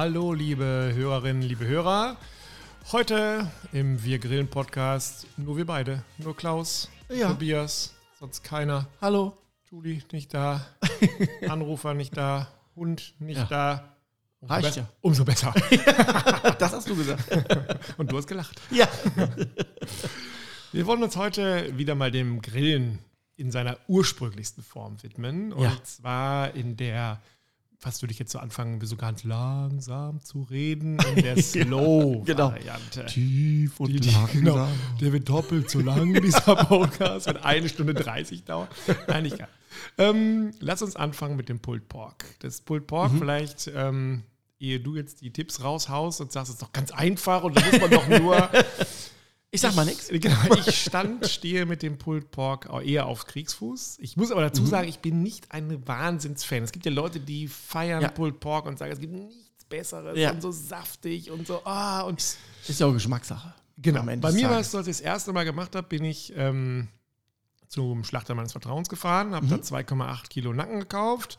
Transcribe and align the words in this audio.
Hallo, 0.00 0.32
liebe 0.32 0.92
Hörerinnen, 0.94 1.42
liebe 1.42 1.66
Hörer. 1.66 2.16
Heute 2.90 3.50
im 3.70 4.02
Wir 4.02 4.18
Grillen 4.18 4.48
Podcast 4.48 5.26
nur 5.36 5.58
wir 5.58 5.66
beide. 5.66 6.02
Nur 6.16 6.34
Klaus, 6.34 6.88
Ja. 7.10 7.28
Tobias, 7.28 7.92
sonst 8.18 8.42
keiner. 8.42 8.88
Hallo. 9.02 9.36
Julie 9.70 10.00
nicht 10.10 10.32
da, 10.32 10.64
Anrufer 11.50 11.92
nicht 11.92 12.16
da, 12.16 12.48
Hund 12.74 13.12
nicht 13.18 13.36
Ja. 13.40 13.44
da. 13.44 13.94
Umso 14.40 14.54
Reicht 14.54 14.76
ja. 14.76 14.88
Umso 15.02 15.22
besser. 15.26 15.52
Das 16.58 16.72
hast 16.72 16.88
du 16.88 16.96
gesagt. 16.96 17.24
Und 17.98 18.10
du 18.10 18.16
hast 18.16 18.26
gelacht. 18.26 18.58
ja. 18.70 18.88
Wir 20.72 20.86
wollen 20.86 21.02
uns 21.02 21.18
heute 21.18 21.76
wieder 21.76 21.94
mal 21.94 22.10
dem 22.10 22.40
Grillen 22.40 23.00
in 23.36 23.50
seiner 23.50 23.76
ursprünglichsten 23.86 24.64
Form 24.64 25.02
widmen. 25.02 25.52
Und 25.52 25.62
Ja. 25.64 25.76
zwar 25.84 26.54
in 26.54 26.78
der, 26.78 27.20
was 27.82 28.02
würde 28.02 28.12
ich 28.12 28.18
jetzt 28.18 28.32
so 28.32 28.38
anfangen, 28.38 28.80
so 28.84 28.96
ganz 28.96 29.24
langsam 29.24 30.22
zu 30.22 30.42
reden, 30.42 30.98
in 31.16 31.22
der 31.22 31.34
genau. 31.36 32.22
Slow-Variante. 32.24 33.06
Tief 33.06 33.80
und 33.80 33.88
Die- 33.88 34.00
die- 34.00 34.14
Genau, 34.32 34.68
der 35.00 35.12
wird 35.12 35.28
doppelt 35.28 35.70
so 35.70 35.80
lang, 35.80 36.12
dieser 36.22 36.56
Podcast, 36.56 37.26
wird 37.26 37.44
eine 37.44 37.68
Stunde 37.68 37.94
30 37.94 38.44
dauern. 38.44 38.68
Nein, 39.08 39.22
nicht 39.24 39.38
gar. 39.38 39.48
Ähm, 39.98 40.50
lass 40.60 40.82
uns 40.82 40.96
anfangen 40.96 41.36
mit 41.36 41.48
dem 41.48 41.60
Pulled 41.60 41.88
Pork. 41.88 42.24
Das 42.40 42.60
Pulled 42.60 42.86
Pork, 42.86 43.12
vielleicht, 43.18 43.70
ähm, 43.74 44.24
ehe 44.58 44.78
du 44.80 44.96
jetzt 44.96 45.22
die 45.22 45.32
Tipps 45.32 45.62
raushaust 45.62 46.20
und 46.20 46.32
sagst, 46.32 46.50
es 46.50 46.54
ist 46.56 46.62
doch 46.62 46.72
ganz 46.72 46.90
einfach 46.90 47.44
und 47.44 47.56
da 47.56 47.64
muss 47.64 47.80
man 47.80 47.90
doch 47.90 48.08
nur. 48.08 48.50
Ich 49.52 49.60
sag 49.60 49.74
mal 49.74 49.84
nichts. 49.84 50.08
Genau, 50.08 50.36
ich 50.66 50.82
stand, 50.82 51.26
stehe 51.26 51.66
mit 51.66 51.82
dem 51.82 51.98
Pulled 51.98 52.30
Pork 52.30 52.68
eher 52.84 53.06
auf 53.06 53.26
Kriegsfuß. 53.26 53.98
Ich 54.00 54.16
muss 54.16 54.30
aber 54.30 54.42
Mhm. 54.42 54.46
dazu 54.46 54.66
sagen, 54.66 54.88
ich 54.88 55.00
bin 55.00 55.22
nicht 55.22 55.50
ein 55.50 55.86
Wahnsinnsfan. 55.88 56.62
Es 56.62 56.70
gibt 56.72 56.84
ja 56.86 56.92
Leute, 56.92 57.18
die 57.20 57.48
feiern 57.48 58.02
Ja. 58.02 58.08
Pulled 58.10 58.38
Pork 58.38 58.66
und 58.66 58.78
sagen, 58.78 58.92
es 58.92 59.00
gibt 59.00 59.12
nichts 59.12 59.64
Besseres 59.68 60.16
Ja. 60.18 60.30
und 60.32 60.40
so 60.42 60.52
saftig 60.52 61.30
und 61.30 61.46
so. 61.46 61.62
Ah, 61.64 62.02
und 62.02 62.20
Ist 62.20 62.78
ja 62.80 62.86
auch 62.86 62.92
Geschmackssache. 62.92 63.54
Genau. 63.78 64.02
Bei 64.04 64.30
mir 64.32 64.50
war 64.50 64.60
es 64.60 64.70
so, 64.70 64.78
als 64.78 64.86
ich 64.86 64.96
das 64.98 65.00
erste 65.00 65.32
Mal 65.32 65.44
gemacht 65.44 65.74
habe, 65.74 65.86
bin 65.88 66.04
ich 66.04 66.32
ähm, 66.36 66.88
zum 67.66 68.04
Schlachter 68.04 68.34
meines 68.34 68.52
Vertrauens 68.52 68.88
gefahren, 68.88 69.34
habe 69.34 69.46
da 69.46 69.56
2,8 69.56 70.28
Kilo 70.28 70.52
Nacken 70.52 70.80
gekauft, 70.80 71.38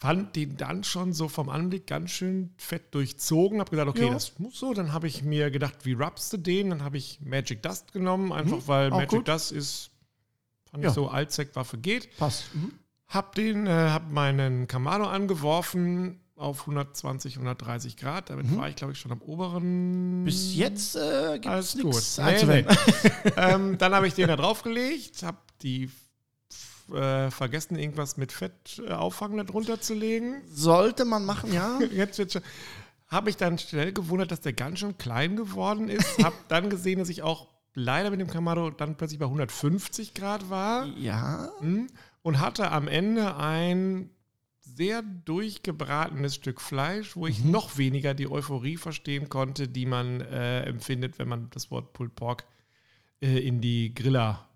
fand 0.00 0.36
den 0.36 0.56
dann 0.56 0.84
schon 0.84 1.12
so 1.12 1.28
vom 1.28 1.48
Anblick 1.48 1.86
ganz 1.88 2.10
schön 2.12 2.54
fett 2.56 2.94
durchzogen, 2.94 3.58
habe 3.60 3.70
gesagt, 3.70 3.88
okay, 3.88 4.06
Ja. 4.06 4.12
das 4.12 4.38
muss 4.38 4.58
so. 4.58 4.72
Dann 4.72 4.92
habe 4.92 5.08
ich 5.08 5.24
mir 5.24 5.50
gedacht, 5.50 5.84
wie 5.84 5.94
rubst 5.94 6.32
du 6.32 6.36
den? 6.36 6.70
Dann 6.70 6.84
habe 6.84 6.96
ich 6.98 7.20
Magic 7.20 7.62
Dust 7.62 7.92
genommen, 7.92 8.32
einfach 8.32 8.58
weil 8.66 8.92
Auch 8.92 8.96
Magic 8.96 9.10
gut. 9.10 9.28
Dust 9.28 9.50
ist, 9.52 9.90
fand 10.70 10.84
Ja. 10.84 10.90
ich 10.90 10.94
so, 10.94 11.08
Allzweckwaffe 11.08 11.78
geht. 11.78 12.16
Passt. 12.16 12.54
Mhm. 12.54 12.72
Hab 13.08 13.34
den, 13.34 13.66
äh, 13.66 13.70
hab 13.70 14.10
meinen 14.10 14.68
Kamado 14.68 15.04
angeworfen 15.06 16.20
auf 16.36 16.66
120, 16.66 17.34
130 17.36 17.96
Grad. 17.96 18.30
Damit 18.30 18.54
war 18.56 18.68
ich, 18.68 18.76
glaube 18.76 18.92
ich, 18.92 19.00
schon 19.00 19.10
am 19.10 19.20
oberen. 19.22 20.22
Bis 20.24 20.54
jetzt 20.54 20.94
äh, 20.94 21.32
gibt 21.40 21.46
Alles 21.48 21.74
es 21.74 21.82
nichts 21.82 22.18
Nee, 22.18 22.44
nee. 22.44 22.64
ähm, 23.36 23.76
dann 23.78 23.94
habe 23.94 24.06
ich 24.06 24.14
den 24.14 24.28
da 24.28 24.36
draufgelegt, 24.36 25.22
habe 25.24 25.38
die 25.62 25.90
äh, 26.92 27.30
vergessen, 27.30 27.78
irgendwas 27.78 28.16
mit 28.16 28.32
Fett 28.32 28.82
äh, 28.86 28.92
auffangen 28.92 29.44
darunter 29.44 29.80
zu 29.80 29.94
legen. 29.94 30.42
Sollte 30.48 31.04
man 31.04 31.24
machen, 31.24 31.52
ja. 31.52 31.78
Jetzt 31.92 32.32
schon. 32.32 32.42
Habe 33.06 33.30
ich 33.30 33.36
dann 33.36 33.58
schnell 33.58 33.92
gewundert, 33.92 34.30
dass 34.30 34.40
der 34.40 34.52
ganz 34.52 34.80
schön 34.80 34.98
klein 34.98 35.36
geworden 35.36 35.88
ist. 35.88 36.18
Habe 36.22 36.36
dann 36.48 36.68
gesehen, 36.68 36.98
dass 36.98 37.08
ich 37.08 37.22
auch 37.22 37.48
leider 37.74 38.10
mit 38.10 38.20
dem 38.20 38.28
Kamado 38.28 38.70
dann 38.70 38.96
plötzlich 38.96 39.18
bei 39.18 39.26
150 39.26 40.14
Grad 40.14 40.50
war. 40.50 40.86
Ja. 40.98 41.50
Mhm. 41.60 41.86
Und 42.22 42.40
hatte 42.40 42.70
am 42.70 42.88
Ende 42.88 43.36
ein 43.36 44.10
sehr 44.60 45.02
durchgebratenes 45.02 46.34
Stück 46.34 46.60
Fleisch, 46.60 47.16
wo 47.16 47.26
ich 47.26 47.44
noch 47.44 47.78
weniger 47.78 48.14
die 48.14 48.30
Euphorie 48.30 48.76
verstehen 48.76 49.28
konnte, 49.28 49.66
die 49.68 49.86
man 49.86 50.20
äh, 50.20 50.62
empfindet, 50.62 51.18
wenn 51.18 51.28
man 51.28 51.48
das 51.50 51.70
Wort 51.70 51.92
Pulled 51.94 52.14
Pork 52.14 52.44
äh, 53.20 53.38
in 53.38 53.60
die 53.60 53.94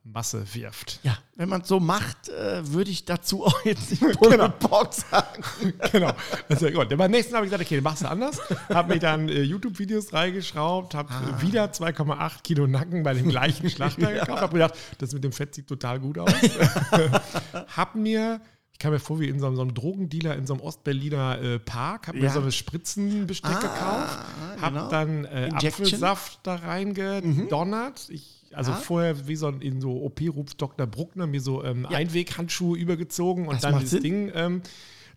Grillermasse 0.02 0.44
wirft. 0.54 1.00
Ja, 1.02 1.16
wenn 1.36 1.48
man 1.48 1.62
es 1.62 1.68
so 1.68 1.80
macht, 1.80 2.28
äh, 2.28 2.66
würde 2.72 2.90
ich 2.90 3.04
dazu 3.04 3.44
auch 3.46 3.60
jetzt 3.64 3.90
nicht 3.90 4.02
Genau. 4.20 4.48
Pork 4.48 4.92
sagen. 4.92 5.42
genau. 5.92 6.12
Ja 6.48 6.70
gut. 6.70 6.96
Beim 6.96 7.10
nächsten 7.10 7.34
habe 7.34 7.46
ich 7.46 7.50
gesagt, 7.52 7.64
okay, 7.66 7.76
dann 7.76 7.84
machst 7.84 8.02
du 8.02 8.08
anders. 8.08 8.40
Habe 8.68 8.94
mir 8.94 9.00
dann 9.00 9.28
äh, 9.28 9.42
YouTube-Videos 9.42 10.12
reingeschraubt, 10.12 10.94
habe 10.94 11.12
Ah. 11.12 11.40
wieder 11.42 11.66
2,8 11.66 12.42
Kilo 12.42 12.66
Nacken 12.66 13.02
bei 13.02 13.14
dem 13.14 13.28
gleichen 13.28 13.68
Schlachter 13.70 14.12
gekauft, 14.12 14.40
habe 14.42 14.52
gedacht, 14.54 14.74
das 14.98 15.12
mit 15.12 15.24
dem 15.24 15.32
Fett 15.32 15.54
sieht 15.54 15.66
total 15.66 16.00
gut 16.00 16.18
aus. 16.18 16.32
habe 17.76 17.98
mir, 17.98 18.40
ich 18.72 18.78
kam 18.78 18.92
mir 18.92 18.98
vor 19.00 19.20
wie 19.20 19.28
in 19.28 19.38
so 19.38 19.46
einem, 19.46 19.56
so 19.56 19.62
einem 19.62 19.74
Drogendealer 19.74 20.36
in 20.36 20.46
so 20.46 20.54
einem 20.54 20.62
Ostberliner 20.62 21.40
äh, 21.40 21.58
Park, 21.58 22.08
habe 22.08 22.18
mir 22.18 22.24
Ja. 22.24 22.32
so 22.32 22.40
ein 22.40 22.50
Spritzenbesteck 22.52 23.50
Ah, 23.50 23.60
gekauft, 23.60 24.18
habe 24.60 24.76
genau. 24.76 24.88
dann 24.88 25.24
äh. 25.26 25.50
Apfelsaft 25.52 26.40
da 26.42 26.56
reingedonnert. 26.56 28.08
Ich, 28.10 28.50
also 28.52 28.72
Ah. 28.72 28.76
vorher 28.76 29.28
wie 29.28 29.36
so 29.36 29.46
ein, 29.46 29.60
in 29.60 29.80
so 29.80 30.02
OP-Ruf 30.02 30.54
Dr. 30.54 30.86
Bruckner 30.86 31.26
mir 31.26 31.40
so 31.40 31.62
ähm, 31.64 31.86
Ja. 31.90 31.98
Einweghandschuhe 31.98 32.76
übergezogen 32.78 33.46
und 33.46 33.54
Das 33.54 33.62
dann 33.72 33.86
Sinn. 33.86 34.02
Ding. 34.02 34.32
Ähm, 34.34 34.62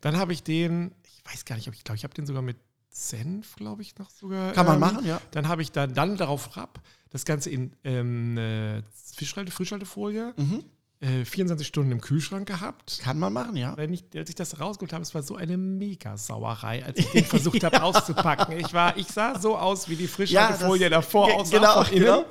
dann 0.01 0.17
habe 0.17 0.33
ich 0.33 0.43
den, 0.43 0.91
ich 1.03 1.23
weiß 1.33 1.45
gar 1.45 1.55
nicht, 1.55 1.67
ob 1.67 1.73
ich 1.73 1.83
glaube, 1.83 1.97
ich 1.97 2.03
habe 2.03 2.13
den 2.13 2.25
sogar 2.25 2.41
mit 2.41 2.57
Senf, 2.89 3.55
glaube 3.55 3.81
ich, 3.81 3.97
noch 3.97 4.09
sogar. 4.09 4.53
Kann 4.53 4.65
man 4.65 4.75
ähm, 4.75 4.79
machen, 4.81 5.05
ja. 5.05 5.19
Dann 5.31 5.47
habe 5.49 5.61
ich 5.61 5.71
dann, 5.71 5.93
dann 5.93 6.15
darauf 6.17 6.55
rab, 6.55 6.81
das 7.09 7.25
Ganze 7.25 7.49
in 7.49 7.73
ähm, 7.83 8.37
äh, 8.37 8.83
Frischhaltefolie, 9.15 10.33
Mhm. 10.37 10.63
Äh, 11.01 11.25
24 11.25 11.67
Stunden 11.67 11.91
im 11.91 12.01
Kühlschrank 12.01 12.47
gehabt. 12.47 12.99
Kann 13.01 13.19
man 13.19 13.33
machen, 13.33 13.55
ja. 13.57 13.75
Wenn 13.77 13.93
ich, 13.93 14.03
als 14.15 14.29
ich 14.29 14.35
das 14.35 14.59
rausgeholt 14.59 14.93
habe, 14.93 15.03
es 15.03 15.13
war 15.13 15.23
so 15.23 15.35
eine 15.35 15.57
Mega-Sauerei, 15.57 16.83
als 16.85 16.99
ich 16.99 17.07
den 17.11 17.25
versucht 17.25 17.63
habe 17.63 17.83
auszupacken. 17.83 18.57
Ich, 18.59 18.73
war, 18.73 18.97
ich 18.97 19.07
sah 19.07 19.39
so 19.39 19.57
aus 19.57 19.89
wie 19.89 19.95
die 19.95 20.07
Frischhaltefolie 20.07 20.83
Ja, 20.83 20.89
davor 20.89 21.33
aussah 21.33 21.57
genau, 21.57 21.83
von 21.83 21.93
innen. 21.93 22.05
genau. 22.05 22.25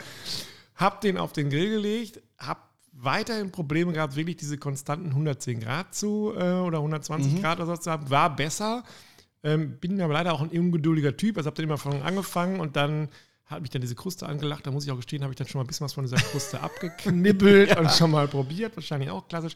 Hab 0.76 1.00
den 1.02 1.18
auf 1.18 1.32
den 1.32 1.50
Grill 1.50 1.70
gelegt, 1.70 2.20
hab 2.38 2.70
weiterhin 2.92 3.50
Probleme 3.52 3.92
gehabt, 3.92 4.16
wirklich 4.16 4.36
diese 4.36 4.56
konstanten 4.58 5.08
110 5.10 5.60
Grad 5.60 5.94
zu 5.94 6.32
äh, 6.36 6.52
oder 6.54 6.78
120 6.78 7.34
Mhm. 7.34 7.40
Grad 7.42 7.58
oder 7.58 7.66
so 7.66 7.76
zu 7.76 7.90
haben. 7.90 8.08
War 8.10 8.34
besser. 8.34 8.82
Ähm, 9.42 9.78
bin 9.78 10.00
aber 10.00 10.14
leider 10.14 10.32
auch 10.32 10.40
ein 10.40 10.48
ungeduldiger 10.48 11.16
Typ. 11.16 11.36
Also 11.36 11.48
habe 11.48 11.56
dann 11.56 11.64
immer 11.64 11.76
von 11.78 12.00
angefangen 12.02 12.60
und 12.60 12.76
dann 12.76 13.08
hat 13.46 13.60
mich 13.60 13.70
dann 13.70 13.82
diese 13.82 13.94
Kruste 13.94 14.26
angelacht. 14.26 14.66
Da 14.66 14.70
muss 14.70 14.84
ich 14.84 14.90
auch 14.90 14.96
gestehen, 14.96 15.22
habe 15.22 15.32
ich 15.32 15.36
dann 15.36 15.46
schon 15.46 15.58
mal 15.58 15.64
ein 15.64 15.66
bisschen 15.66 15.84
was 15.84 15.92
von 15.92 16.04
dieser 16.04 16.16
Kruste 16.16 16.60
abgeknibbelt 16.62 17.76
und 17.78 17.90
schon 17.90 18.10
mal 18.10 18.28
probiert. 18.28 18.76
Wahrscheinlich 18.76 19.10
auch 19.10 19.28
klassisch. 19.28 19.54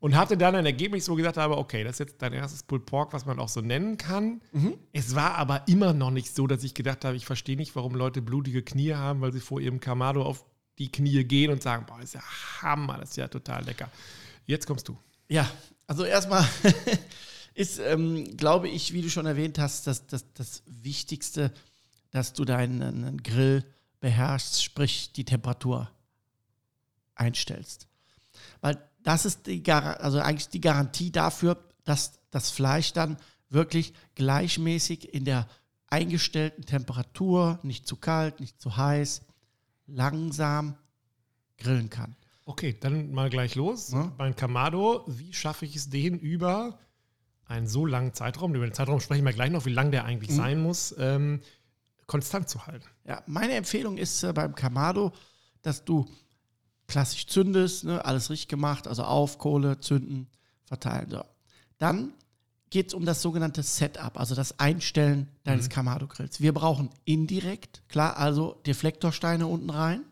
Und 0.00 0.16
hatte 0.16 0.36
dann 0.36 0.54
ein 0.54 0.66
Ergebnis, 0.66 1.08
wo 1.08 1.14
ich 1.14 1.18
gesagt 1.18 1.38
habe, 1.38 1.56
okay, 1.56 1.82
das 1.82 1.94
ist 1.94 1.98
jetzt 2.00 2.22
dein 2.22 2.34
erstes 2.34 2.62
Pulled 2.62 2.84
Pork, 2.84 3.12
was 3.14 3.24
man 3.24 3.38
auch 3.38 3.48
so 3.48 3.62
nennen 3.62 3.96
kann. 3.96 4.42
Es 4.92 5.14
war 5.14 5.36
aber 5.36 5.66
immer 5.66 5.94
noch 5.94 6.10
nicht 6.10 6.34
so, 6.34 6.46
dass 6.46 6.62
ich 6.62 6.74
gedacht 6.74 7.04
habe, 7.06 7.16
ich 7.16 7.24
verstehe 7.24 7.56
nicht, 7.56 7.74
warum 7.74 7.94
Leute 7.94 8.20
blutige 8.20 8.62
Knie 8.62 8.92
haben, 8.92 9.22
weil 9.22 9.32
sie 9.32 9.40
vor 9.40 9.60
ihrem 9.60 9.80
Kamado 9.80 10.22
auf 10.22 10.44
die 10.78 10.90
Knie 10.90 11.24
gehen 11.24 11.50
und 11.50 11.62
sagen, 11.62 11.86
boah, 11.86 11.96
das 11.96 12.06
ist 12.06 12.14
ja 12.14 12.22
Hammer, 12.60 12.98
das 12.98 13.10
ist 13.10 13.16
ja 13.16 13.28
total 13.28 13.64
lecker. 13.64 13.90
Jetzt 14.46 14.66
kommst 14.66 14.88
du. 14.88 14.98
Ja, 15.28 15.50
also 15.86 16.04
erstmal 16.04 16.46
ist, 17.54 17.78
ähm, 17.78 18.36
glaube 18.36 18.68
ich, 18.68 18.92
wie 18.92 19.02
du 19.02 19.08
schon 19.08 19.26
erwähnt 19.26 19.58
hast, 19.58 19.86
das, 19.86 20.06
das, 20.06 20.32
das 20.34 20.62
Wichtigste, 20.66 21.52
dass 22.14 22.32
du 22.32 22.44
deinen 22.44 23.20
Grill 23.24 23.64
beherrschst, 23.98 24.62
sprich 24.62 25.12
die 25.12 25.24
Temperatur 25.24 25.90
einstellst. 27.16 27.88
Weil 28.60 28.78
das 29.02 29.24
ist 29.24 29.46
die, 29.48 29.64
Gar- 29.64 29.98
also 30.00 30.20
eigentlich 30.20 30.48
die 30.48 30.60
Garantie 30.60 31.10
dafür, 31.10 31.58
dass 31.82 32.12
das 32.30 32.50
Fleisch 32.50 32.92
dann 32.92 33.16
wirklich 33.50 33.94
gleichmäßig 34.14 35.12
in 35.12 35.24
der 35.24 35.48
eingestellten 35.88 36.64
Temperatur, 36.64 37.58
nicht 37.64 37.88
zu 37.88 37.96
kalt, 37.96 38.38
nicht 38.38 38.60
zu 38.60 38.76
heiß, 38.76 39.22
langsam 39.88 40.76
grillen 41.58 41.90
kann. 41.90 42.14
Okay, 42.46 42.76
dann 42.78 43.10
mal 43.10 43.28
gleich 43.28 43.56
los. 43.56 43.90
Ja. 43.90 44.12
Mein 44.18 44.36
Kamado, 44.36 45.02
wie 45.08 45.32
schaffe 45.32 45.64
ich 45.64 45.74
es, 45.74 45.90
den 45.90 46.16
über 46.18 46.78
einen 47.46 47.66
so 47.66 47.84
langen 47.86 48.12
Zeitraum, 48.14 48.54
über 48.54 48.66
den 48.66 48.72
Zeitraum 48.72 49.00
sprechen 49.00 49.24
wir 49.24 49.32
gleich 49.32 49.50
noch, 49.50 49.66
wie 49.66 49.72
lang 49.72 49.90
der 49.90 50.04
eigentlich 50.04 50.30
Mhm. 50.30 50.36
sein 50.36 50.62
muss, 50.62 50.94
ähm, 50.96 51.40
konstant 52.06 52.48
zu 52.48 52.66
halten. 52.66 52.86
Ja, 53.06 53.22
meine 53.26 53.54
Empfehlung 53.54 53.96
ist 53.98 54.22
äh, 54.22 54.32
beim 54.32 54.54
Kamado, 54.54 55.12
dass 55.62 55.84
du 55.84 56.06
klassisch 56.86 57.26
zündest, 57.26 57.84
ne, 57.84 58.04
alles 58.04 58.30
richtig 58.30 58.48
gemacht, 58.48 58.86
also 58.86 59.04
auf, 59.04 59.38
Kohle, 59.38 59.80
zünden, 59.80 60.28
verteilen. 60.64 61.10
So. 61.10 61.24
Dann 61.78 62.12
geht 62.70 62.88
es 62.88 62.94
um 62.94 63.04
das 63.04 63.22
sogenannte 63.22 63.62
Setup, 63.62 64.18
also 64.18 64.34
das 64.34 64.58
Einstellen 64.58 65.28
deines 65.44 65.68
Kamado-Grills. 65.68 66.40
Wir 66.40 66.52
brauchen 66.52 66.90
indirekt, 67.04 67.82
klar, 67.88 68.16
also 68.16 68.60
Deflektorsteine 68.66 69.46
unten 69.46 69.70
rein 69.70 70.02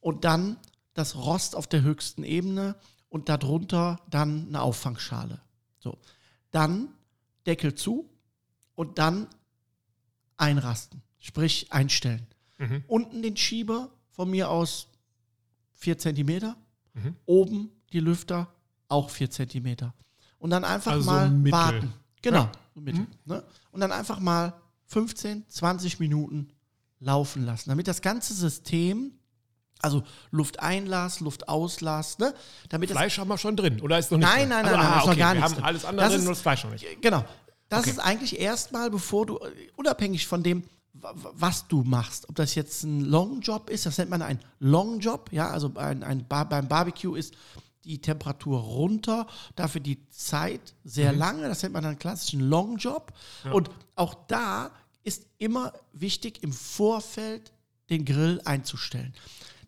und 0.00 0.24
dann 0.24 0.56
das 0.94 1.14
Rost 1.14 1.54
auf 1.54 1.66
der 1.66 1.82
höchsten 1.82 2.24
Ebene 2.24 2.74
und 3.08 3.28
darunter 3.28 4.00
dann 4.10 4.48
eine 4.48 4.60
Auffangschale. 4.60 5.40
So. 5.78 5.98
Dann 6.50 6.88
Deckel 7.46 7.74
zu 7.74 8.10
und 8.74 8.98
dann 8.98 9.28
einrasten, 10.38 11.02
sprich 11.18 11.70
einstellen. 11.72 12.26
Mhm. 12.58 12.84
Unten 12.86 13.22
den 13.22 13.36
Schieber 13.36 13.90
von 14.10 14.30
mir 14.30 14.50
aus 14.50 14.88
4 15.74 15.98
cm, 15.98 16.54
Mhm. 16.94 17.14
oben 17.26 17.70
die 17.92 18.00
Lüfter 18.00 18.48
auch 18.88 19.10
4 19.10 19.30
cm. 19.30 19.76
Und 20.38 20.50
dann 20.50 20.64
einfach 20.64 20.92
Also 20.92 21.10
mal 21.10 21.28
mittel. 21.30 21.52
warten. 21.52 21.92
Genau, 22.22 22.42
Ja. 22.44 22.52
Mittel. 22.74 23.06
Ne? 23.24 23.44
Und 23.72 23.80
dann 23.80 23.92
einfach 23.92 24.18
mal 24.20 24.54
15, 24.86 25.44
20 25.48 26.00
Minuten 26.00 26.48
laufen 27.00 27.44
lassen, 27.44 27.68
damit 27.70 27.86
das 27.86 28.00
ganze 28.02 28.34
System, 28.34 29.12
also 29.80 30.02
Lufteinlass, 30.30 31.20
Luftauslass, 31.20 32.18
ne? 32.18 32.34
damit 32.70 32.90
das 32.90 32.96
Fleisch 32.96 33.18
haben 33.18 33.28
wir 33.28 33.38
schon 33.38 33.54
drin, 33.56 33.80
oder 33.80 33.98
ist 33.98 34.10
noch 34.10 34.18
nicht 34.18 34.26
Nein, 34.28 34.38
drin? 34.40 34.48
nein, 34.48 34.64
also, 34.64 34.76
nein, 34.76 34.84
nein, 34.84 34.92
ah, 34.92 34.96
noch 34.98 35.06
okay, 35.08 35.18
gar 35.18 35.34
wir 35.34 35.40
nichts 35.40 35.54
haben 35.56 35.64
alles 35.64 35.84
andere 35.84 36.04
Das 36.04 36.10
drin, 36.12 36.18
ist- 36.20 36.24
nur 36.24 36.32
das 36.34 36.42
Fleisch 36.42 36.64
noch 36.64 36.70
nicht. 36.72 37.02
Genau. 37.02 37.24
Das 37.68 37.80
Okay. 37.80 37.90
ist 37.90 37.98
eigentlich 37.98 38.38
erstmal, 38.38 38.90
bevor 38.90 39.26
du, 39.26 39.36
äh, 39.38 39.50
unabhängig 39.76 40.26
von 40.26 40.42
dem, 40.42 40.62
wa- 40.94 41.12
wa- 41.14 41.32
was 41.34 41.68
du 41.68 41.82
machst, 41.82 42.28
ob 42.28 42.34
das 42.36 42.54
jetzt 42.54 42.82
ein 42.84 43.00
Long 43.02 43.40
Job 43.40 43.68
ist, 43.70 43.84
das 43.86 43.98
nennt 43.98 44.10
man 44.10 44.22
ein 44.22 44.40
Long 44.58 45.00
Job, 45.00 45.30
ja, 45.32 45.48
also 45.50 45.72
ein, 45.76 46.02
ein 46.02 46.26
Bar, 46.26 46.48
beim 46.48 46.66
Barbecue 46.68 47.14
ist 47.14 47.34
die 47.84 48.00
Temperatur 48.00 48.58
runter, 48.60 49.26
dafür 49.56 49.80
die 49.80 50.06
Zeit 50.10 50.74
sehr 50.84 51.12
Mhm. 51.12 51.18
lange, 51.18 51.48
das 51.48 51.62
nennt 51.62 51.74
man 51.74 51.84
einen 51.84 51.98
klassischen 51.98 52.40
Long 52.40 52.76
Job. 52.76 53.12
Und 53.52 53.70
auch 53.94 54.14
da 54.28 54.70
ist 55.04 55.24
immer 55.38 55.72
wichtig, 55.92 56.42
im 56.42 56.52
Vorfeld 56.52 57.52
den 57.88 58.04
Grill 58.04 58.40
einzustellen, 58.44 59.14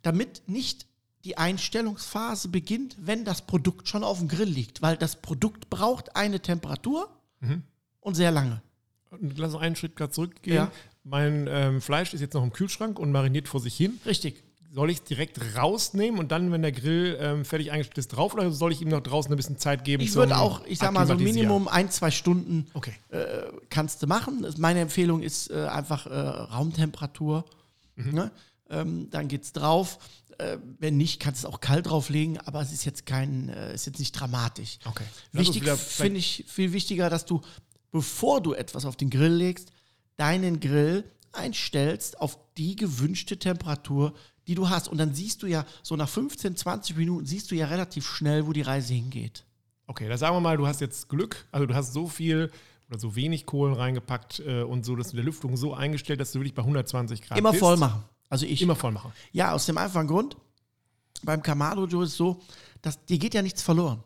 damit 0.02 0.42
nicht 0.46 0.86
die 1.24 1.38
Einstellungsphase 1.38 2.48
beginnt, 2.48 2.96
wenn 3.00 3.24
das 3.24 3.42
Produkt 3.42 3.88
schon 3.88 4.04
auf 4.04 4.18
dem 4.18 4.28
Grill 4.28 4.48
liegt, 4.48 4.80
weil 4.82 4.96
das 4.96 5.16
Produkt 5.16 5.68
braucht 5.70 6.16
eine 6.16 6.40
Temperatur 6.40 7.10
Mhm. 7.40 7.62
Und 8.00 8.14
sehr 8.14 8.30
lange. 8.30 8.62
Lass 9.36 9.54
uns 9.54 9.62
einen 9.62 9.76
Schritt 9.76 9.96
gerade 9.96 10.12
zurückgehen. 10.12 10.56
Ja. 10.56 10.72
Mein 11.02 11.48
ähm, 11.50 11.80
Fleisch 11.80 12.14
ist 12.14 12.20
jetzt 12.20 12.34
noch 12.34 12.42
im 12.42 12.52
Kühlschrank 12.52 12.98
und 12.98 13.10
mariniert 13.10 13.48
vor 13.48 13.60
sich 13.60 13.76
hin. 13.76 14.00
Richtig. 14.06 14.42
Soll 14.72 14.90
ich 14.90 14.98
es 14.98 15.04
direkt 15.04 15.40
rausnehmen 15.56 16.20
und 16.20 16.30
dann, 16.30 16.52
wenn 16.52 16.62
der 16.62 16.70
Grill 16.70 17.18
ähm, 17.20 17.44
fertig 17.44 17.72
eingestellt 17.72 17.98
ist, 17.98 18.08
drauf 18.08 18.34
oder 18.34 18.52
soll 18.52 18.70
ich 18.70 18.80
ihm 18.80 18.88
noch 18.88 19.00
draußen 19.00 19.32
ein 19.32 19.36
bisschen 19.36 19.58
Zeit 19.58 19.82
geben? 19.82 20.00
Ich 20.00 20.14
würde 20.14 20.38
auch, 20.38 20.64
ich 20.64 20.78
sag 20.78 20.92
mal, 20.92 21.08
so? 21.08 21.16
Minimum 21.16 21.66
ein, 21.66 21.90
zwei 21.90 22.12
Stunden 22.12 22.68
Okay. 22.74 22.94
äh, 23.08 23.50
kannst 23.68 24.00
du 24.00 24.06
machen. 24.06 24.46
Meine 24.58 24.78
Empfehlung 24.78 25.22
ist 25.22 25.50
äh, 25.50 25.66
einfach 25.66 26.06
äh, 26.06 26.14
Raumtemperatur. 26.14 27.44
Mhm. 27.96 28.12
Ne? 28.12 28.30
Ähm, 28.68 29.10
dann 29.10 29.26
geht's 29.26 29.52
drauf. 29.52 29.98
Äh, 30.38 30.58
wenn 30.78 30.96
nicht, 30.96 31.20
kannst 31.20 31.42
du 31.42 31.48
es 31.48 31.52
auch 31.52 31.60
kalt 31.60 31.86
drauflegen, 31.86 32.38
aber 32.38 32.60
es 32.62 32.72
ist 32.72 32.84
jetzt 32.84 33.04
kein, 33.06 33.48
äh, 33.48 33.74
ist 33.74 33.86
jetzt 33.86 33.98
nicht 33.98 34.12
dramatisch. 34.12 34.78
Okay. 34.84 35.04
Wichtig 35.32 35.68
finde 35.68 36.18
ich 36.20 36.44
viel 36.46 36.72
wichtiger, 36.72 37.10
dass 37.10 37.26
du, 37.26 37.40
bevor 37.90 38.40
du 38.40 38.54
etwas 38.54 38.84
auf 38.84 38.96
den 38.96 39.10
Grill 39.10 39.34
legst, 39.34 39.70
deinen 40.16 40.60
Grill 40.60 41.04
einstellst 41.32 42.20
auf 42.20 42.38
die 42.56 42.76
gewünschte 42.76 43.38
Temperatur, 43.38 44.14
die 44.46 44.54
du 44.54 44.68
hast. 44.68 44.88
Und 44.88 44.98
dann 44.98 45.14
siehst 45.14 45.42
du 45.42 45.46
ja, 45.46 45.64
so 45.82 45.96
nach 45.96 46.08
15, 46.08 46.56
20 46.56 46.96
Minuten 46.96 47.26
siehst 47.26 47.50
du 47.50 47.54
ja 47.54 47.66
relativ 47.66 48.06
schnell, 48.06 48.46
wo 48.46 48.52
die 48.52 48.62
Reise 48.62 48.94
hingeht. 48.94 49.44
Okay, 49.86 50.08
da 50.08 50.16
sagen 50.18 50.36
wir 50.36 50.40
mal, 50.40 50.56
du 50.56 50.66
hast 50.66 50.80
jetzt 50.80 51.08
Glück, 51.08 51.46
also 51.52 51.66
du 51.66 51.74
hast 51.74 51.92
so 51.92 52.06
viel 52.06 52.50
oder 52.88 52.98
so 52.98 53.14
wenig 53.14 53.46
Kohlen 53.46 53.74
reingepackt 53.74 54.40
äh, 54.40 54.62
und 54.62 54.84
so, 54.84 54.96
dass 54.96 55.10
du 55.10 55.16
der 55.16 55.24
Lüftung 55.24 55.56
so 55.56 55.74
eingestellt, 55.74 56.20
dass 56.20 56.32
du 56.32 56.40
wirklich 56.40 56.54
bei 56.54 56.62
120 56.62 57.22
Grad 57.22 57.38
Immer 57.38 57.52
bist. 57.52 57.60
voll 57.60 57.76
machen. 57.76 58.02
Also 58.28 58.46
ich. 58.46 58.62
Immer 58.62 58.76
voll 58.76 58.92
machen. 58.92 59.12
Ja, 59.32 59.52
aus 59.52 59.66
dem 59.66 59.78
einfachen 59.78 60.06
Grund, 60.06 60.36
beim 61.22 61.42
Kamado 61.42 61.86
Joe 61.86 62.04
ist 62.04 62.10
es 62.10 62.16
so, 62.16 62.40
dass 62.82 63.04
dir 63.04 63.18
geht 63.18 63.34
ja 63.34 63.42
nichts 63.42 63.62
verloren. 63.62 64.02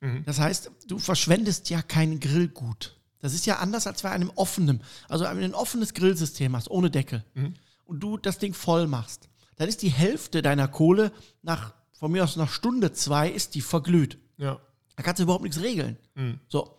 Mhm. 0.00 0.24
Das 0.24 0.38
heißt, 0.38 0.70
du 0.86 0.98
verschwendest 0.98 1.70
ja 1.70 1.82
kein 1.82 2.20
Grillgut. 2.20 2.96
Das 3.20 3.34
ist 3.34 3.44
ja 3.46 3.58
anders 3.58 3.86
als 3.86 4.02
bei 4.02 4.10
einem 4.10 4.30
offenen. 4.34 4.82
Also 5.08 5.24
wenn 5.24 5.38
du 5.38 5.44
ein 5.44 5.54
offenes 5.54 5.92
Grillsystem 5.94 6.56
hast, 6.56 6.70
ohne 6.70 6.90
Deckel, 6.90 7.24
Mhm. 7.34 7.54
und 7.84 8.00
du 8.00 8.16
das 8.16 8.38
Ding 8.38 8.54
voll 8.54 8.86
machst, 8.86 9.28
dann 9.56 9.68
ist 9.68 9.82
die 9.82 9.90
Hälfte 9.90 10.40
deiner 10.40 10.68
Kohle 10.68 11.12
nach, 11.42 11.74
von 11.92 12.10
mir 12.12 12.24
aus 12.24 12.36
nach 12.36 12.50
Stunde 12.50 12.92
zwei, 12.92 13.28
ist 13.28 13.54
die 13.54 13.60
verglüht. 13.60 14.18
Ja. 14.38 14.58
Da 14.96 15.02
kannst 15.02 15.18
du 15.18 15.24
überhaupt 15.24 15.44
nichts 15.44 15.60
regeln. 15.60 15.98
Mhm. 16.14 16.40
So. 16.48 16.76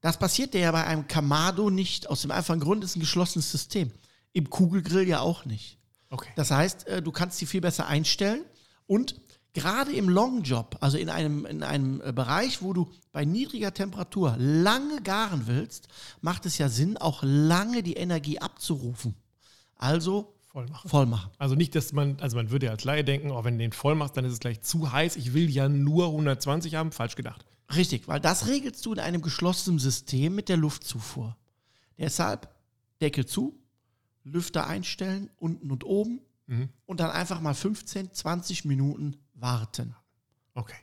Das 0.00 0.18
passiert 0.18 0.54
dir 0.54 0.60
ja 0.60 0.72
bei 0.72 0.84
einem 0.84 1.06
Kamado 1.08 1.70
nicht. 1.70 2.08
Aus 2.10 2.22
dem 2.22 2.30
einfachen 2.32 2.60
Grund 2.60 2.82
ist 2.84 2.96
ein 2.96 3.00
geschlossenes 3.00 3.50
System. 3.50 3.90
Im 4.32 4.50
Kugelgrill 4.50 5.06
ja 5.08 5.20
auch 5.20 5.44
nicht. 5.44 5.78
Okay. 6.10 6.30
Das 6.36 6.50
heißt, 6.50 6.86
äh, 6.88 7.02
du 7.02 7.10
kannst 7.12 7.38
sie 7.38 7.46
viel 7.46 7.60
besser 7.60 7.86
einstellen 7.86 8.44
und 8.86 9.16
gerade 9.52 9.92
im 9.92 10.08
Long 10.08 10.42
Job, 10.42 10.76
also 10.80 10.96
in 10.98 11.08
einem, 11.08 11.44
in 11.46 11.62
einem 11.62 12.00
äh, 12.02 12.12
Bereich, 12.12 12.62
wo 12.62 12.72
du 12.72 12.90
bei 13.12 13.24
niedriger 13.24 13.74
Temperatur 13.74 14.36
lange 14.38 15.00
garen 15.02 15.46
willst, 15.46 15.88
macht 16.20 16.46
es 16.46 16.58
ja 16.58 16.68
Sinn, 16.68 16.96
auch 16.96 17.22
lange 17.22 17.82
die 17.82 17.94
Energie 17.94 18.38
abzurufen. 18.38 19.14
Also 19.76 20.34
Voll 20.52 20.66
machen. 20.66 20.88
voll 20.90 21.06
machen. 21.06 21.30
Also 21.38 21.54
nicht, 21.54 21.74
dass 21.74 21.92
man, 21.92 22.18
also 22.20 22.36
man 22.36 22.50
würde 22.50 22.66
ja 22.66 22.72
als 22.72 22.84
Laie 22.84 23.04
denken, 23.04 23.30
oh, 23.30 23.42
wenn 23.44 23.54
du 23.54 23.64
den 23.64 23.72
voll 23.72 23.94
machst, 23.94 24.16
dann 24.16 24.24
ist 24.26 24.32
es 24.34 24.40
gleich 24.40 24.60
zu 24.60 24.92
heiß. 24.92 25.16
Ich 25.16 25.32
will 25.32 25.48
ja 25.48 25.68
nur 25.68 26.06
120 26.08 26.74
haben. 26.74 26.92
Falsch 26.92 27.16
gedacht. 27.16 27.44
Richtig, 27.74 28.06
weil 28.06 28.20
das 28.20 28.46
regelst 28.48 28.84
du 28.84 28.92
in 28.92 28.98
einem 28.98 29.22
geschlossenen 29.22 29.78
System 29.78 30.34
mit 30.34 30.50
der 30.50 30.58
Luftzufuhr. 30.58 31.36
Deshalb 31.98 32.48
Deckel 33.00 33.24
zu, 33.24 33.58
Lüfter 34.24 34.66
einstellen, 34.66 35.30
unten 35.38 35.70
und 35.70 35.84
oben 35.84 36.20
Mhm. 36.48 36.68
und 36.86 36.98
dann 36.98 37.10
einfach 37.12 37.40
mal 37.40 37.54
15, 37.54 38.12
20 38.12 38.64
Minuten 38.64 39.16
warten. 39.42 39.94
Okay. 40.54 40.76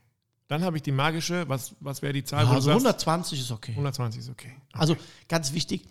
Dann 0.47 0.63
habe 0.63 0.77
ich 0.77 0.83
die 0.83 0.91
magische, 0.91 1.47
was, 1.47 1.75
was 1.79 2.01
wäre 2.01 2.13
die 2.13 2.23
Zahl? 2.23 2.45
du 2.45 2.51
Also 2.51 2.71
sagst, 2.71 2.85
120 2.85 3.39
ist 3.39 3.51
okay. 3.51 3.71
120 3.71 4.21
ist 4.21 4.29
okay. 4.29 4.51
okay. 4.55 4.77
Also 4.77 4.97
ganz 5.27 5.53
wichtig, 5.53 5.87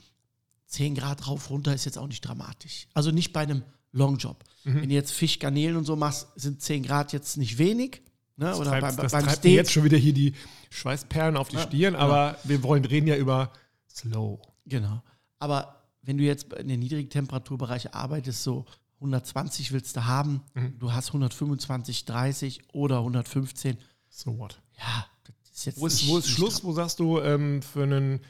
10 0.66 0.94
Grad 0.94 1.26
rauf, 1.26 1.50
runter 1.50 1.74
ist 1.74 1.84
jetzt 1.84 1.98
auch 1.98 2.06
nicht 2.06 2.20
dramatisch. 2.20 2.86
Also 2.94 3.10
nicht 3.10 3.32
bei 3.32 3.40
einem 3.40 3.62
Longjob. 3.92 4.44
Mhm. 4.64 4.82
Wenn 4.82 4.88
du 4.88 4.94
jetzt 4.94 5.12
Fisch, 5.12 5.38
Garnelen 5.38 5.76
und 5.76 5.84
so 5.84 5.96
machst, 5.96 6.28
sind 6.36 6.60
10 6.60 6.82
Grad 6.82 7.12
jetzt 7.12 7.36
nicht 7.36 7.58
wenig. 7.58 8.02
Ne? 8.36 8.46
das 8.46 8.58
Oder 8.58 8.70
treibt, 8.70 8.82
beim, 8.82 8.96
das 8.96 9.12
beim 9.12 9.24
treibt 9.24 9.44
jetzt 9.44 9.72
schon 9.72 9.84
wieder 9.84 9.96
hier 9.96 10.12
die 10.12 10.34
Schweißperlen 10.70 11.36
auf 11.36 11.48
die 11.48 11.56
Ja, 11.56 11.62
Stirn, 11.62 11.96
aber 11.96 12.36
wir 12.44 12.62
wollen 12.62 12.84
reden 12.84 13.06
ja 13.06 13.16
über 13.16 13.52
Slow. 13.88 14.40
Genau. 14.66 15.02
Aber 15.38 15.82
wenn 16.02 16.18
du 16.18 16.24
jetzt 16.24 16.52
in 16.52 16.68
den 16.68 16.80
niedrigen 16.80 17.10
Temperaturbereich 17.10 17.94
arbeitest, 17.94 18.42
so 18.42 18.66
120 19.00 19.72
willst 19.72 19.96
du 19.96 20.04
haben, 20.04 20.42
Mhm. 20.54 20.78
du 20.78 20.92
hast 20.92 21.08
125, 21.08 22.04
30 22.04 22.60
oder 22.72 22.98
115, 22.98 23.76
So 24.08 24.38
what? 24.38 24.60
ja, 24.78 25.06
das 25.24 25.34
ist 25.58 25.66
jetzt 25.66 25.80
Wo 25.80 25.86
ist, 25.86 26.02
nicht, 26.02 26.08
wo 26.08 26.18
ist 26.18 26.28
Schluss? 26.28 26.64
Wo 26.64 26.72
sagst 26.72 26.98
du, 26.98 27.20
ähm, 27.20 27.62
für 27.62 27.84
ein 27.84 28.20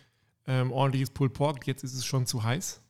ähm, 0.46 0.72
ordentliches 0.72 1.10
Pulled 1.10 1.32
Pork, 1.34 1.66
jetzt 1.66 1.84
ist 1.84 1.94
es 1.94 2.04
schon 2.04 2.26
zu 2.26 2.42
heiß? 2.42 2.80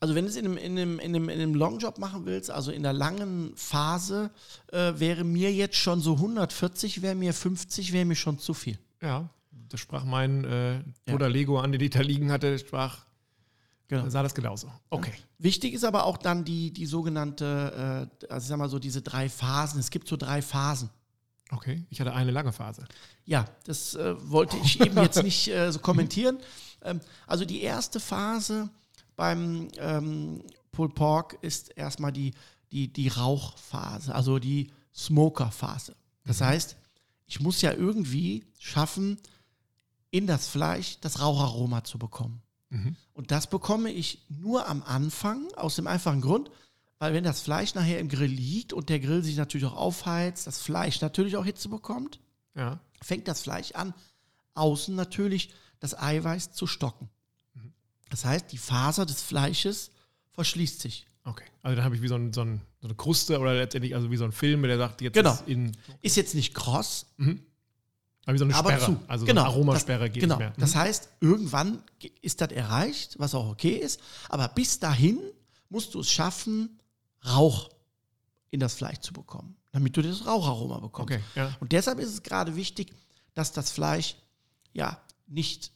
Also 0.00 0.14
wenn 0.14 0.24
du 0.24 0.30
es 0.30 0.36
in 0.36 0.44
einem, 0.46 0.56
in 0.56 0.78
einem, 0.78 0.98
in 1.00 1.14
einem, 1.16 1.28
in 1.28 1.40
einem 1.40 1.54
Longjob 1.54 1.98
machen 1.98 2.24
willst, 2.24 2.50
also 2.52 2.70
in 2.70 2.84
der 2.84 2.92
langen 2.92 3.52
Phase, 3.56 4.30
äh, 4.72 4.92
wäre 4.96 5.24
mir 5.24 5.52
jetzt 5.52 5.76
schon 5.76 6.00
so 6.00 6.14
140, 6.18 7.02
wäre 7.02 7.16
mir 7.16 7.34
50, 7.34 7.92
wäre 7.92 8.04
mir 8.04 8.14
schon 8.14 8.38
zu 8.38 8.54
viel. 8.54 8.78
Ja, 9.02 9.28
das 9.68 9.80
sprach 9.80 10.04
mein 10.04 10.44
äh, 10.44 10.74
Ja. 10.76 10.82
Bruder 11.06 11.28
Lego 11.28 11.58
an, 11.58 11.72
der 11.72 11.80
die 11.80 11.90
da 11.90 12.00
liegen 12.00 12.30
hatte, 12.30 12.58
sprach, 12.60 13.06
Genau. 13.88 14.08
sah 14.08 14.22
das 14.22 14.34
genauso. 14.34 14.70
Okay. 14.90 15.14
Wichtig 15.38 15.72
ist 15.72 15.84
aber 15.84 16.04
auch 16.04 16.18
dann 16.18 16.44
die, 16.44 16.72
die 16.72 16.84
sogenannte, 16.84 18.08
äh, 18.20 18.26
also 18.32 18.44
ich 18.44 18.48
sag 18.48 18.58
mal 18.58 18.68
so 18.68 18.78
diese 18.78 19.00
drei 19.00 19.28
Phasen. 19.30 19.80
Es 19.80 19.90
gibt 19.90 20.08
so 20.08 20.16
drei 20.16 20.42
Phasen. 20.42 20.90
Okay, 21.50 21.86
ich 21.88 21.98
hatte 22.00 22.12
eine 22.12 22.30
lange 22.30 22.52
Phase. 22.52 22.84
Ja, 23.24 23.46
das 23.64 23.94
äh, 23.94 24.14
wollte 24.30 24.58
ich 24.58 24.80
eben 24.80 24.96
jetzt 24.98 25.22
nicht 25.22 25.48
äh, 25.48 25.72
so 25.72 25.78
kommentieren. 25.80 26.38
Ähm, 26.80 27.00
also 27.26 27.44
die 27.44 27.62
erste 27.62 27.98
Phase 27.98 28.70
beim 29.16 29.66
ähm, 29.78 30.44
Pulled 30.70 30.94
Pork 30.94 31.36
ist 31.42 31.76
erstmal 31.76 32.12
die, 32.12 32.34
die, 32.70 32.92
die 32.92 33.08
Rauchphase, 33.08 34.14
also 34.14 34.38
die 34.38 34.70
Smoker-Phase. 34.94 35.96
Das 36.24 36.40
heißt, 36.40 36.76
ich 37.26 37.40
muss 37.40 37.60
ja 37.62 37.72
irgendwie 37.72 38.44
schaffen, 38.60 39.18
in 40.12 40.28
das 40.28 40.46
Fleisch 40.46 40.98
das 41.00 41.20
Raucharoma 41.20 41.82
zu 41.82 41.98
bekommen. 41.98 42.42
Mhm. 42.70 42.96
Und 43.14 43.30
das 43.30 43.48
bekomme 43.48 43.90
ich 43.90 44.24
nur 44.28 44.66
am 44.68 44.82
Anfang, 44.82 45.48
aus 45.54 45.76
dem 45.76 45.86
einfachen 45.86 46.20
Grund, 46.20 46.50
weil 46.98 47.14
wenn 47.14 47.24
das 47.24 47.40
Fleisch 47.40 47.74
nachher 47.74 47.98
im 48.00 48.08
Grill 48.08 48.30
liegt 48.30 48.72
und 48.72 48.88
der 48.88 49.00
Grill 49.00 49.22
sich 49.22 49.36
natürlich 49.36 49.66
auch 49.66 49.76
aufheizt, 49.76 50.46
das 50.46 50.60
Fleisch 50.60 51.00
natürlich 51.00 51.36
auch 51.36 51.44
Hitze 51.44 51.68
bekommt, 51.68 52.20
Ja. 52.54 52.80
fängt 53.02 53.28
das 53.28 53.42
Fleisch 53.42 53.72
an, 53.72 53.94
außen 54.54 54.94
natürlich 54.94 55.50
das 55.80 55.96
Eiweiß 55.96 56.52
zu 56.52 56.66
stocken. 56.66 57.08
Das 58.10 58.24
heißt, 58.24 58.50
die 58.52 58.58
Faser 58.58 59.06
des 59.06 59.22
Fleisches 59.22 59.90
verschließt 60.32 60.80
sich. 60.80 61.06
Okay. 61.24 61.44
Also 61.62 61.76
dann 61.76 61.84
habe 61.84 61.94
ich 61.94 62.02
wie 62.02 62.08
so, 62.08 62.14
ein, 62.16 62.32
so, 62.32 62.40
ein, 62.40 62.62
so 62.80 62.88
eine 62.88 62.94
Kruste 62.96 63.38
oder 63.38 63.54
letztendlich 63.54 63.94
also 63.94 64.10
wie 64.10 64.16
so 64.16 64.24
ein 64.24 64.32
Film, 64.32 64.62
der 64.62 64.78
sagt, 64.78 65.00
jetzt 65.02 65.14
Genau. 65.14 65.32
ist 65.34 65.46
in. 65.46 65.76
Ist 66.00 66.16
jetzt 66.16 66.34
nicht 66.34 66.54
kross, 66.54 67.06
Aber 68.28 68.36
so 68.38 68.44
eine 68.44 68.54
Sperre. 68.54 68.84
zu. 68.84 69.00
Also 69.08 69.24
genau, 69.24 69.40
so 69.42 69.46
eine 69.46 69.54
Aromasperre 69.54 70.04
das, 70.06 70.12
geht 70.12 70.22
genau. 70.22 70.34
nicht 70.36 70.40
mehr. 70.40 70.50
Mhm. 70.50 70.60
Das 70.60 70.74
heißt, 70.74 71.08
irgendwann 71.20 71.82
ge- 71.98 72.12
ist 72.20 72.40
das 72.40 72.50
erreicht, 72.52 73.18
was 73.18 73.34
auch 73.34 73.48
okay 73.48 73.76
ist. 73.76 74.00
Aber 74.28 74.48
bis 74.48 74.78
dahin 74.78 75.18
musst 75.70 75.94
du 75.94 76.00
es 76.00 76.10
schaffen, 76.10 76.78
Rauch 77.26 77.70
in 78.50 78.60
das 78.60 78.74
Fleisch 78.74 78.98
zu 79.00 79.12
bekommen, 79.12 79.56
damit 79.72 79.96
du 79.96 80.02
das 80.02 80.26
Raucharoma 80.26 80.78
bekommst. 80.78 81.12
Okay, 81.12 81.22
ja. 81.34 81.56
Und 81.60 81.72
deshalb 81.72 81.98
ist 81.98 82.10
es 82.10 82.22
gerade 82.22 82.54
wichtig, 82.54 82.92
dass 83.34 83.52
das 83.52 83.70
Fleisch 83.70 84.16
ja 84.72 85.00
nicht 85.26 85.72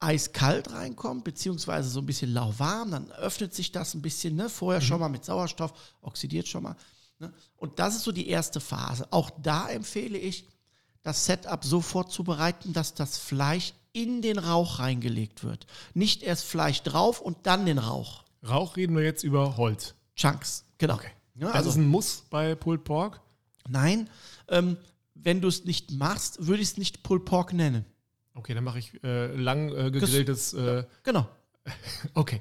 eiskalt 0.00 0.72
reinkommt, 0.72 1.24
beziehungsweise 1.24 1.88
so 1.88 2.00
ein 2.00 2.06
bisschen 2.06 2.32
lauwarm, 2.32 2.92
dann 2.92 3.10
öffnet 3.12 3.54
sich 3.54 3.72
das 3.72 3.94
ein 3.94 4.02
bisschen, 4.02 4.36
ne? 4.36 4.48
vorher 4.48 4.80
schon 4.80 5.00
mal 5.00 5.08
mit 5.08 5.24
Sauerstoff, 5.24 5.72
oxidiert 6.02 6.46
schon 6.48 6.62
mal. 6.62 6.76
Ne? 7.18 7.32
Und 7.56 7.78
das 7.78 7.96
ist 7.96 8.04
so 8.04 8.12
die 8.12 8.28
erste 8.28 8.60
Phase. 8.60 9.06
Auch 9.10 9.30
da 9.42 9.68
empfehle 9.68 10.16
ich, 10.18 10.46
das 11.08 11.24
Setup 11.24 11.64
so 11.64 11.80
vorzubereiten, 11.80 12.74
dass 12.74 12.92
das 12.94 13.16
Fleisch 13.16 13.72
in 13.92 14.20
den 14.20 14.38
Rauch 14.38 14.78
reingelegt 14.78 15.42
wird. 15.42 15.66
Nicht 15.94 16.22
erst 16.22 16.44
Fleisch 16.44 16.82
drauf 16.82 17.20
und 17.22 17.46
dann 17.46 17.64
den 17.64 17.78
Rauch. 17.78 18.24
Rauch 18.46 18.76
reden 18.76 18.94
wir 18.94 19.02
jetzt 19.04 19.24
über 19.24 19.56
Holz. 19.56 19.94
Chunks, 20.14 20.64
genau. 20.76 20.94
Okay. 20.96 21.10
Ja, 21.34 21.46
Das 21.48 21.56
also, 21.56 21.70
ist 21.70 21.76
ein 21.76 21.86
Muss 21.88 22.24
bei 22.28 22.54
Pulled 22.54 22.84
Pork. 22.84 23.20
nein, 23.68 24.10
ähm, 24.48 24.76
wenn 25.14 25.40
du 25.40 25.48
es 25.48 25.64
nicht 25.64 25.92
machst, 25.92 26.46
würde 26.46 26.62
ich 26.62 26.68
es 26.68 26.76
nicht 26.76 27.02
Pulled 27.02 27.24
Pork 27.24 27.52
nennen. 27.52 27.84
Okay, 28.34 28.52
dann 28.54 28.64
mache 28.64 28.78
ich 28.78 29.02
äh, 29.02 29.34
lang 29.34 29.70
äh, 29.74 29.90
gegrilltes. 29.90 30.52
Äh, 30.52 30.84
Genau. 31.04 31.26
okay. 32.14 32.40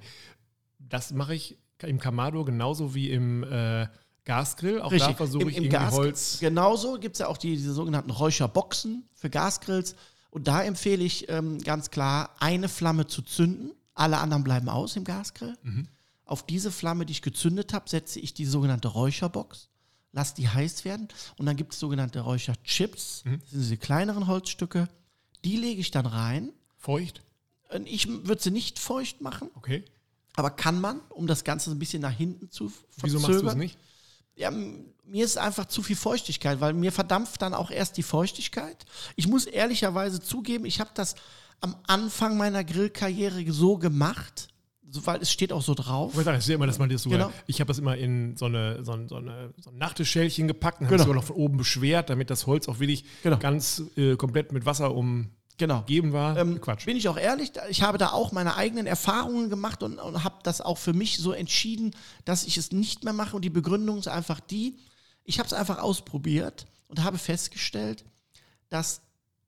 Das 0.79 1.11
mache 1.11 1.33
ich 1.35 1.57
im 1.83 1.99
Kamado 1.99 2.43
genauso 2.43 2.93
wie 2.93 3.11
im 3.11 3.43
äh, 3.43 3.87
Gasgrill. 4.27 4.81
Auch 4.81 4.89
da 4.89 4.95
Richtig. 4.95 5.17
versuche 5.17 5.43
Im, 5.43 5.49
ich 5.49 5.57
im 5.57 5.63
irgendwie 5.63 5.77
Gas, 5.77 5.93
Holz. 5.93 6.37
Genauso 6.39 6.99
gibt 6.99 7.15
es 7.15 7.19
ja 7.19 7.27
auch 7.27 7.37
die, 7.37 7.55
diese 7.55 7.73
sogenannten 7.73 8.11
Räucherboxen 8.11 9.03
für 9.13 9.29
Gasgrills. 9.29 9.95
Und 10.29 10.47
da 10.47 10.61
empfehle 10.63 11.03
ich 11.03 11.29
ähm, 11.29 11.59
ganz 11.59 11.89
klar, 11.89 12.35
eine 12.39 12.67
Flamme 12.69 13.07
zu 13.07 13.21
zünden. 13.21 13.71
Alle 13.95 14.17
anderen 14.17 14.43
bleiben 14.43 14.67
aus 14.69 14.95
im 14.97 15.05
Gasgrill. 15.05 15.57
Mhm. 15.63 15.87
Auf 16.25 16.45
diese 16.45 16.71
Flamme, 16.71 17.05
die 17.05 17.13
ich 17.13 17.21
gezündet 17.21 17.73
habe, 17.73 17.89
setze 17.89 18.19
ich 18.19 18.33
die 18.33 18.45
sogenannte 18.45 18.89
Räucherbox, 18.89 19.69
lasse 20.11 20.35
die 20.35 20.49
heiß 20.49 20.83
werden. 20.83 21.07
Und 21.37 21.45
dann 21.45 21.55
gibt 21.55 21.73
es 21.73 21.79
sogenannte 21.79 22.19
Räucherchips. 22.19 23.23
Mhm. 23.23 23.39
Das 23.39 23.49
sind 23.51 23.61
diese 23.61 23.77
kleineren 23.77 24.27
Holzstücke. 24.27 24.89
Die 25.45 25.55
lege 25.55 25.79
ich 25.79 25.89
dann 25.91 26.05
rein. 26.05 26.51
Feucht. 26.77 27.21
Ich 27.85 28.07
würde 28.27 28.41
sie 28.41 28.51
nicht 28.51 28.77
feucht 28.77 29.21
machen, 29.21 29.49
Okay. 29.55 29.83
aber 30.35 30.51
kann 30.51 30.79
man, 30.79 30.99
um 31.09 31.27
das 31.27 31.43
Ganze 31.43 31.71
ein 31.71 31.79
bisschen 31.79 32.01
nach 32.01 32.11
hinten 32.11 32.51
zu 32.51 32.69
verzögern. 32.69 33.01
Wieso 33.03 33.19
machst 33.19 33.41
du 33.43 33.47
es 33.47 33.55
nicht? 33.55 33.77
Ja, 34.37 34.51
mir 34.51 35.25
ist 35.25 35.37
einfach 35.37 35.65
zu 35.65 35.81
viel 35.81 35.95
Feuchtigkeit, 35.95 36.61
weil 36.61 36.73
mir 36.73 36.91
verdampft 36.91 37.41
dann 37.41 37.53
auch 37.53 37.71
erst 37.71 37.97
die 37.97 38.03
Feuchtigkeit. 38.03 38.85
Ich 39.15 39.27
muss 39.27 39.45
ehrlicherweise 39.45 40.21
zugeben, 40.21 40.65
ich 40.65 40.79
habe 40.79 40.91
das 40.93 41.15
am 41.59 41.75
Anfang 41.87 42.37
meiner 42.37 42.63
Grillkarriere 42.63 43.51
so 43.51 43.77
gemacht, 43.77 44.47
so, 44.89 45.05
weil 45.05 45.21
es 45.21 45.31
steht 45.31 45.51
auch 45.51 45.61
so 45.63 45.73
drauf. 45.73 46.13
Ich 46.15 46.45
sehe 46.45 46.55
immer, 46.55 46.67
dass 46.67 46.77
man 46.79 46.87
das 46.89 47.01
sogar. 47.03 47.17
Genau. 47.19 47.33
Ich 47.47 47.59
habe 47.59 47.67
das 47.67 47.79
immer 47.79 47.97
in 47.97 48.37
so 48.37 48.45
eine, 48.45 48.85
so 48.85 48.93
ein, 48.93 49.09
so 49.09 49.15
eine, 49.15 49.53
so 49.59 49.71
ein 49.71 49.77
Nachttischschälchen 49.77 50.47
gepackt 50.47 50.79
und 50.81 50.85
habe 50.85 50.95
Genau. 50.97 51.01
es 51.03 51.07
sogar 51.07 51.15
noch 51.21 51.27
von 51.27 51.35
oben 51.35 51.57
beschwert, 51.57 52.09
damit 52.09 52.29
das 52.29 52.45
Holz 52.45 52.69
auch 52.69 52.79
wirklich 52.79 53.03
Genau. 53.23 53.37
ganz 53.37 53.81
äh, 53.97 54.15
komplett 54.15 54.51
mit 54.53 54.65
Wasser 54.65 54.93
umgeben 54.93 55.33
Genau. 55.57 55.83
war. 56.13 56.37
Ähm, 56.37 56.61
Quatsch. 56.61 56.85
Bin 56.85 56.97
ich 56.97 57.07
auch 57.09 57.17
ehrlich, 57.17 57.53
ich 57.69 57.81
habe 57.81 57.97
da 57.97 58.11
auch 58.11 58.31
meine 58.31 58.55
eigenen 58.55 58.85
Erfahrungen 58.85 59.49
gemacht 59.49 59.81
und, 59.83 59.99
und 59.99 60.23
habe 60.23 60.37
das 60.43 60.61
auch 60.61 60.77
für 60.77 60.93
mich 60.93 61.17
so 61.17 61.31
entschieden, 61.31 61.95
dass 62.25 62.43
ich 62.43 62.57
es 62.57 62.71
nicht 62.71 63.03
mehr 63.03 63.13
mache. 63.13 63.35
Und 63.35 63.43
die 63.43 63.49
Begründung 63.49 63.97
ist 63.97 64.07
einfach 64.07 64.39
die, 64.39 64.77
ich 65.23 65.39
habe 65.39 65.47
es 65.47 65.53
einfach 65.53 65.79
ausprobiert 65.79 66.67
und 66.87 67.03
habe 67.03 67.17
festgestellt, 67.17 68.05
dass 68.69 69.01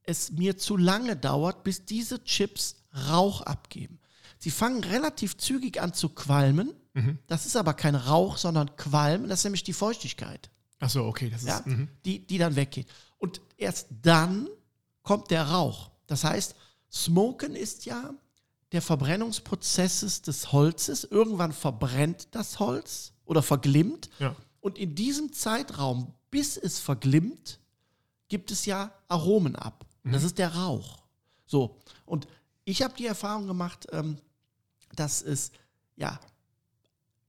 es 0.04 0.32
mir 0.32 0.58
zu 0.58 0.78
lange 0.78 1.16
dauert, 1.16 1.64
bis 1.64 1.86
diese 1.86 2.24
Chips 2.24 2.78
Rauch 3.10 3.42
abgeben. 3.42 4.00
Sie 4.40 4.50
fangen 4.50 4.84
relativ 4.84 5.38
zügig 5.38 5.80
an 5.80 5.94
zu 5.94 6.10
qualmen. 6.10 6.74
Mhm. 6.94 7.20
Das 7.28 7.46
ist 7.46 7.56
aber 7.56 7.76
kein 7.76 7.94
Rauch, 7.94 8.38
sondern 8.38 8.76
Qualmen. 8.78 9.30
Das 9.30 9.42
ist 9.42 9.44
nämlich 9.44 9.64
die 9.64 9.74
Feuchtigkeit 9.74 10.50
Achso, 10.80 11.08
okay. 11.08 11.30
Das 11.30 11.42
ist, 11.42 11.48
ja, 11.48 11.62
mhm. 11.66 11.90
die, 12.06 12.26
die 12.26 12.38
dann 12.38 12.56
weggeht. 12.56 12.88
Und 13.18 13.42
erst 13.58 13.88
dann 14.02 14.48
kommt 15.04 15.30
der 15.30 15.44
Rauch. 15.44 15.89
Das 16.10 16.24
heißt, 16.24 16.56
Smoken 16.92 17.56
ist 17.56 17.86
ja 17.86 18.14
der 18.72 18.82
Verbrennungsprozess 18.82 20.22
des 20.22 20.52
Holzes. 20.52 21.04
Irgendwann 21.04 21.54
verbrennt 21.54 22.28
das 22.32 22.60
Holz 22.60 23.14
oder 23.26 23.42
verglimmt. 23.42 24.10
ja. 24.20 24.36
Und 24.62 24.78
in 24.78 24.94
diesem 24.94 25.32
Zeitraum, 25.32 26.14
bis 26.32 26.58
es 26.58 26.80
verglimmt, 26.80 27.60
gibt 28.28 28.52
es 28.52 28.66
ja 28.66 28.92
Aromen 29.08 29.56
ab. 29.56 29.86
Und 30.04 30.12
Das 30.12 30.24
ist 30.24 30.38
der 30.38 30.54
Rauch. 30.54 31.04
So, 31.46 31.80
und 32.06 32.28
ich 32.66 32.82
habe 32.82 32.94
die 32.98 33.06
Erfahrung 33.06 33.48
gemacht, 33.48 33.88
ähm, 33.92 34.18
dass 34.96 35.22
es 35.22 35.52
ja 35.96 36.20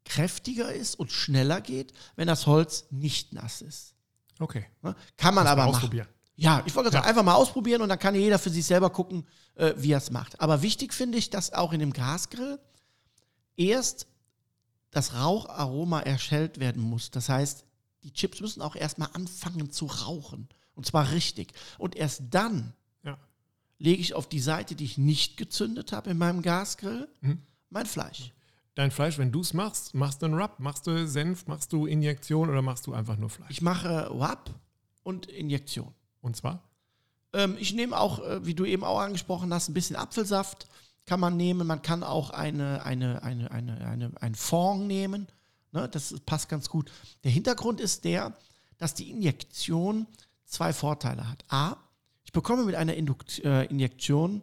kräftiger 0.04 0.72
ist 0.72 0.96
und 0.98 1.12
schneller 1.12 1.60
geht, 1.60 1.92
wenn 2.16 2.26
das 2.26 2.46
Holz 2.46 2.86
nicht 2.90 3.32
nass 3.32 3.62
ist. 3.62 3.94
Okay. 4.40 4.66
Ne? 4.82 4.96
Kann 5.16 5.34
man 5.34 5.44
Mal 5.44 5.52
aber 5.52 5.66
machen. 5.70 6.06
Ja, 6.40 6.62
ich 6.64 6.74
wollte 6.74 6.88
gerade 6.90 6.96
Ja. 6.96 7.02
sagen, 7.02 7.08
einfach 7.10 7.22
mal 7.22 7.34
ausprobieren 7.34 7.82
und 7.82 7.90
dann 7.90 7.98
kann 7.98 8.14
jeder 8.14 8.38
für 8.38 8.48
sich 8.50 8.64
selber 8.64 8.88
gucken, 8.90 9.26
äh, 9.56 9.74
wie 9.76 9.92
er 9.92 9.98
es 9.98 10.10
macht. 10.10 10.40
Aber 10.40 10.62
wichtig 10.62 10.94
finde 10.94 11.18
ich, 11.18 11.28
dass 11.28 11.52
auch 11.52 11.72
in 11.74 11.80
dem 11.80 11.92
Gasgrill 11.92 12.58
erst 13.56 14.06
das 14.90 15.14
Raucharoma 15.14 16.00
erschellt 16.00 16.58
werden 16.58 16.82
muss. 16.82 17.10
Das 17.10 17.28
heißt, 17.28 17.64
die 18.02 18.12
Chips 18.12 18.40
müssen 18.40 18.62
auch 18.62 18.74
erstmal 18.74 19.10
anfangen 19.12 19.70
zu 19.70 19.84
rauchen. 19.86 20.48
Und 20.74 20.86
zwar 20.86 21.10
richtig. 21.12 21.52
Und 21.78 21.94
erst 21.94 22.22
dann 22.30 22.72
Ja. 23.04 23.18
lege 23.78 24.00
ich 24.00 24.14
auf 24.14 24.26
die 24.28 24.40
Seite, 24.40 24.74
die 24.74 24.84
ich 24.84 24.96
nicht 24.98 25.36
gezündet 25.36 25.92
habe 25.92 26.10
in 26.10 26.16
meinem 26.18 26.40
Gasgrill, 26.42 27.06
Mhm. 27.20 27.42
mein 27.68 27.84
Fleisch. 27.86 28.32
Dein 28.76 28.90
Fleisch, 28.90 29.18
wenn 29.18 29.30
du 29.30 29.40
es 29.42 29.52
machst, 29.52 29.92
machst 29.94 30.22
du 30.22 30.26
einen 30.26 30.40
Rub, 30.40 30.58
machst 30.58 30.86
du 30.86 31.06
Senf, 31.06 31.46
machst 31.46 31.72
du 31.74 31.84
Injektion 31.86 32.48
oder 32.48 32.62
machst 32.62 32.86
du 32.86 32.94
einfach 32.94 33.16
nur 33.18 33.28
Fleisch? 33.28 33.50
Ich 33.50 33.60
mache 33.60 34.08
WAP 34.10 34.50
und 35.02 35.26
Injektion. 35.26 35.92
Und 36.20 36.36
zwar? 36.36 36.62
Ähm, 37.32 37.56
ich 37.58 37.72
nehme 37.74 37.98
auch, 37.98 38.18
äh, 38.20 38.44
wie 38.44 38.54
du 38.54 38.64
eben 38.64 38.84
auch 38.84 39.00
angesprochen 39.00 39.52
hast, 39.52 39.68
ein 39.68 39.74
bisschen 39.74 39.96
Apfelsaft 39.96 40.68
kann 41.06 41.20
man 41.20 41.36
nehmen. 41.36 41.66
Man 41.66 41.82
kann 41.82 42.02
auch 42.02 42.30
eine, 42.30 42.84
eine, 42.84 43.22
eine, 43.22 43.50
eine, 43.50 43.80
eine, 43.86 44.12
ein 44.20 44.34
Fond 44.34 44.86
nehmen. 44.86 45.26
Ne, 45.72 45.88
das 45.88 46.14
passt 46.26 46.48
ganz 46.48 46.68
gut. 46.68 46.90
Der 47.24 47.30
Hintergrund 47.30 47.80
ist 47.80 48.04
der, 48.04 48.36
dass 48.78 48.94
die 48.94 49.10
Injektion 49.10 50.06
zwei 50.44 50.72
Vorteile 50.72 51.28
hat. 51.28 51.44
A, 51.48 51.76
ich 52.24 52.32
bekomme 52.32 52.64
mit 52.64 52.74
einer 52.74 52.94
Indukt 52.94 53.38
äh, 53.40 53.64
Injektion 53.64 54.42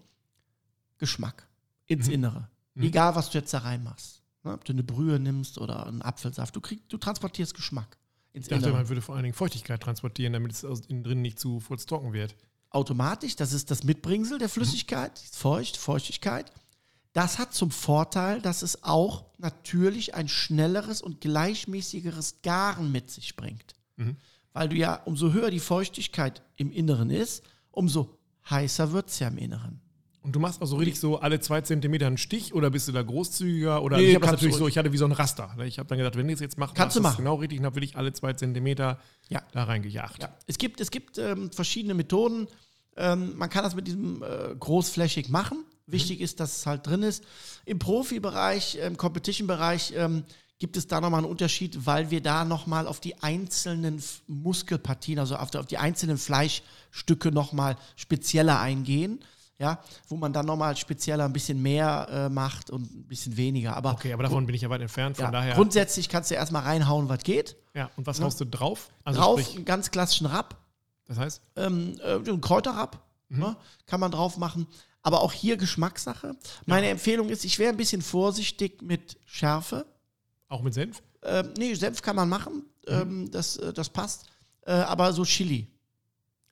Geschmack 0.98 1.48
ins 1.86 2.08
Mhm. 2.08 2.14
Innere. 2.14 2.50
Mhm. 2.74 2.84
Egal, 2.84 3.16
was 3.16 3.30
du 3.30 3.38
jetzt 3.38 3.54
da 3.54 3.60
reinmachst. 3.60 4.22
Ne, 4.44 4.54
ob 4.54 4.64
du 4.66 4.74
eine 4.74 4.84
Brühe 4.84 5.20
nimmst 5.20 5.58
oder 5.58 5.86
einen 5.86 6.02
Apfelsaft. 6.02 6.56
Du, 6.56 6.62
krieg, 6.62 6.88
du 6.90 6.98
transportierst 6.98 7.54
Geschmack 7.54 7.98
ins 8.38 8.46
Ich 8.46 8.50
dachte, 8.50 8.66
Innere. 8.66 8.78
man 8.80 8.90
würde 8.90 9.02
vor 9.02 9.16
allen 9.16 9.24
Dingen 9.24 9.36
Feuchtigkeit 9.36 9.82
transportieren, 9.82 10.34
damit 10.34 10.52
es 10.52 10.64
aus 10.64 10.82
innen 10.88 11.04
drin 11.04 11.22
nicht 11.22 11.40
zu 11.40 11.62
trocken 11.88 12.14
wird. 12.14 12.36
automatisch, 12.70 13.36
das 13.36 13.54
ist 13.54 13.72
das 13.72 13.84
Mitbringsel 13.84 14.40
der 14.40 14.50
Flüssigkeit, 14.50 15.20
die 15.20 15.26
ist 15.26 15.38
feucht, 15.38 15.78
Feuchtigkeit. 15.78 16.52
Das 17.14 17.40
hat 17.40 17.54
zum 17.54 17.72
Vorteil, 17.72 18.42
dass 18.42 18.62
es 18.62 18.84
auch 18.84 19.26
natürlich 19.40 20.14
ein 20.14 20.30
schnelleres 20.30 21.02
und 21.02 21.20
gleichmäßigeres 21.20 22.42
Garen 22.44 22.92
mit 22.92 23.10
sich 23.10 23.36
bringt. 23.36 23.76
Mhm. 23.96 24.18
Weil 24.54 24.70
du 24.70 24.76
ja, 24.76 24.96
umso 25.06 25.34
höher 25.34 25.50
die 25.50 25.60
Feuchtigkeit 25.60 26.44
im 26.56 26.72
Inneren 26.72 27.10
ist, 27.10 27.44
umso 27.72 28.18
heißer 28.50 28.92
wird 28.92 29.10
es 29.10 29.20
ja 29.20 29.28
im 29.30 29.38
Inneren. 29.38 29.82
Und 30.28 30.34
du 30.34 30.42
machst 30.42 30.60
also 30.62 30.76
richtig 30.76 31.00
so 31.00 31.20
alle 31.22 31.40
zwei 31.40 31.62
Zentimeter 31.62 32.06
einen 32.06 32.18
Stich 32.18 32.54
oder 32.54 32.70
bist 32.70 32.86
du 32.90 32.92
da 32.92 33.02
großzügiger? 33.02 33.82
Oder 33.82 33.96
Nee, 33.96 34.10
ich 34.10 34.16
habe 34.16 34.26
das 34.26 34.34
natürlich 34.34 34.58
so, 34.58 34.68
ich 34.68 34.78
hatte 34.78 34.92
wie 34.92 34.98
so 34.98 35.06
ein 35.06 35.14
Raster. 35.14 35.54
ne? 35.58 35.66
Ich 35.66 35.80
habe 35.80 35.88
dann 35.88 35.98
gedacht, 35.98 36.18
wenn 36.18 36.28
ich 36.28 36.34
es 36.36 36.42
jetzt 36.42 36.58
mache, 36.58 36.74
Kannst 36.76 36.98
du 36.98 37.02
machen. 37.02 37.16
genau 37.20 37.36
richtig 37.36 37.60
und 37.60 37.66
habe 37.66 37.76
wirklich 37.78 37.96
alle 37.96 38.12
zwei 38.12 38.34
Zentimeter 38.34 39.00
Ja. 39.30 39.42
da 39.54 39.64
reingejagt. 39.64 40.22
Ja. 40.22 40.36
Es 40.46 40.58
gibt, 40.58 40.82
es 40.82 40.92
gibt 40.92 41.18
ähm, 41.18 41.50
verschiedene 41.52 41.94
Methoden. 41.94 42.48
Ähm, 42.98 43.38
man 43.38 43.50
kann 43.50 43.64
das 43.64 43.74
mit 43.74 43.88
diesem 43.88 44.22
äh, 44.22 44.54
großflächig 44.60 45.30
machen. 45.30 45.64
Wichtig 45.86 46.20
ist, 46.20 46.42
dass 46.42 46.58
es 46.58 46.66
halt 46.66 46.86
drin 46.86 47.04
ist. 47.04 47.24
Im 47.64 47.80
Profibereich, 47.80 48.76
im 48.76 48.98
Competition-Bereich 48.98 49.94
ähm, 49.96 50.24
gibt 50.60 50.76
es 50.76 50.88
da 50.88 51.00
nochmal 51.00 51.20
einen 51.24 51.32
Unterschied, 51.32 51.86
weil 51.86 52.12
wir 52.12 52.20
da 52.22 52.44
nochmal 52.44 52.86
auf 52.86 53.00
die 53.00 53.18
einzelnen 53.24 54.04
Muskelpartien, 54.28 55.20
also 55.20 55.38
auf 55.38 55.52
die, 55.52 55.58
auf 55.58 55.66
die 55.68 55.78
einzelnen 55.78 56.18
Fleischstücke 56.18 57.32
nochmal 57.32 57.78
spezieller 57.96 58.60
eingehen. 58.60 59.20
Ja, 59.60 59.80
wo 60.08 60.18
man 60.18 60.34
dann 60.34 60.46
nochmal 60.46 60.78
spezieller 60.78 61.26
ein 61.26 61.34
bisschen 61.34 61.60
mehr 61.62 62.08
äh, 62.12 62.30
macht 62.30 62.70
und 62.70 62.84
ein 62.94 63.08
bisschen 63.08 63.36
weniger. 63.38 63.76
Aber, 63.76 63.94
Okay, 63.94 64.14
aber 64.14 64.22
davon 64.22 64.46
bin 64.46 64.54
ich 64.54 64.62
ja 64.62 64.70
weit 64.70 64.82
entfernt. 64.82 65.16
Von 65.18 65.26
ja, 65.26 65.32
daher. 65.32 65.56
grundsätzlich 65.56 66.10
kannst 66.10 66.30
du 66.30 66.36
erstmal 66.36 66.62
reinhauen, 66.62 67.10
was 67.10 67.24
geht. 67.24 67.56
ja, 67.74 67.90
und 67.98 68.06
was 68.06 68.20
Ne? 68.20 68.26
haust 68.26 68.40
du 68.40 68.46
drauf? 68.46 68.90
Also 69.04 69.20
Drauf 69.20 69.40
sprich, 69.42 69.56
einen 69.56 69.66
ganz 69.66 69.90
klassischen 69.90 70.28
Rap. 70.28 70.56
das 71.08 71.18
heißt, 71.18 71.42
ähm, 71.56 72.00
äh, 72.04 72.18
ein 72.30 72.40
Kräuterrab, 72.42 73.02
ne, 73.30 73.56
kann 73.88 74.00
man 74.00 74.12
drauf 74.12 74.38
machen. 74.38 74.68
Aber 75.02 75.22
auch 75.22 75.32
hier 75.34 75.58
Geschmackssache. 75.58 76.36
Meine 76.66 76.90
Empfehlung 76.90 77.30
ist, 77.30 77.44
ich 77.46 77.58
wäre 77.60 77.72
ein 77.72 77.78
bisschen 77.78 78.02
vorsichtig 78.04 78.82
mit 78.84 79.18
Schärfe. 79.26 79.86
auch 80.50 80.62
mit 80.62 80.74
Senf? 80.76 81.02
Ähm, 81.24 81.50
nee, 81.58 81.74
Senf 81.74 82.02
kann 82.04 82.16
man 82.16 82.30
machen, 82.30 82.64
ähm, 82.88 83.32
das, 83.32 83.58
äh, 83.58 83.74
das 83.74 83.90
passt. 83.90 84.26
Äh, 84.68 84.72
aber 84.74 85.14
so 85.14 85.24
Chili. 85.24 85.68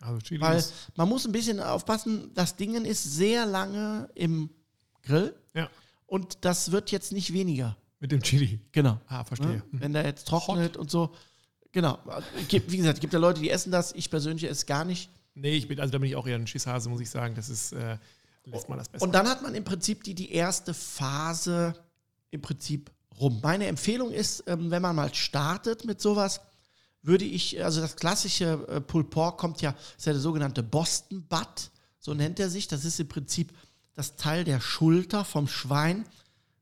Also 0.05 0.19
Chili 0.19 0.41
Weil 0.41 0.63
man 0.95 1.09
muss 1.09 1.25
ein 1.25 1.31
bisschen 1.31 1.59
aufpassen, 1.59 2.31
das 2.33 2.55
Ding 2.55 2.85
ist 2.85 3.03
sehr 3.03 3.45
lange 3.45 4.09
im 4.15 4.49
Grill 5.03 5.35
ja, 5.53 5.69
und 6.05 6.45
das 6.45 6.71
wird 6.71 6.91
jetzt 6.91 7.11
nicht 7.11 7.33
weniger. 7.33 7.77
mit 7.99 8.11
dem 8.11 8.21
Chili. 8.21 8.59
Genau. 8.71 8.99
Ah, 9.07 9.23
verstehe. 9.23 9.57
Ne? 9.57 9.63
Wenn 9.71 9.93
der 9.93 10.05
jetzt 10.05 10.27
trocknet 10.27 10.77
und 10.77 10.91
so. 10.91 11.13
Genau. 11.71 11.99
Wie 12.49 12.77
gesagt, 12.77 12.97
es 12.97 13.01
gibt 13.01 13.13
ja 13.13 13.19
Leute, 13.19 13.41
die 13.41 13.49
essen 13.49 13.71
das. 13.71 13.91
Ich 13.93 14.09
persönlich 14.09 14.43
esse 14.45 14.53
es 14.53 14.65
gar 14.65 14.85
nicht. 14.85 15.09
Nee, 15.33 15.57
ich 15.57 15.67
bin, 15.67 15.79
also 15.79 15.91
da 15.91 15.97
bin 15.97 16.09
ich 16.09 16.15
auch 16.15 16.25
eher 16.25 16.37
ein 16.37 16.47
Schisshase, 16.47 16.89
muss 16.89 17.01
ich 17.01 17.09
sagen. 17.09 17.35
Das 17.35 17.49
ist, 17.49 17.73
äh, 17.73 17.97
lässt 18.45 18.69
man 18.69 18.77
das 18.77 18.87
besser. 18.87 19.03
Und 19.03 19.13
dann 19.13 19.27
hat 19.27 19.41
man 19.41 19.53
im 19.55 19.63
Prinzip 19.63 20.03
die, 20.03 20.15
die 20.15 20.31
erste 20.31 20.73
Phase 20.73 21.75
im 22.31 22.41
Prinzip 22.41 22.91
rum. 23.19 23.39
Meine 23.43 23.67
Empfehlung 23.67 24.11
ist, 24.11 24.43
ähm, 24.47 24.71
wenn 24.71 24.81
man 24.81 24.95
mal 24.95 25.13
startet 25.13 25.83
mit 25.83 25.99
sowas, 25.99 26.41
würde 27.05 27.25
ich, 27.25 27.63
also 27.63 27.81
das 27.81 27.95
klassische 27.95 28.65
äh, 28.67 28.81
Pulled 28.81 29.09
Pork 29.09 29.37
kommt 29.37 29.61
ja, 29.61 29.75
ist 29.97 30.05
ja 30.05 30.13
der 30.13 30.21
sogenannte 30.21 30.63
Boston 30.63 31.25
Butt, 31.27 31.69
so 31.99 32.13
nennt 32.13 32.39
er 32.39 32.49
sich. 32.49 32.67
Das 32.67 32.85
ist 32.85 32.99
im 32.99 33.07
Prinzip 33.07 33.53
das 33.93 34.15
Teil 34.15 34.43
der 34.43 34.59
Schulter 34.59 35.23
vom 35.23 35.47
Schwein. 35.47 36.05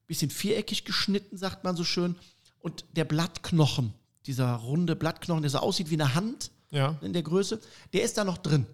Bisschen 0.07 0.29
viereckig 0.29 0.85
geschnitten, 0.85 1.37
sagt 1.37 1.63
man 1.63 1.75
so 1.75 1.83
schön. 1.83 2.15
Und 2.59 2.85
der 2.95 3.05
Blattknochen, 3.05 3.93
dieser 4.25 4.53
runde 4.55 4.95
Blattknochen, 4.95 5.41
der 5.41 5.49
so 5.51 5.59
aussieht 5.59 5.89
wie 5.89 5.95
eine 5.95 6.13
Hand 6.13 6.51
Ja, 6.71 6.97
in 7.01 7.13
der 7.13 7.23
Größe, 7.23 7.59
der 7.93 8.03
ist 8.03 8.17
da 8.17 8.23
noch 8.23 8.37
drin. 8.37 8.65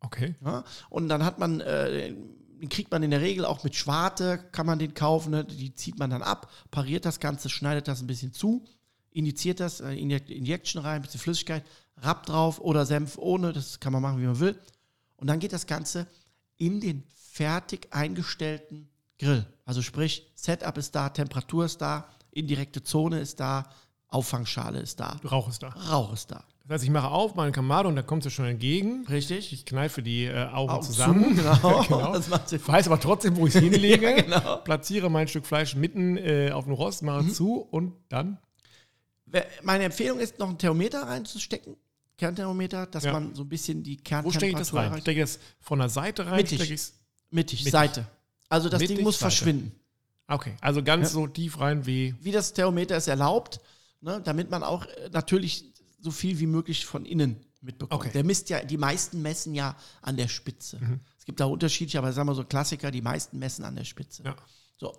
okay. 0.00 0.34
Ja? 0.44 0.64
Und 0.90 1.08
dann 1.08 1.24
hat 1.24 1.38
man, 1.38 1.60
äh, 1.60 2.14
den 2.60 2.68
kriegt 2.68 2.90
man 2.90 3.02
in 3.02 3.10
der 3.10 3.20
Regel 3.20 3.44
auch 3.44 3.64
mit 3.64 3.74
Schwarte, 3.76 4.38
kann 4.52 4.66
man 4.66 4.78
den 4.78 4.94
kaufen, 4.94 5.30
ne? 5.30 5.44
die 5.44 5.74
zieht 5.74 5.98
man 5.98 6.10
dann 6.10 6.22
ab, 6.22 6.50
pariert 6.70 7.04
das 7.04 7.18
Ganze, 7.18 7.48
schneidet 7.48 7.88
das 7.88 8.00
ein 8.00 8.06
bisschen 8.06 8.32
zu, 8.32 8.64
injiziert 9.12 9.60
das, 9.60 9.80
äh, 9.80 9.92
Inject 9.94 10.30
Injection 10.30 10.80
rein, 10.82 10.96
ein 10.96 11.02
bisschen 11.02 11.20
Flüssigkeit, 11.20 11.64
Rapp 11.98 12.26
drauf 12.26 12.60
oder 12.60 12.86
Senf 12.86 13.18
ohne, 13.18 13.52
das 13.52 13.78
kann 13.80 13.92
man 13.92 14.02
machen, 14.02 14.20
wie 14.20 14.26
man 14.26 14.40
will. 14.40 14.58
Und 15.16 15.26
dann 15.28 15.38
geht 15.38 15.52
das 15.52 15.66
Ganze 15.66 16.06
in 16.56 16.80
den 16.80 17.04
fertig 17.14 17.88
eingestellten 17.92 18.88
Grill. 19.18 19.46
Also 19.64 19.82
sprich, 19.82 20.30
Setup 20.34 20.76
ist 20.78 20.94
da, 20.94 21.08
Temperatur 21.10 21.64
ist 21.64 21.80
da, 21.80 22.08
indirekte 22.30 22.82
Zone 22.82 23.20
ist 23.20 23.38
da, 23.40 23.64
Auffangschale 24.08 24.80
ist 24.80 25.00
da, 25.00 25.20
Rauch 25.30 25.48
ist 25.48 25.62
da. 25.62 25.68
Rauch 25.68 26.12
ist 26.12 26.30
da. 26.30 26.44
Das 26.64 26.74
heißt, 26.76 26.84
ich 26.84 26.90
mache 26.90 27.08
auf 27.08 27.34
meinen 27.34 27.52
Kamado 27.52 27.88
und 27.88 27.96
da 27.96 28.02
kommt 28.02 28.24
es 28.26 28.32
schon 28.32 28.44
entgegen. 28.44 29.04
Richtig? 29.08 29.52
Ich 29.52 29.64
kneife 29.64 30.02
die 30.02 30.24
äh, 30.26 30.46
Augen 30.46 30.70
Augen 30.70 30.82
zusammen. 30.82 31.36
zu, 31.36 31.42
genau. 31.42 31.82
genau. 31.88 32.12
Das 32.12 32.28
macht 32.28 32.48
Sinn. 32.48 32.60
Weiß 32.64 32.86
aber 32.86 33.00
trotzdem, 33.00 33.36
wo 33.36 33.46
ich 33.46 33.54
es 33.54 33.60
hinlege. 33.62 34.10
Ja, 34.10 34.20
genau. 34.22 34.56
Platziere 34.58 35.10
mein 35.10 35.26
Stück 35.28 35.46
Fleisch 35.46 35.74
mitten 35.74 36.16
äh, 36.18 36.50
auf 36.52 36.64
dem 36.64 36.74
Rost, 36.74 37.02
mache 37.02 37.22
Mhm. 37.22 37.28
es 37.30 37.34
zu 37.36 37.56
und 37.56 37.94
dann. 38.08 38.38
Meine 39.62 39.84
Empfehlung 39.84 40.18
ist, 40.20 40.38
noch 40.38 40.48
ein 40.48 40.58
Thermometer 40.58 41.02
reinzustecken. 41.02 41.76
Kernthermometer, 42.18 42.86
dass 42.86 43.04
Ja. 43.04 43.12
man 43.12 43.34
so 43.34 43.42
ein 43.42 43.48
bisschen 43.48 43.82
die 43.82 43.98
Wo 43.98 44.02
Kerntemperatur 44.02 44.32
stecke 44.32 44.52
ich 44.52 44.58
das 44.58 44.74
rein? 44.74 44.84
erreicht. 44.88 45.02
Stecke 45.02 45.22
ich 45.22 45.30
das 45.30 45.38
von 45.60 45.78
der 45.78 45.88
Seite 45.88 46.26
rein? 46.26 46.36
Mittig. 46.36 46.62
Stecke 46.62 46.72
Mittig, 47.30 47.60
Mittig. 47.60 47.72
Seite. 47.72 48.06
Also 48.48 48.68
das 48.68 48.80
Mittig, 48.80 48.96
Ding 48.98 49.04
muss 49.04 49.14
Seite. 49.18 49.30
verschwinden. 49.34 49.72
Okay, 50.28 50.54
also 50.60 50.82
ganz 50.82 51.08
Ja. 51.08 51.12
so 51.14 51.26
tief 51.26 51.58
rein 51.58 51.86
wie. 51.86 52.14
Wie 52.20 52.30
das 52.30 52.52
Thermometer 52.52 52.96
ist 52.96 53.08
erlaubt, 53.08 53.60
ne, 54.00 54.20
damit 54.22 54.50
man 54.50 54.62
auch 54.62 54.84
äh, 54.86 55.08
natürlich 55.12 55.72
so 56.00 56.10
viel 56.10 56.38
wie 56.38 56.46
möglich 56.46 56.84
von 56.86 57.04
innen 57.06 57.44
mitbekommt. 57.60 58.00
Okay. 58.02 58.10
Der 58.12 58.24
misst 58.24 58.50
ja, 58.50 58.62
die 58.62 58.76
meisten 58.76 59.22
messen 59.22 59.54
ja 59.54 59.76
an 60.02 60.16
der 60.16 60.28
Spitze. 60.28 60.78
Mhm. 60.80 61.00
Es 61.18 61.24
gibt 61.24 61.40
da 61.40 61.46
unterschiedliche, 61.46 61.98
aber 61.98 62.12
sagen 62.12 62.28
wir 62.28 62.34
so 62.34 62.44
Klassiker, 62.44 62.90
die 62.90 63.00
meisten 63.02 63.38
messen 63.38 63.64
an 63.64 63.76
der 63.76 63.84
Spitze. 63.84 64.22
Ja. 64.24 64.36
So. 64.78 64.92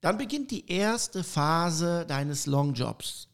Dann 0.00 0.18
beginnt 0.18 0.50
die 0.50 0.70
erste 0.70 1.24
Phase 1.24 2.04
deines 2.06 2.46
Longjobs. 2.46 3.28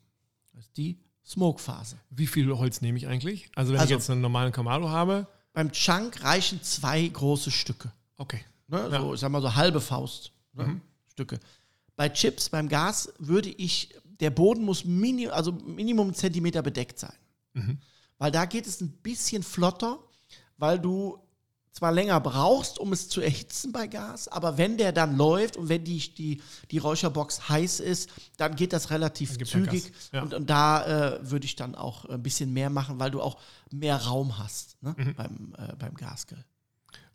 Das 0.61 0.67
ist 0.67 0.77
die 0.77 0.99
Smoke-Phase. 1.25 1.97
Wie 2.11 2.27
viel 2.27 2.47
Holz 2.55 2.83
nehme 2.83 2.99
ich 2.99 3.07
eigentlich? 3.07 3.49
Also, 3.55 3.73
wenn 3.73 3.81
Also- 3.81 3.95
ich 3.95 3.99
jetzt 3.99 4.11
einen 4.11 4.21
normalen 4.21 4.53
Kamado 4.53 4.91
habe. 4.91 5.27
Beim 5.55 5.73
Chunk 5.73 6.23
reichen 6.23 6.63
zwei 6.63 7.09
große 7.09 7.51
Stücke. 7.51 7.91
Okay. 8.19 8.45
Ne? 8.69 8.89
Ja. 8.93 9.01
So, 9.01 9.15
ich 9.15 9.21
sag 9.21 9.31
mal 9.31 9.41
so 9.41 9.55
halbe 9.55 9.81
Faust 9.81 10.33
ne? 10.53 10.79
Stücke. 11.13 11.41
Bei 11.97 12.11
Chips, 12.11 12.51
beim 12.51 12.69
Gas, 12.69 13.11
würde 13.19 13.49
ich, 13.49 13.95
der 14.21 14.29
Boden 14.31 14.63
muss 14.65 14.85
mini, 14.85 15.29
also 15.29 15.51
Minimum 15.53 16.13
Zentimeter 16.13 16.61
bedeckt 16.63 16.99
sein. 16.99 17.15
Weil 18.19 18.31
da 18.31 18.45
geht 18.45 18.67
es 18.67 18.81
ein 18.83 18.91
bisschen 19.03 19.43
flotter, 19.43 19.99
weil 20.59 20.79
du 20.79 21.19
zwar 21.73 21.93
länger 21.93 22.21
brauchst, 22.21 22.79
um 22.79 22.93
es 22.93 23.09
zu 23.09 23.21
erhitzen 23.21 23.73
bei 23.73 23.87
Gas, 23.87 24.29
aber 24.29 24.59
wenn 24.59 24.77
der 24.77 24.93
dann 24.93 25.17
läuft 25.17 25.57
und 25.57 25.69
wenn 25.69 25.85
die, 25.85 26.15
die, 26.15 26.43
die 26.71 26.79
Räucherbox 26.79 27.49
heiß 27.49 27.81
ist, 27.81 28.11
dann 28.37 28.57
geht 28.57 28.73
das 28.73 28.91
relativ 28.91 29.39
zügig. 29.45 29.93
Ja. 30.13 30.23
Und, 30.23 30.35
und 30.35 30.51
da 30.51 31.17
äh, 31.17 31.31
würde 31.31 31.47
ich 31.47 31.57
dann 31.57 31.75
auch 31.75 32.05
ein 32.07 32.23
bisschen 32.23 32.53
mehr 32.53 32.71
machen, 32.71 32.99
weil 32.99 33.11
du 33.11 33.23
auch 33.23 33.39
mehr 33.71 33.97
Raum 33.97 34.39
hast 34.39 34.83
ne? 34.83 34.95
Mhm. 34.97 35.15
beim, 35.15 35.55
äh, 35.59 35.77
beim 35.77 35.95
Gasgrill. 35.95 36.45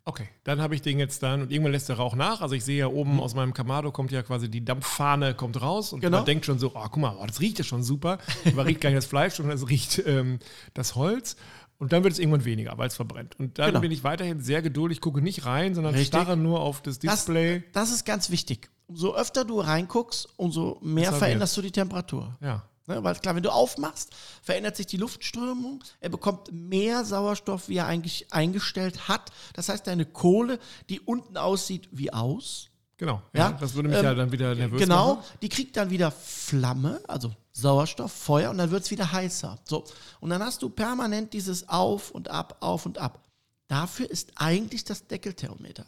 Okay, 0.08 0.28
dann 0.44 0.60
habe 0.60 0.76
ich 0.76 0.82
den 0.82 1.00
jetzt 1.00 1.24
dann 1.24 1.42
und 1.42 1.50
irgendwann 1.50 1.72
lässt 1.72 1.88
der 1.88 1.96
Rauch 1.96 2.14
nach. 2.14 2.40
Also 2.40 2.54
ich 2.54 2.64
sehe 2.64 2.78
ja 2.78 2.86
oben 2.86 3.18
aus 3.18 3.34
meinem 3.34 3.52
Kamado 3.52 3.90
kommt 3.90 4.12
ja 4.12 4.22
quasi 4.22 4.48
die 4.48 4.64
Dampffahne 4.64 5.34
kommt 5.34 5.60
raus 5.60 5.92
und 5.92 5.98
Genau. 5.98 6.18
man 6.18 6.24
denkt 6.24 6.46
schon 6.46 6.60
so, 6.60 6.70
oh, 6.76 6.82
guck 6.84 6.98
mal, 6.98 7.16
oh, 7.20 7.26
das 7.26 7.40
riecht 7.40 7.58
ja 7.58 7.64
schon 7.64 7.82
super. 7.82 8.18
Aber 8.46 8.66
riecht 8.66 8.80
gar 8.80 8.90
nicht 8.90 8.98
das 8.98 9.06
Fleisch, 9.06 9.34
sondern 9.34 9.56
es 9.56 9.68
riecht 9.68 10.00
ähm, 10.06 10.38
das 10.74 10.94
Holz. 10.94 11.36
Und 11.78 11.92
dann 11.92 12.02
wird 12.04 12.12
es 12.14 12.18
irgendwann 12.18 12.44
weniger, 12.44 12.76
weil 12.78 12.88
es 12.88 12.96
verbrennt. 12.96 13.38
Und 13.38 13.58
dann 13.58 13.68
Genau. 13.68 13.80
bin 13.80 13.90
ich 13.90 14.02
weiterhin 14.04 14.40
sehr 14.40 14.62
geduldig, 14.62 15.00
gucke 15.00 15.20
nicht 15.20 15.44
rein, 15.44 15.74
sondern 15.74 15.94
Richtig. 15.94 16.08
starre 16.08 16.36
nur 16.36 16.60
auf 16.60 16.80
das 16.82 16.98
Das, 16.98 17.16
Display. 17.26 17.64
das 17.72 17.90
ist 17.90 18.04
ganz 18.06 18.30
wichtig. 18.30 18.70
Umso 18.86 19.14
öfter 19.14 19.44
du 19.44 19.60
reinguckst, 19.60 20.28
umso 20.36 20.78
mehr 20.80 21.12
veränderst 21.12 21.56
du 21.56 21.62
die 21.62 21.72
Temperatur. 21.72 22.36
ja. 22.40 22.64
Ne, 22.88 23.02
weil 23.02 23.16
klar, 23.16 23.34
wenn 23.34 23.42
du 23.42 23.50
aufmachst, 23.52 24.14
verändert 24.42 24.76
sich 24.76 24.86
die 24.86 24.96
Luftströmung. 24.96 25.82
Er 25.98 26.08
bekommt 26.08 26.52
mehr 26.52 27.04
Sauerstoff, 27.04 27.68
wie 27.68 27.78
er 27.78 27.86
eigentlich 27.88 28.32
eingestellt 28.32 29.08
hat. 29.08 29.32
Das 29.54 29.68
heißt, 29.68 29.88
deine 29.88 30.04
Kohle, 30.04 30.60
die 30.88 31.00
unten 31.00 31.36
aussieht 31.36 31.88
wie 31.90 32.12
aus, 32.12 32.68
Genau. 32.98 33.20
Ja, 33.34 33.50
Ja, 33.50 33.52
das 33.52 33.74
würde 33.74 33.88
mich 33.88 33.98
ähm, 33.98 34.04
ja 34.04 34.14
dann 34.14 34.32
wieder 34.32 34.54
nervös 34.54 34.80
genau, 34.80 35.16
machen. 35.16 35.26
die 35.42 35.48
kriegt 35.48 35.76
dann 35.76 35.90
wieder 35.90 36.10
Flamme, 36.10 37.00
also 37.08 37.30
Sauerstoff, 37.52 38.12
Feuer 38.12 38.50
und 38.50 38.58
dann 38.58 38.70
wird 38.70 38.84
es 38.84 38.90
wieder 38.90 39.12
heißer. 39.12 39.58
So, 39.64 39.84
und 40.20 40.30
dann 40.30 40.42
hast 40.42 40.62
du 40.62 40.70
permanent 40.70 41.32
dieses 41.32 41.68
Auf 41.68 42.10
und 42.10 42.28
Ab, 42.30 42.56
Auf 42.60 42.86
und 42.86 42.98
Ab. 42.98 43.22
Dafür 43.68 44.10
ist 44.10 44.32
eigentlich 44.36 44.84
das 44.84 45.06
Deckelthermometer. 45.06 45.84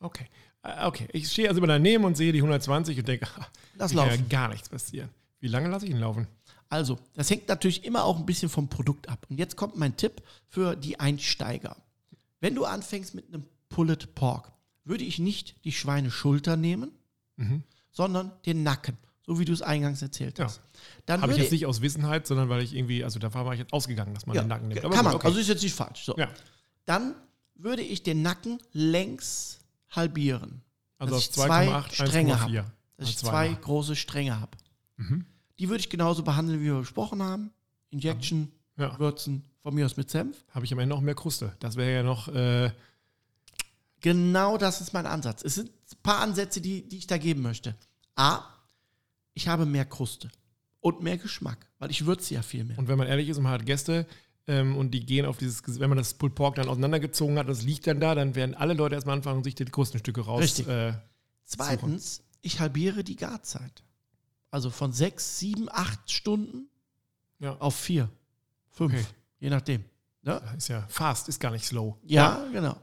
Okay. 0.00 0.26
Äh, 0.62 0.86
Okay, 0.86 1.08
ich 1.12 1.30
stehe 1.30 1.48
also 1.48 1.58
immer 1.58 1.66
daneben 1.66 2.04
und 2.04 2.16
sehe 2.16 2.32
die 2.32 2.38
120 2.38 2.98
und 2.98 3.08
denke, 3.08 3.26
Lass 3.76 3.90
hier 3.90 4.00
kann 4.00 4.08
ja 4.10 4.14
laufen. 4.16 4.28
gar 4.28 4.48
nichts 4.48 4.68
passieren. 4.68 5.08
Wie 5.40 5.48
lange 5.48 5.68
lasse 5.68 5.86
ich 5.86 5.90
ihn 5.90 5.98
laufen? 5.98 6.28
Also, 6.68 6.98
das 7.14 7.28
hängt 7.28 7.48
natürlich 7.48 7.84
immer 7.84 8.04
auch 8.04 8.16
ein 8.18 8.24
bisschen 8.24 8.48
vom 8.48 8.68
Produkt 8.68 9.08
ab. 9.08 9.26
Und 9.28 9.38
jetzt 9.38 9.56
kommt 9.56 9.76
mein 9.76 9.96
Tipp 9.96 10.22
für 10.48 10.76
die 10.76 10.98
Einsteiger. 11.00 11.76
Wenn 12.40 12.54
du 12.54 12.64
anfängst 12.64 13.14
mit 13.14 13.26
einem 13.28 13.44
Pulled 13.68 14.14
Pork, 14.14 14.52
würde 14.84 15.04
ich 15.04 15.18
nicht 15.18 15.56
die 15.64 15.72
Schweineschulter 15.72 16.56
nehmen, 16.56 16.90
Mhm. 17.36 17.62
sondern 17.90 18.30
den 18.46 18.62
Nacken, 18.62 18.96
so 19.26 19.38
wie 19.38 19.44
du 19.44 19.52
es 19.52 19.62
eingangs 19.62 20.02
erzählt 20.02 20.38
Ja. 20.38 20.46
hast. 20.46 20.60
Dann 21.06 21.22
Habe 21.22 21.32
ich 21.32 21.38
jetzt 21.38 21.52
nicht 21.52 21.66
aus 21.66 21.80
Wissenheit, 21.80 22.26
sondern 22.26 22.48
weil 22.48 22.62
ich 22.62 22.74
irgendwie, 22.74 23.04
also 23.04 23.18
da 23.18 23.32
war 23.32 23.52
ich 23.52 23.60
jetzt 23.60 23.72
ausgegangen, 23.72 24.12
dass 24.14 24.26
man 24.26 24.36
ja, 24.36 24.42
den 24.42 24.48
Nacken 24.48 24.68
nimmt. 24.68 24.80
kann 24.82 24.90
gut, 24.90 25.02
man, 25.02 25.14
okay. 25.14 25.26
also 25.26 25.38
ist 25.38 25.48
jetzt 25.48 25.62
nicht 25.62 25.74
falsch. 25.74 26.04
So. 26.04 26.14
ja. 26.16 26.28
Dann 26.84 27.14
würde 27.54 27.82
ich 27.82 28.02
den 28.02 28.22
Nacken 28.22 28.58
längs 28.72 29.60
halbieren. 29.90 30.62
Also 30.98 31.14
dass 31.14 31.24
ich 31.24 31.32
zwei 31.32 31.68
2,8, 31.68 31.92
Stränge 32.06 32.34
1,4. 32.34 32.38
habe. 32.40 32.72
Dass 32.96 33.08
ich 33.08 33.18
zwei 33.18 33.28
zweimal. 33.48 33.60
große 33.62 33.96
Stränge 33.96 34.40
habe. 34.40 34.56
Mhm. 34.96 35.24
Die 35.58 35.68
würde 35.68 35.80
ich 35.80 35.90
genauso 35.90 36.22
behandeln, 36.22 36.60
wie 36.60 36.64
wir 36.66 36.78
besprochen 36.80 37.22
haben. 37.22 37.50
Injection, 37.90 38.50
Ja, 38.76 38.98
würzen, 38.98 39.44
von 39.62 39.74
mir 39.74 39.84
aus 39.86 39.96
mit 39.96 40.10
Senf. 40.10 40.44
habe 40.50 40.64
ich 40.64 40.72
am 40.72 40.78
Ende 40.78 40.94
noch 40.94 41.02
mehr 41.02 41.14
Kruste. 41.14 41.54
Das 41.60 41.76
wäre 41.76 41.92
ja 41.92 42.02
noch, 42.02 42.28
äh, 42.28 42.70
Genau 44.02 44.58
das 44.58 44.80
ist 44.80 44.92
mein 44.92 45.06
Ansatz. 45.06 45.42
Es 45.42 45.54
sind 45.54 45.70
ein 45.70 46.02
paar 46.02 46.18
Ansätze, 46.20 46.60
die, 46.60 46.86
die 46.88 46.98
ich 46.98 47.06
da 47.06 47.16
geben 47.18 47.42
möchte. 47.42 47.74
A, 48.16 48.40
ich 49.32 49.48
habe 49.48 49.64
mehr 49.64 49.84
Kruste 49.86 50.28
und 50.80 51.02
mehr 51.02 51.16
Geschmack, 51.16 51.66
weil 51.78 51.90
ich 51.90 52.04
würze 52.04 52.34
ja 52.34 52.42
viel 52.42 52.64
mehr. 52.64 52.78
und 52.78 52.88
wenn 52.88 52.98
man 52.98 53.06
ehrlich 53.06 53.28
ist 53.28 53.38
und 53.38 53.44
man 53.44 53.52
hat 53.52 53.64
Gäste 53.64 54.06
ähm, 54.48 54.76
und 54.76 54.90
die 54.90 55.06
gehen 55.06 55.24
auf 55.24 55.38
dieses, 55.38 55.62
wenn 55.80 55.88
man 55.88 55.98
das 55.98 56.14
Pulled 56.14 56.34
Pork 56.34 56.56
dann 56.56 56.68
auseinandergezogen 56.68 57.38
hat, 57.38 57.48
das 57.48 57.62
liegt 57.62 57.86
dann 57.86 58.00
da, 58.00 58.14
dann 58.14 58.34
werden 58.34 58.54
alle 58.54 58.74
Leute 58.74 58.96
erstmal 58.96 59.16
anfangen, 59.16 59.44
sich 59.44 59.54
die 59.54 59.64
Krustenstücke 59.64 60.20
raus. 60.22 60.42
Richtig. 60.42 60.68
Äh, 60.68 60.94
Zweitens, 61.44 62.22
ich 62.40 62.60
halbiere 62.60 63.04
die 63.04 63.16
Garzeit. 63.16 63.84
Also 64.50 64.70
von 64.70 64.92
sechs, 64.92 65.38
sieben, 65.38 65.68
acht 65.70 66.10
Stunden 66.10 66.68
ja, 67.38 67.56
auf 67.58 67.74
vier, 67.76 68.08
fünf, 68.70 68.92
Okay. 68.94 69.04
je 69.38 69.50
nachdem. 69.50 69.84
Ne? 70.22 70.40
ist 70.56 70.68
ja 70.68 70.86
fast, 70.88 71.28
ist 71.28 71.40
gar 71.40 71.50
nicht 71.50 71.64
slow. 71.64 71.96
Ja, 72.04 72.44
genau. 72.52 72.76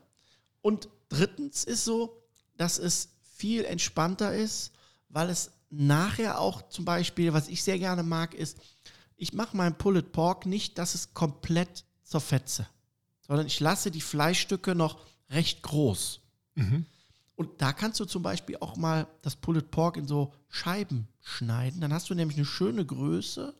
Und 0.61 0.89
drittens 1.09 1.63
ist 1.63 1.83
so, 1.83 2.23
dass 2.57 2.77
es 2.77 3.09
viel 3.35 3.65
entspannter 3.65 4.33
ist, 4.33 4.71
weil 5.09 5.29
es 5.29 5.51
nachher 5.69 6.39
auch 6.39 6.69
zum 6.69 6.85
Beispiel, 6.85 7.33
was 7.33 7.47
ich 7.47 7.63
sehr 7.63 7.79
gerne 7.79 8.03
mag, 8.03 8.33
ist, 8.33 8.57
ich 9.15 9.33
mache 9.33 9.55
mein 9.55 9.77
Pulled 9.77 10.11
Pork 10.11 10.45
nicht, 10.45 10.77
dass 10.77 10.95
es 10.95 11.13
komplett 11.13 11.83
zerfetze, 12.03 12.67
sondern 13.21 13.47
ich 13.47 13.59
lasse 13.59 13.91
die 13.91 14.01
Fleischstücke 14.01 14.75
noch 14.75 14.99
recht 15.29 15.61
groß. 15.61 16.21
Mhm. 16.55 16.85
Und 17.35 17.61
da 17.61 17.71
kannst 17.71 17.99
du 17.99 18.05
zum 18.05 18.23
Beispiel 18.23 18.57
auch 18.59 18.75
mal 18.75 19.07
das 19.21 19.35
Pulled 19.35 19.71
Pork 19.71 19.97
in 19.97 20.07
so 20.07 20.33
Scheiben 20.49 21.07
schneiden. 21.21 21.79
Dann 21.79 21.93
hast 21.93 22.09
du 22.09 22.15
nämlich 22.15 22.37
eine 22.37 22.45
schöne 22.45 22.85
Größe, 22.85 23.53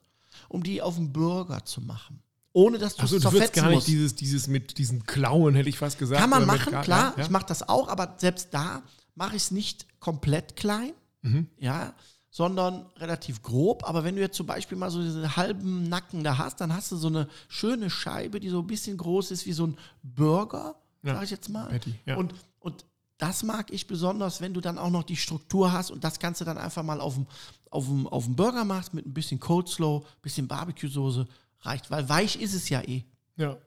um 0.49 0.63
die 0.63 0.81
auf 0.81 0.95
dem 0.95 1.13
Burger 1.13 1.63
zu 1.63 1.81
machen. 1.81 2.21
Ohne 2.59 2.77
dass 2.77 2.95
du 2.95 3.01
Also 3.01 3.17
es 3.17 3.23
du 3.23 3.29
zerfetzen 3.29 3.61
gar 3.61 3.69
nicht 3.69 3.75
musst. 3.77 3.87
dieses, 3.87 4.15
dieses 4.15 4.47
mit 4.47 4.77
diesen 4.77 5.05
Klauen, 5.05 5.55
hätte 5.55 5.69
ich 5.69 5.77
fast 5.77 5.97
gesagt. 5.99 6.19
Kann 6.19 6.29
man 6.29 6.39
mit 6.41 6.47
machen, 6.47 6.71
Gar- 6.71 6.83
klar. 6.83 7.13
Ja, 7.17 7.23
Ich 7.23 7.29
mache 7.29 7.45
das 7.47 7.67
auch, 7.67 7.87
aber 7.87 8.15
selbst 8.17 8.49
da 8.51 8.81
mache 9.15 9.35
ich 9.35 9.43
es 9.43 9.51
nicht 9.51 9.85
komplett 9.99 10.55
klein, 10.55 10.91
Mhm. 11.21 11.47
ja, 11.57 11.93
sondern 12.31 12.85
relativ 12.97 13.41
grob. 13.41 13.83
Aber 13.87 14.03
wenn 14.03 14.15
du 14.15 14.21
jetzt 14.21 14.37
zum 14.37 14.45
Beispiel 14.45 14.77
mal 14.77 14.89
so 14.91 15.01
diesen 15.01 15.35
halben 15.35 15.83
Nacken 15.89 16.23
da 16.23 16.37
hast, 16.37 16.61
dann 16.61 16.73
hast 16.73 16.91
du 16.91 16.95
so 16.97 17.07
eine 17.07 17.27
schöne 17.47 17.89
Scheibe, 17.89 18.39
die 18.39 18.49
so 18.49 18.59
ein 18.59 18.67
bisschen 18.67 18.97
groß 18.97 19.31
ist 19.31 19.45
wie 19.45 19.53
so 19.53 19.65
ein 19.67 19.77
Burger, 20.03 20.75
Ja, 21.03 21.15
sag 21.15 21.23
ich 21.23 21.31
jetzt 21.31 21.49
mal. 21.49 21.67
Patty, 21.67 21.95
ja. 22.05 22.17
Und, 22.17 22.33
und 22.59 22.85
das 23.17 23.43
mag 23.43 23.71
ich 23.71 23.87
besonders, 23.87 24.39
wenn 24.41 24.53
du 24.53 24.61
dann 24.61 24.77
auch 24.77 24.89
noch 24.91 25.03
die 25.03 25.17
Struktur 25.17 25.71
hast 25.73 25.91
und 25.91 26.03
das 26.03 26.19
Ganze 26.19 26.45
dann 26.45 26.57
einfach 26.57 26.83
mal 26.83 27.01
auf 27.01 27.15
dem, 27.15 27.25
auf 27.69 27.85
dem, 27.87 28.07
auf 28.07 28.25
dem 28.25 28.35
Burger 28.35 28.63
machst 28.63 28.93
mit 28.93 29.05
ein 29.05 29.13
bisschen 29.13 29.39
Cold 29.39 29.67
Slow, 29.67 30.05
bisschen 30.21 30.47
Barbecue-Soße, 30.47 31.27
reicht. 31.61 31.91
Weil 31.91 32.07
weich 32.09 32.41
ist 32.41 32.53
es 32.53 32.69
ja 32.69 32.81
eh. 32.81 33.03
ja. 33.35 33.57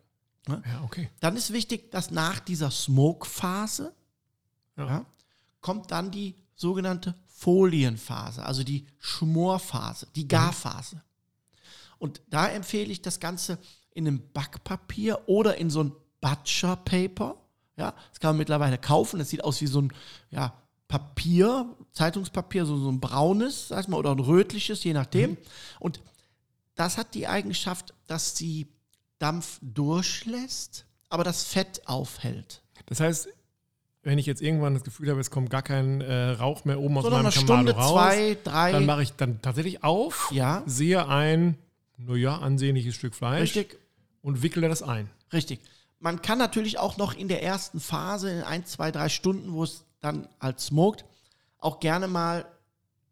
Ja, 0.49 0.83
okay. 0.83 1.09
Dann 1.21 1.37
ist 1.37 1.53
wichtig, 1.53 1.93
dass 1.93 2.11
nach 2.11 2.41
dieser 2.41 2.71
Smoke-Phase 2.73 3.95
Ja. 4.77 4.87
ja, 4.87 5.07
kommt 5.61 5.93
dann 5.93 6.11
die 6.11 6.35
sogenannte 6.57 7.15
Folienphase, 7.29 8.45
also 8.45 8.65
die 8.65 8.87
Schmorphase, 8.99 10.09
die 10.17 10.27
Garphase. 10.27 11.01
Und 11.99 12.21
da 12.31 12.49
empfehle 12.49 12.91
ich 12.91 13.03
das 13.03 13.21
Ganze 13.21 13.59
in 13.93 14.09
einem 14.09 14.23
Backpapier 14.33 15.21
oder 15.27 15.59
in 15.59 15.71
so 15.71 15.85
ein 15.85 15.93
Butcher 16.21 16.77
Paper. 16.77 17.37
Ja, 17.77 17.95
das 18.11 18.21
kann 18.21 18.31
man 18.31 18.39
mittlerweile 18.39 18.79
kaufen. 18.79 19.19
Das 19.19 19.31
sieht 19.31 19.45
aus 19.45 19.61
wie 19.61 19.67
so 19.67 19.81
ein 19.83 19.93
ja, 20.31 20.55
Papier, 20.89 21.75
Zeitungspapier, 21.93 22.67
so, 22.67 22.77
so 22.77 22.91
ein 22.91 23.01
braunes, 23.01 23.69
sag 23.69 23.81
ich 23.81 23.89
mal, 23.89 23.97
oder 23.97 24.13
ein 24.13 24.19
rötliches, 24.19 24.83
je 24.85 24.93
nachdem. 24.93 25.37
Und 25.79 26.01
das 26.75 26.99
hat 26.99 27.15
die 27.15 27.27
Eigenschaft, 27.27 27.95
dass 28.07 28.37
sie 28.37 28.67
Dampf 29.19 29.59
durchlässt, 29.63 30.87
aber 31.09 31.25
das 31.25 31.45
Fett 31.45 31.83
aufhält. 31.87 32.63
Das 32.87 33.01
heißt, 33.01 33.29
wenn 34.03 34.19
ich 34.19 34.27
jetzt 34.27 34.43
irgendwann 34.43 34.75
das 34.75 34.83
Gefühl 34.83 35.11
habe, 35.11 35.21
es 35.21 35.31
kommt 35.31 35.49
gar 35.51 35.63
kein 35.63 36.01
äh, 36.01 36.31
Rauch 36.31 36.65
mehr 36.65 36.81
oben 36.81 36.97
aus 36.99 37.05
So 37.05 37.11
nach 37.11 37.19
meinem 37.19 37.27
einer 37.27 37.33
Kamado 37.35 37.55
Stunde, 37.63 37.73
raus, 37.77 37.93
zwei, 37.93 38.37
drei. 38.43 38.73
dann 38.73 38.85
mache 38.87 39.03
ich 39.03 39.13
dann 39.13 39.41
tatsächlich 39.43 39.85
auf, 39.85 40.31
Ja. 40.33 40.63
sehe 40.67 41.07
ein, 41.07 41.57
naja, 41.99 42.39
ansehnliches 42.39 42.97
Stück 42.97 43.15
Fleisch 43.15 43.55
Richtig, 43.57 43.79
und 44.23 44.43
wickele 44.43 44.69
das 44.69 44.83
ein. 44.83 45.09
richtig. 45.33 45.61
Man 46.01 46.21
kann 46.21 46.39
natürlich 46.39 46.81
auch 46.81 46.97
noch 46.97 47.15
in 47.15 47.29
der 47.29 47.45
ersten 47.45 47.79
Phase, 47.79 48.29
in 48.31 48.43
ein, 48.43 48.67
zwei, 48.67 48.91
drei 48.91 49.09
Stunden, 49.09 49.53
wo 49.53 49.63
es 49.63 49.85
dann 50.01 50.27
halt 50.41 50.59
smoked, 50.59 51.05
auch 51.59 51.79
gerne 51.79 52.09
mal 52.09 52.45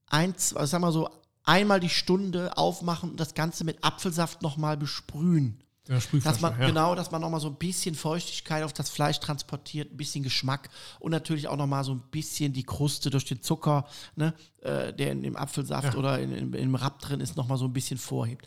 ein, 0.08 0.36
zwei, 0.36 0.66
sag 0.66 0.80
mal 0.80 0.90
so, 0.90 1.08
einmal 1.44 1.80
die 1.80 1.88
Stunde 1.88 2.56
aufmachen 2.56 3.10
und 3.10 3.20
das 3.20 3.34
Ganze 3.34 3.64
mit 3.64 3.82
Apfelsaft 3.82 4.42
nochmal 4.42 4.76
besprühen. 4.76 5.62
Ja, 5.88 5.98
Dass 6.22 6.40
man, 6.40 6.58
ja. 6.60 6.66
genau, 6.66 6.94
dass 6.94 7.10
man 7.10 7.20
nochmal 7.20 7.40
so 7.40 7.48
ein 7.48 7.56
bisschen 7.56 7.96
Feuchtigkeit 7.96 8.62
auf 8.62 8.72
das 8.72 8.90
Fleisch 8.90 9.18
transportiert, 9.18 9.90
ein 9.92 9.96
bisschen 9.96 10.22
Geschmack 10.22 10.68
und 11.00 11.10
natürlich 11.10 11.48
auch 11.48 11.56
nochmal 11.56 11.82
so 11.82 11.92
ein 11.92 12.02
bisschen 12.12 12.52
die 12.52 12.62
Kruste 12.62 13.10
durch 13.10 13.24
den 13.24 13.42
Zucker, 13.42 13.86
ne, 14.14 14.34
äh, 14.60 14.92
der 14.92 15.10
in 15.10 15.22
dem 15.22 15.36
Apfelsaft 15.36 15.94
Ja. 15.94 15.98
oder 15.98 16.20
in, 16.20 16.30
in, 16.32 16.52
im 16.52 16.74
Rapp 16.76 17.00
drin 17.00 17.20
ist, 17.20 17.36
nochmal 17.36 17.58
so 17.58 17.64
ein 17.64 17.72
bisschen 17.72 17.98
vorhebt. 17.98 18.46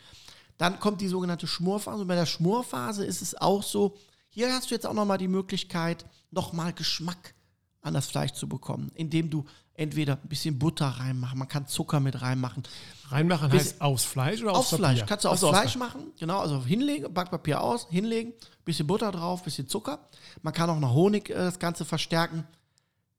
Dann 0.58 0.80
kommt 0.80 1.02
die 1.02 1.08
sogenannte 1.10 1.48
Schmorphase 1.48 2.04
und 2.04 2.08
bei 2.08 2.16
der 2.16 2.28
Schmorphase 2.28 3.04
ist 3.04 3.22
es 3.22 3.36
auch 3.36 3.64
so, 3.64 3.98
hier 4.30 4.54
hast 4.54 4.70
du 4.72 4.76
jetzt 4.76 4.86
auch 4.86 4.94
nochmal 4.94 5.18
die 5.18 5.28
Möglichkeit, 5.28 6.06
nochmal 6.32 6.72
Geschmack 6.72 7.34
an 7.82 7.94
das 7.94 8.08
Fleisch 8.08 8.32
zu 8.32 8.48
bekommen, 8.48 8.90
indem 8.96 9.30
du 9.30 9.44
entweder 9.76 10.14
ein 10.22 10.28
bisschen 10.30 10.60
Butter 10.60 10.88
reinmachen, 10.88 11.38
man 11.40 11.48
kann 11.48 11.68
Zucker 11.68 12.00
mit 12.00 12.22
reinmachen, 12.22 12.64
Reinmachen 13.10 13.50
Bis- 13.50 13.62
heißt 13.62 13.82
aufs 13.82 14.04
Fleisch 14.04 14.42
oder 14.42 14.52
Aufs 14.52 14.60
aufs 14.74 14.76
Fleisch. 14.78 15.00
Papier? 15.00 15.06
Kannst 15.08 15.26
du 15.26 15.30
aufs 15.30 15.44
Ach 15.44 15.48
so, 15.48 15.54
Fleisch 15.54 15.76
machen. 15.76 16.12
Genau, 16.20 16.40
also 16.40 16.64
hinlegen, 16.64 17.14
Backpapier 17.14 17.62
aus, 17.62 17.88
hinlegen, 17.90 18.34
bisschen 18.66 18.88
Butter 18.88 19.12
drauf, 19.12 19.44
bisschen 19.44 19.68
Zucker. 19.68 20.08
Man 20.42 20.54
kann 20.54 20.70
auch 20.70 20.80
noch 20.80 20.94
Honig 20.94 21.30
äh, 21.30 21.34
das 21.36 21.60
Ganze 21.60 21.86
verstärken. 21.86 22.46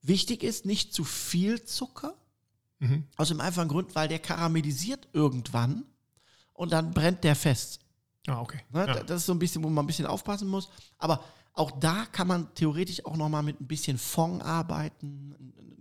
Wichtig 0.03 0.43
ist, 0.43 0.65
nicht 0.67 0.93
zu 0.95 1.05
viel 1.05 1.65
Zucker. 1.65 2.15
Mhm. 2.79 3.05
Aus 3.17 3.29
dem 3.29 3.41
einfachen 3.41 3.69
Grund, 3.69 3.95
weil 3.95 4.09
der 4.09 4.19
karamellisiert 4.19 5.09
irgendwann 5.13 5.85
und 6.53 6.73
dann 6.73 6.93
brennt 6.93 7.25
der 7.25 7.37
fest. 7.37 7.81
Ah, 8.27 8.41
okay. 8.41 8.61
Ne? 8.71 8.87
Ja. 8.87 9.03
Das 9.03 9.21
ist 9.21 9.27
so 9.27 9.33
ein 9.33 9.39
bisschen, 9.39 9.63
wo 9.63 9.69
man 9.71 9.85
ein 9.85 9.87
bisschen 9.87 10.07
aufpassen 10.07 10.49
muss. 10.49 10.69
Aber 10.99 11.23
auch 11.55 11.71
da 11.73 12.05
kann 12.13 12.27
man 12.29 12.53
theoretisch 12.55 13.05
auch 13.07 13.17
noch 13.17 13.29
mal 13.29 13.43
mit 13.43 13.61
ein 13.61 13.67
bisschen 13.67 13.97
Fond 13.99 14.43
arbeiten, 14.43 15.35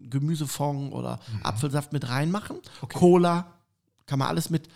Gemüsefond 0.09 0.93
oder 0.93 1.19
Apfelsaft 1.41 1.91
mit 1.93 2.07
reinmachen. 2.07 2.57
Mhm. 2.57 2.62
Okay. 2.81 2.97
Cola, 2.99 3.53
kann 4.05 4.19
man 4.19 4.27
alles 4.27 4.49
mit 4.49 4.69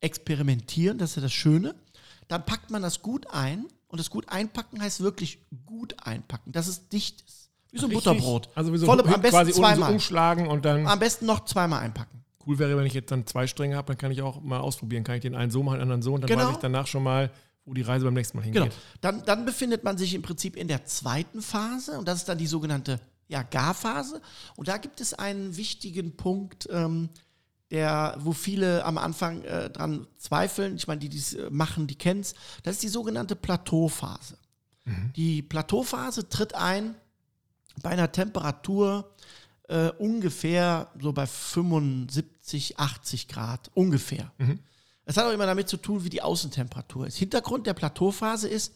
experimentieren, 0.00 0.98
das 0.98 1.10
ist 1.10 1.16
ja 1.16 1.22
das 1.22 1.32
Schöne. 1.32 1.74
Dann 2.28 2.44
packt 2.44 2.70
man 2.70 2.82
das 2.82 3.02
gut 3.02 3.26
ein 3.30 3.66
und 3.88 3.98
das 3.98 4.10
gut 4.10 4.28
einpacken 4.28 4.80
heißt 4.80 5.00
wirklich 5.00 5.38
gut 5.66 5.94
einpacken, 6.06 6.52
dass 6.52 6.68
es 6.68 6.88
dicht 6.88 7.22
ist. 7.26 7.50
Wie 7.72 7.78
so 7.78 7.86
ein 7.86 7.90
Richtig. 7.90 8.04
Butterbrot. 8.12 8.48
Also 8.54 8.72
wie 8.72 8.78
so 8.78 8.86
Volle, 8.86 9.04
ein- 9.04 9.14
am 9.14 9.20
besten 9.20 9.46
so 9.46 9.52
zweimal. 9.60 9.92
umschlagen 9.92 10.46
und 10.46 10.64
dann 10.64 10.86
Am 10.86 10.98
besten 11.00 11.26
noch 11.26 11.44
zweimal 11.44 11.80
einpacken. 11.82 12.22
cool 12.46 12.58
wäre, 12.58 12.76
wenn 12.76 12.86
ich 12.86 12.94
jetzt 12.94 13.10
dann 13.10 13.26
zwei 13.26 13.46
Stränge 13.46 13.76
habe, 13.76 13.88
dann 13.88 13.98
kann 13.98 14.12
ich 14.12 14.22
auch 14.22 14.40
mal 14.42 14.60
ausprobieren. 14.60 15.02
Kann 15.02 15.16
ich 15.16 15.22
den 15.22 15.34
einen 15.34 15.50
so 15.50 15.62
machen, 15.62 15.76
den 15.76 15.82
anderen 15.82 16.02
so 16.02 16.14
und 16.14 16.20
dann 16.20 16.28
Genau. 16.28 16.44
weiß 16.44 16.50
ich 16.52 16.56
danach 16.58 16.86
schon 16.86 17.02
mal, 17.02 17.30
wo 17.64 17.74
die 17.74 17.82
Reise 17.82 18.04
beim 18.04 18.14
nächsten 18.14 18.36
Mal 18.36 18.44
hingeht. 18.44 18.62
Genau. 18.62 18.74
Dann, 19.00 19.24
dann 19.24 19.44
befindet 19.44 19.84
man 19.84 19.96
sich 19.96 20.14
im 20.14 20.22
Prinzip 20.22 20.56
in 20.56 20.68
der 20.68 20.84
zweiten 20.84 21.42
Phase 21.42 21.98
und 21.98 22.06
das 22.06 22.18
ist 22.18 22.28
dann 22.28 22.38
die 22.38 22.46
sogenannte 22.46 23.00
ja, 23.28 23.42
Garphase. 23.42 24.20
Und 24.56 24.68
da 24.68 24.76
gibt 24.76 25.00
es 25.00 25.14
einen 25.14 25.56
wichtigen 25.56 26.16
Punkt, 26.16 26.68
ähm, 26.70 27.08
der, 27.70 28.16
wo 28.20 28.32
viele 28.32 28.84
am 28.84 28.98
Anfang 28.98 29.42
äh, 29.42 29.70
dran 29.70 30.06
zweifeln. 30.18 30.76
Ich 30.76 30.86
meine, 30.86 31.00
die 31.00 31.08
dies 31.08 31.32
äh, 31.32 31.48
machen, 31.50 31.86
die 31.86 31.96
kennen 31.96 32.20
es. 32.20 32.34
Das 32.62 32.76
ist 32.76 32.82
die 32.82 32.88
sogenannte 32.88 33.36
Plateauphase. 33.36 34.38
Die 35.16 35.40
Plateauphase 35.40 36.28
tritt 36.28 36.54
ein 36.54 36.94
bei 37.82 37.90
einer 37.90 38.12
Temperatur 38.12 39.10
äh, 39.68 39.88
ungefähr 39.92 40.90
so 41.00 41.12
bei 41.12 41.26
75, 41.26 42.78
80 42.78 43.28
Grad. 43.28 43.70
Ungefähr. 43.74 44.30
Es 45.04 45.16
hat 45.16 45.26
auch 45.26 45.32
immer 45.32 45.46
damit 45.46 45.68
zu 45.68 45.76
tun, 45.76 46.04
wie 46.04 46.10
die 46.10 46.22
Außentemperatur 46.22 47.06
ist. 47.06 47.16
Hintergrund 47.16 47.66
der 47.66 47.74
Plateauphase 47.74 48.48
ist, 48.48 48.72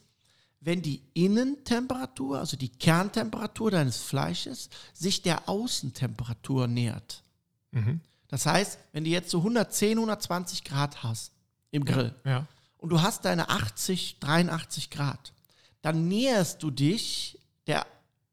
wenn 0.60 0.82
die 0.82 1.02
Innentemperatur, 1.14 2.38
also 2.38 2.56
die 2.56 2.68
Kerntemperatur 2.68 3.70
deines 3.70 3.98
Fleisches, 3.98 4.68
sich 4.92 5.22
der 5.22 5.48
Außentemperatur 5.48 6.66
nähert. 6.66 7.22
Mhm. 7.70 8.00
Das 8.28 8.44
heißt, 8.44 8.78
wenn 8.92 9.04
du 9.04 9.10
jetzt 9.10 9.30
so 9.30 9.38
110, 9.38 9.98
120 9.98 10.64
Grad 10.64 11.02
hast 11.02 11.32
im 11.70 11.84
Grill 11.84 12.14
Ja. 12.24 12.46
und 12.78 12.90
du 12.90 13.00
hast 13.00 13.24
deine 13.24 13.48
80, 13.48 14.18
83 14.20 14.90
Grad, 14.90 15.32
dann 15.80 16.08
näherst 16.08 16.62
du 16.62 16.70
dich 16.70 17.38
der 17.66 17.86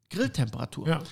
Grilltemperatur. 0.09 0.87
Ja. 0.87 1.03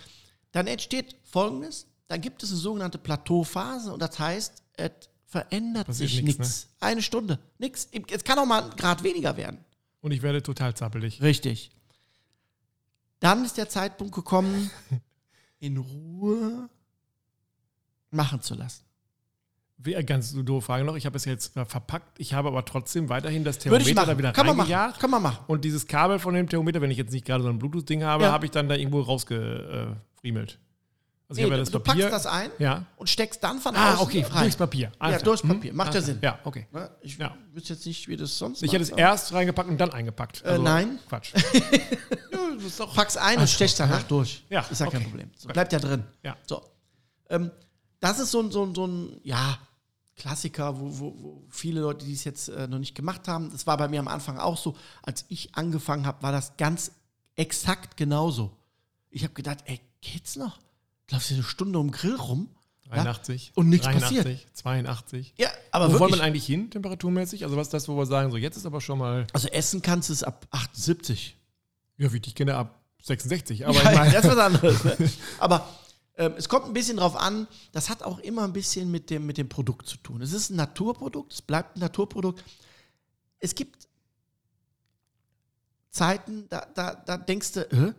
Dann 0.52 0.68
entsteht 0.68 1.16
folgendes: 1.24 1.86
Dann 2.08 2.22
gibt 2.22 2.44
es 2.44 2.50
eine 2.50 2.60
sogenannte 2.60 2.98
Plateauphase 2.98 3.94
und 3.94 4.02
das 4.02 4.20
heißt, 4.20 4.64
es 4.74 4.92
verändert 5.34 5.88
Passiert 5.88 6.12
sich 6.12 6.22
nichts. 6.24 6.70
Eine 6.80 7.02
Stunde, 7.02 7.40
nichts. 7.58 7.90
Es 8.12 8.24
kann 8.24 8.38
auch 8.38 8.46
mal 8.46 8.64
ein 8.64 8.78
Grad 8.78 9.04
weniger 9.04 9.36
werden. 9.36 9.58
Und 10.02 10.12
ich 10.12 10.22
werde 10.22 10.44
total 10.44 10.76
zappelig. 10.76 11.22
Richtig. 11.22 11.72
Dann 13.20 13.44
ist 13.44 13.58
der 13.58 13.68
Zeitpunkt 13.68 14.14
gekommen, 14.14 14.70
in 15.60 15.78
Ruhe 15.78 16.70
machen 18.12 18.42
zu 18.42 18.54
lassen. 18.54 18.84
Wie, 19.78 19.96
äh, 19.96 20.04
Ganz 20.04 20.34
doofe 20.34 20.66
Frage 20.66 20.84
noch. 20.86 20.96
Ich 20.96 21.08
habe 21.08 21.18
es 21.18 21.26
jetzt 21.26 21.58
äh, 21.58 21.66
verpackt. 21.66 22.20
Ich 22.20 22.34
habe 22.36 22.50
aber 22.50 22.64
trotzdem 22.64 23.10
weiterhin 23.10 23.44
das 23.44 23.58
Thermometer 23.58 24.06
da 24.06 24.18
wieder 24.18 24.32
Kann 24.34 24.46
man 24.46 24.58
machen. 24.58 24.94
Kann 25.00 25.10
man 25.10 25.22
machen. 25.24 25.44
Und 25.48 25.66
dieses 25.66 25.88
Kabel 25.88 26.20
von 26.20 26.36
dem 26.36 26.48
Thermometer, 26.48 26.80
wenn 26.80 26.92
ich 26.92 26.98
jetzt 26.98 27.12
nicht 27.12 27.26
gerade 27.26 27.44
so 27.44 27.50
ein 27.50 27.58
Bluetooth-Ding 27.58 28.04
habe, 28.04 28.26
Ja. 28.26 28.32
habe 28.32 28.46
ich 28.46 28.52
dann 28.52 28.70
da 28.70 28.76
irgendwo 28.76 29.02
rausgefriemelt. 29.02 30.60
Also 31.34 31.42
Nee, 31.42 31.50
ja 31.50 31.58
das 31.58 31.70
du 31.72 31.80
Papier. 31.80 32.10
packst 32.10 32.26
das 32.26 32.32
ein 32.32 32.52
ja. 32.60 32.86
und 32.96 33.10
steckst 33.10 33.44
dann 33.44 33.60
von 33.60 33.76
Ah, 33.76 33.94
außen 33.96 34.04
okay, 34.06 34.22
rein. 34.30 34.42
durchs 34.44 34.56
Papier. 34.56 34.88
Ja, 34.88 34.92
Alles 35.00 35.18
klar. 35.18 35.24
durchs 35.26 35.44
Hm? 35.44 35.50
Papier. 35.50 35.74
Macht 35.74 35.88
ja 35.88 35.94
Alles 35.96 36.06
Sinn. 36.06 36.20
Ja, 36.22 36.40
okay. 36.44 36.68
Ne? 36.72 36.92
Ich 37.02 37.18
Ja. 37.18 37.36
wüsste 37.52 37.74
jetzt 37.74 37.86
nicht, 37.86 38.08
wie 38.08 38.16
das 38.18 38.38
sonst 38.38 38.62
Ich 38.64 38.72
hätte 38.72 38.84
es 38.84 38.90
erst 38.90 39.34
reingepackt 39.34 39.70
und 39.70 39.78
dann 39.80 39.92
eingepackt. 39.92 40.44
Also 40.46 40.62
Äh, 40.62 40.64
nein. 40.64 41.00
Quatsch. 41.10 41.34
aber 42.80 42.94
Pack's 42.94 43.18
ein 43.18 43.40
und 43.40 43.50
stechst 43.50 43.80
danach 43.80 44.04
durch. 44.04 44.44
Ja, 44.50 44.62
Ist 44.62 44.80
ja 44.80 44.88
kein 44.88 44.98
okay. 45.02 45.10
Problem. 45.10 45.32
So, 45.38 45.48
bleibt 45.50 45.74
ja 45.74 45.80
drin. 45.80 46.04
Ja. 46.24 46.38
So. 46.46 46.64
Ähm, 47.30 47.52
das 48.00 48.20
ist 48.20 48.32
so 48.32 48.42
ein, 48.42 48.52
so 48.52 48.64
ein, 48.66 48.76
so 48.76 48.86
ein 48.88 49.20
ja, 49.24 49.58
Klassiker, 50.16 50.80
wo, 50.80 51.00
wo, 51.00 51.14
wo 51.18 51.44
viele 51.50 51.82
Leute, 51.82 52.06
die 52.06 52.14
es 52.14 52.24
jetzt 52.24 52.50
äh, 52.50 52.68
noch 52.68 52.80
nicht 52.80 52.96
gemacht 52.96 53.28
haben, 53.28 53.50
das 53.52 53.66
war 53.66 53.78
bei 53.78 53.88
mir 53.88 54.00
am 54.00 54.08
Anfang 54.08 54.38
auch 54.38 54.58
so. 54.58 54.76
Als 55.02 55.26
ich 55.30 55.56
angefangen 55.56 56.06
habe, 56.06 56.22
war 56.22 56.32
das 56.32 56.56
ganz 56.58 56.92
exakt 57.36 57.98
genauso. 57.98 58.56
Ich 59.10 59.24
habe 59.24 59.34
gedacht, 59.34 59.60
ey, 59.66 59.80
geht's 60.02 60.36
noch? 60.36 60.60
Laufst 61.12 61.30
du 61.30 61.36
eine 61.36 61.44
Stunde 61.44 61.80
um 61.80 61.88
den 61.88 61.92
Grill 61.92 62.16
rum? 62.16 62.50
83. 62.90 63.52
Und 63.56 63.70
nichts 63.70 63.86
83, 63.86 64.18
passiert. 64.24 64.58
82. 64.58 65.34
Ja, 65.38 65.50
aber 65.72 65.88
Wo 65.88 65.92
wollen 65.92 66.00
wirklich. 66.02 66.20
wir 66.20 66.24
eigentlich 66.24 66.46
hin, 66.46 66.70
temperaturmäßig? 66.70 67.44
Also 67.44 67.58
was 67.58 67.68
ist 67.68 67.74
das, 67.74 67.88
wo 67.88 67.98
wir 67.98 68.06
sagen, 68.06 68.32
so 68.32 68.38
jetzt 68.38 68.58
ist 68.58 68.66
aber 68.66 68.82
schon 68.82 69.00
mal, 69.00 69.26
Also 69.34 69.48
essen 69.50 69.82
kannst 69.82 70.10
du 70.10 70.14
es 70.14 70.24
ab 70.24 70.48
78. 70.52 71.36
ja, 71.98 72.14
wie 72.14 72.22
ich 72.24 72.36
kenne, 72.36 72.56
ab 72.56 72.82
66. 73.02 73.66
Aber 73.66 73.82
ja, 73.82 73.92
ich 73.92 73.98
meine, 73.98 74.12
das 74.14 74.26
ist 74.26 74.32
was 74.32 74.38
anderes. 74.38 74.84
Ne? 74.84 74.98
Aber 75.40 75.68
ähm, 76.18 76.34
es 76.38 76.48
kommt 76.48 76.66
ein 76.68 76.74
bisschen 76.74 76.98
drauf 76.98 77.16
an, 77.16 77.48
das 77.72 77.90
hat 77.90 78.04
auch 78.04 78.20
immer 78.20 78.44
ein 78.44 78.54
bisschen 78.54 78.92
mit 78.92 79.10
dem, 79.10 79.26
mit 79.26 79.38
dem 79.38 79.50
Produkt 79.50 79.88
zu 79.88 79.98
tun. 79.98 80.22
Es 80.22 80.32
ist 80.34 80.52
ein 80.52 80.56
Naturprodukt, 80.58 81.34
es 81.34 81.42
bleibt 81.42 81.76
ein 81.76 81.80
Naturprodukt. 81.80 82.44
Es 83.40 83.56
gibt 83.56 83.88
Zeiten, 85.90 86.48
da, 86.50 86.68
da, 86.74 86.96
da 86.96 87.18
denkst 87.18 87.54
du, 87.54 87.72
äh, 87.72 87.94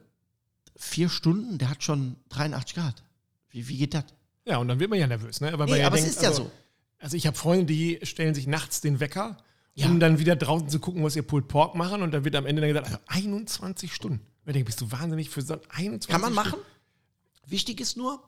vier 0.77 1.09
Stunden, 1.09 1.59
der 1.59 1.71
hat 1.71 1.83
schon 1.85 2.17
83 2.31 2.75
Grad. 2.75 3.03
Wie, 3.51 3.69
wie 3.69 3.79
geht 3.79 3.95
das? 3.95 4.05
ja, 4.47 4.59
und 4.59 4.69
dann 4.69 4.79
wird 4.81 4.91
man 4.91 4.99
ja 4.99 5.07
nervös, 5.07 5.41
ne? 5.41 5.53
Weil 5.53 5.59
man 5.59 5.71
Nee, 5.71 5.81
ja 5.81 5.87
aber 5.87 5.97
denkt, 5.97 6.11
es 6.11 6.17
ist 6.17 6.23
ja 6.23 6.29
also, 6.31 6.45
so. 6.45 6.53
Also 6.99 7.17
ich 7.17 7.27
habe 7.27 7.37
Freunde, 7.37 7.67
die 7.67 7.99
stellen 8.03 8.35
sich 8.35 8.47
nachts 8.47 8.81
den 8.81 9.01
Wecker, 9.01 9.37
Ja. 9.75 9.87
um 9.87 10.01
dann 10.01 10.19
wieder 10.19 10.37
draußen 10.37 10.69
zu 10.69 10.79
gucken, 10.81 11.03
was 11.03 11.17
ihr 11.17 11.23
Pulled 11.23 11.49
Pork 11.49 11.75
machen. 11.75 12.03
Und 12.03 12.13
dann 12.13 12.25
wird 12.25 12.35
am 12.37 12.47
Ende 12.47 12.61
dann 12.63 12.69
gesagt, 12.69 12.87
also 12.87 12.99
21 13.07 13.95
Stunden. 13.95 14.21
Ich 14.47 14.53
denke, 14.53 14.67
bist 14.67 14.81
du 14.81 14.91
wahnsinnig 14.93 15.31
für 15.31 15.41
so 15.43 15.55
21 15.71 16.09
Kann 16.11 16.21
man 16.21 16.33
Stunden? 16.33 16.51
machen. 16.51 16.61
Wichtig 17.47 17.81
ist 17.81 17.97
nur, 17.97 18.23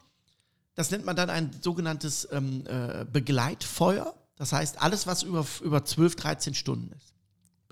das 0.75 0.91
nennt 0.91 1.05
man 1.05 1.17
dann 1.17 1.29
ein 1.31 1.51
sogenanntes 1.63 2.29
ähm, 2.33 2.65
äh, 2.67 3.05
Begleitfeuer. 3.11 4.15
Das 4.37 4.53
heißt, 4.53 4.81
alles, 4.83 5.07
was 5.07 5.23
über, 5.23 5.47
über 5.63 5.85
12, 5.85 6.17
13 6.17 6.55
Stunden 6.55 6.93
ist. 6.93 7.13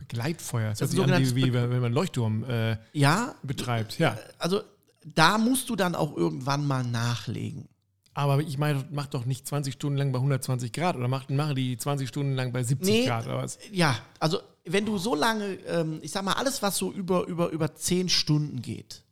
Begleitfeuer. 0.08 0.70
Das, 0.70 0.78
Das 0.78 0.90
an, 0.90 0.96
sogenanntes 0.96 1.34
wie, 1.34 1.44
wie 1.46 1.52
wenn 1.52 1.80
man 1.80 1.92
Leuchtturm 1.92 2.44
äh, 2.44 2.76
Ja, 2.92 3.34
betreibt. 3.42 3.98
Ja. 3.98 4.16
also 4.38 4.62
da 5.04 5.38
musst 5.38 5.68
du 5.68 5.76
dann 5.76 5.94
auch 5.94 6.16
irgendwann 6.16 6.66
mal 6.66 6.82
nachlegen. 6.84 7.68
Aber 8.14 8.40
ich 8.40 8.58
meine, 8.58 8.84
mach 8.92 9.06
doch 9.08 9.24
nicht 9.26 9.46
20 9.46 9.74
Stunden 9.74 9.98
lang 9.98 10.12
bei 10.12 10.18
120 10.18 10.72
Grad 10.72 10.96
oder 10.96 11.08
mach, 11.08 11.28
mache 11.28 11.54
die 11.54 11.76
20 11.76 12.08
Stunden 12.08 12.34
lang 12.34 12.52
bei 12.52 12.62
70 12.62 12.88
Nee. 12.88 13.06
Grad 13.06 13.26
oder 13.26 13.38
was? 13.38 13.58
Ja, 13.72 13.98
also 14.20 14.38
wenn 14.64 14.86
du 14.86 14.96
so 14.98 15.14
lange, 15.14 15.54
ähm, 15.66 15.98
ich 16.00 16.12
sag 16.12 16.24
mal, 16.24 16.34
alles, 16.34 16.62
was 16.62 16.76
so 16.76 16.92
über, 16.92 17.26
über, 17.26 17.50
über 17.50 17.74
10 17.74 18.08
Stunden 18.08 18.62
geht, 18.62 19.02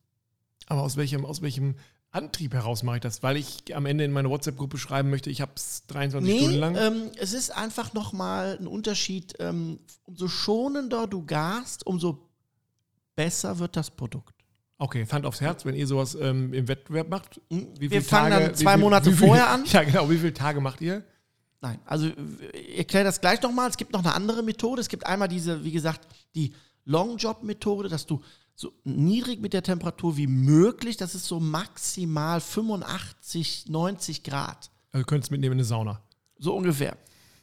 Aber 0.67 0.83
aus 0.83 0.97
welchem, 0.97 1.25
aus 1.27 1.43
welchem 1.43 1.75
Antrieb 2.13 2.53
heraus 2.53 2.83
mache 2.83 2.97
ich 2.97 3.03
das? 3.03 3.23
Weil 3.23 3.37
ich 3.39 3.75
am 3.75 3.87
Ende 3.87 4.05
in 4.05 4.13
meine 4.13 4.29
WhatsApp-Gruppe 4.31 4.77
schreiben 4.79 5.09
möchte, 5.11 5.31
ich 5.31 5.41
habe 5.41 5.53
es 5.57 5.87
23 5.87 6.31
Stunden 6.37 6.53
Nee, 6.53 6.59
lang. 6.61 6.77
ähm, 6.77 7.11
es 7.17 7.33
ist 7.33 7.51
einfach 7.51 7.95
nochmal 7.95 8.59
ein 8.61 8.67
Unterschied. 8.67 9.35
Ähm, 9.41 9.79
umso 10.05 10.29
schonender 10.29 11.07
du 11.07 11.25
gast, 11.25 11.87
umso 11.87 12.29
besser 13.17 13.59
wird 13.59 13.77
das 13.77 13.91
Produkt. 13.91 14.35
Okay, 14.79 15.07
Hand 15.11 15.27
aufs 15.27 15.41
Herz, 15.41 15.65
wenn 15.65 15.75
ihr 15.75 15.87
sowas 15.87 16.15
ähm, 16.21 16.53
im 16.53 16.69
Wettbewerb 16.69 17.09
macht. 17.09 17.41
Hm, 17.51 17.69
Wir 17.79 18.03
fangen 18.03 18.31
Tage- 18.33 18.45
dann 18.47 18.55
zwei 18.57 18.73
viel- 18.75 18.81
Monate 18.81 19.11
viel- 19.11 19.27
vorher 19.29 19.49
an. 19.51 19.65
Ja, 19.73 19.83
genau. 19.85 20.11
Wie 20.11 20.19
viele 20.19 20.35
Tage 20.35 20.61
macht 20.61 20.81
ihr? 20.81 21.05
Nein, 21.61 21.79
also 21.87 22.09
ich 22.53 22.79
erkläre 22.79 23.05
das 23.05 23.21
gleich 23.21 23.41
nochmal. 23.41 23.71
Es 23.71 23.77
gibt 23.77 23.93
noch 23.93 24.01
eine 24.05 24.13
andere 24.15 24.43
Methode. 24.43 24.81
Es 24.81 24.89
gibt 24.89 25.07
einmal 25.07 25.29
diese, 25.29 25.63
wie 25.65 25.71
gesagt, 25.71 26.07
die 26.35 26.53
Long 26.85 27.17
Job 27.17 27.45
Methode, 27.45 27.89
dass 27.89 28.05
du 28.07 28.21
so 28.63 28.73
niedrig 28.85 29.41
mit 29.41 29.53
der 29.53 29.63
Temperatur 29.63 30.17
wie 30.17 30.27
möglich, 30.27 30.97
das 30.97 31.15
ist 31.15 31.27
so 31.27 31.39
maximal 31.41 32.41
85, 32.41 33.69
90 33.69 34.23
Grad. 34.23 34.71
Also, 34.93 35.03
ihr 35.03 35.05
könnt 35.05 35.25
es 35.25 35.31
mitnehmen 35.31 35.53
in 35.53 35.59
eine 35.59 35.65
Sauna. 35.65 36.01
So 36.39 36.57
ungefähr. 36.57 36.97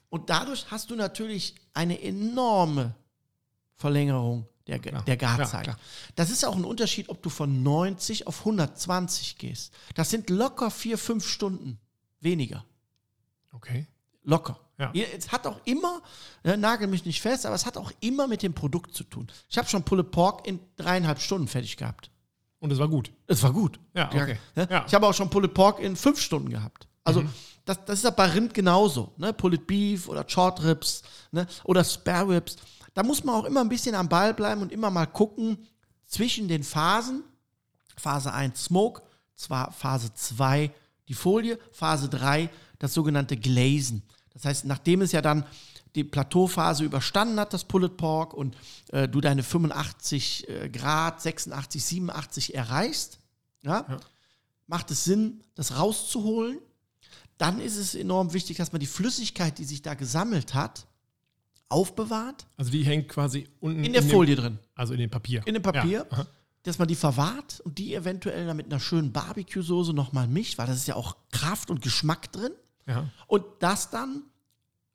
Und 0.09 0.29
dadurch 0.29 0.71
hast 0.71 0.89
du 0.89 0.95
natürlich 0.95 1.55
eine 1.73 2.01
enorme 2.01 2.95
Verlängerung 3.75 4.47
der, 4.67 4.79
Klar. 4.79 5.03
der 5.03 5.17
Garzeit. 5.17 5.63
klar. 5.63 5.79
das 6.15 6.29
ist 6.29 6.45
auch 6.45 6.55
ein 6.55 6.65
Unterschied, 6.65 7.09
ob 7.09 7.21
du 7.21 7.29
von 7.29 7.63
90 7.63 8.27
auf 8.27 8.39
120 8.39 9.37
gehst. 9.37 9.73
Das 9.95 10.09
sind 10.09 10.29
locker 10.29 10.71
vier, 10.71 10.97
fünf 10.97 11.27
Stunden 11.27 11.79
weniger. 12.19 12.65
Okay. 13.51 13.87
Locker. 14.29 14.59
Ja. 14.77 14.91
Ja, 14.93 15.05
Es 15.17 15.31
hat 15.31 15.45
auch 15.45 15.59
immer, 15.65 16.01
äh, 16.43 16.55
nagel 16.55 16.87
mich 16.87 17.05
nicht 17.05 17.21
fest, 17.21 17.45
aber 17.45 17.55
es 17.55 17.65
hat 17.65 17.77
auch 17.77 17.91
immer 17.99 18.27
mit 18.27 18.43
dem 18.43 18.53
Produkt 18.53 18.93
zu 18.93 19.03
tun. 19.03 19.27
Ich 19.49 19.57
habe 19.57 19.67
schon 19.67 19.83
Pulle 19.83 20.03
Pork 20.03 20.47
in 20.47 20.59
dreieinhalb 20.77 21.19
Stunden 21.19 21.47
fertig 21.47 21.75
gehabt. 21.75 22.11
Und 22.59 22.71
es 22.71 22.79
war 22.79 22.87
gut. 22.87 23.11
Es 23.27 23.41
war 23.43 23.51
gut. 23.53 23.79
Ja, 23.93 24.07
okay. 24.07 24.37
ne? 24.55 24.67
Ja. 24.69 24.85
Ich 24.87 24.93
habe 24.93 25.07
auch 25.07 25.13
schon 25.13 25.29
Pulled 25.29 25.53
Pork 25.53 25.79
in 25.79 25.95
fünf 25.95 26.21
Stunden 26.21 26.49
gehabt. 26.49 26.87
Also 27.03 27.23
das, 27.65 27.83
das 27.85 27.99
ist 27.99 28.03
ja 28.03 28.09
bei 28.11 28.27
Rind 28.27 28.53
genauso. 28.53 29.13
Ne? 29.17 29.33
Pulled 29.33 29.65
Beef 29.65 30.07
oder 30.07 30.27
Short 30.27 30.63
Ribs 30.63 31.01
ne? 31.31 31.47
oder 31.63 31.83
Spare 31.83 32.35
Ribs. 32.35 32.57
Da 32.93 33.03
muss 33.03 33.23
man 33.23 33.35
auch 33.35 33.45
immer 33.45 33.61
ein 33.61 33.69
bisschen 33.69 33.95
am 33.95 34.09
Ball 34.09 34.33
bleiben 34.33 34.61
und 34.61 34.71
immer 34.71 34.89
mal 34.91 35.05
gucken 35.05 35.57
zwischen 36.05 36.47
den 36.47 36.63
Phasen. 36.63 37.23
Phase 37.95 38.31
1 38.33 38.63
Smoke, 38.63 39.01
zwar 39.35 39.71
Phase 39.71 40.13
2 40.13 40.71
die 41.07 41.13
Folie, 41.13 41.57
Phase 41.71 42.07
3 42.07 42.49
das 42.77 42.93
sogenannte 42.93 43.35
Glazen. 43.35 44.03
Das 44.33 44.45
heißt, 44.45 44.65
nachdem 44.65 45.01
es 45.01 45.11
ja 45.11 45.21
dann 45.21 45.45
die 45.95 46.03
Plateauphase 46.03 46.83
überstanden 46.83 47.39
hat, 47.39 47.51
das 47.53 47.63
Pulled 47.65 47.97
Pork, 47.97 48.33
und 48.33 48.55
äh, 48.91 49.07
du 49.07 49.21
deine 49.21 49.41
85 49.43 50.47
äh, 50.47 50.69
Grad, 50.69 51.21
86, 51.21 51.83
87 51.83 52.55
erreichst, 52.55 53.19
ja, 53.63 53.99
macht 54.67 54.91
es 54.91 55.03
Sinn, 55.03 55.41
das 55.55 55.77
rauszuholen. 55.77 56.59
Dann 57.39 57.59
ist 57.59 57.77
es 57.77 57.95
enorm 57.95 58.33
wichtig, 58.33 58.57
dass 58.57 58.71
man 58.71 58.79
die 58.79 58.85
Flüssigkeit, 58.87 59.57
die 59.57 59.63
sich 59.65 59.81
da 59.81 59.95
gesammelt 59.95 60.53
hat, 60.53 60.85
aufbewahrt, 61.69 62.47
Also 62.57 62.71
die 62.71 62.83
hängt 62.83 63.09
quasi 63.09 63.47
unten 63.59 63.83
in 63.83 63.93
der 63.93 64.01
dem- 64.01 64.09
Folie 64.09 64.35
drin, 64.35 64.57
also 64.75 64.93
in 64.93 64.99
dem 64.99 65.09
Papier. 65.09 65.43
in 65.45 65.53
dem 65.53 65.61
Papier, 65.63 66.07
Ja. 66.11 66.25
dass 66.63 66.79
man 66.79 66.87
die 66.87 66.95
verwahrt 66.95 67.59
und 67.61 67.77
die 67.77 67.93
eventuell 67.93 68.47
dann 68.47 68.57
mit 68.57 68.65
einer 68.67 68.79
schönen 68.79 69.11
Barbecue-Soße 69.11 69.93
nochmal 69.93 70.27
mischt, 70.27 70.57
weil 70.57 70.65
das 70.67 70.77
ist 70.77 70.87
ja 70.87 70.95
auch 70.95 71.15
Kraft 71.31 71.69
und 71.69 71.81
Geschmack 71.81 72.31
drin. 72.31 72.51
Ja. 72.89 73.07
Und 73.27 73.45
das 73.59 73.89
dann 73.89 74.23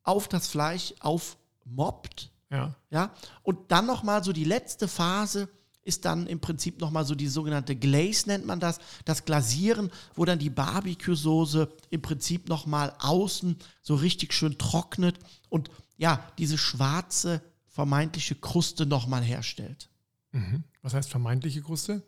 auf 0.03 0.29
das 0.29 0.49
Fleisch 0.49 0.93
aufmobbt, 1.01 2.31
Ja. 2.51 2.75
ja, 2.91 3.11
und 3.43 3.71
dann 3.71 3.87
nochmal 3.87 4.23
so 4.23 4.33
die 4.33 4.45
letzte 4.45 4.89
Phase 4.89 5.49
ist 5.83 6.05
dann 6.05 6.27
im 6.27 6.41
Prinzip 6.41 6.81
nochmal 6.81 7.05
so 7.05 7.15
die 7.15 7.29
sogenannte 7.29 7.77
Glaze 7.77 8.29
nennt 8.29 8.47
man 8.47 8.59
das, 8.59 8.79
das 9.05 9.25
Glasieren, 9.25 9.91
wo 10.15 10.25
dann 10.25 10.39
die 10.39 10.51
Barbecue-Soße 10.51 11.71
im 11.91 12.03
Prinzip 12.03 12.49
nochmal 12.49 12.95
außen 13.01 13.57
so 13.83 13.95
richtig 13.95 14.33
schön 14.33 14.57
trocknet 14.59 15.19
und 15.51 15.71
ja, 15.97 16.27
diese 16.39 16.59
schwarze 16.59 17.43
vermeintliche 17.69 18.35
Kruste 18.35 18.87
nochmal 18.87 19.23
herstellt. 19.23 19.89
Mhm. 20.33 20.65
Was 20.83 20.95
heißt 20.95 21.11
vermeintliche 21.11 21.63
Kruste? 21.63 22.03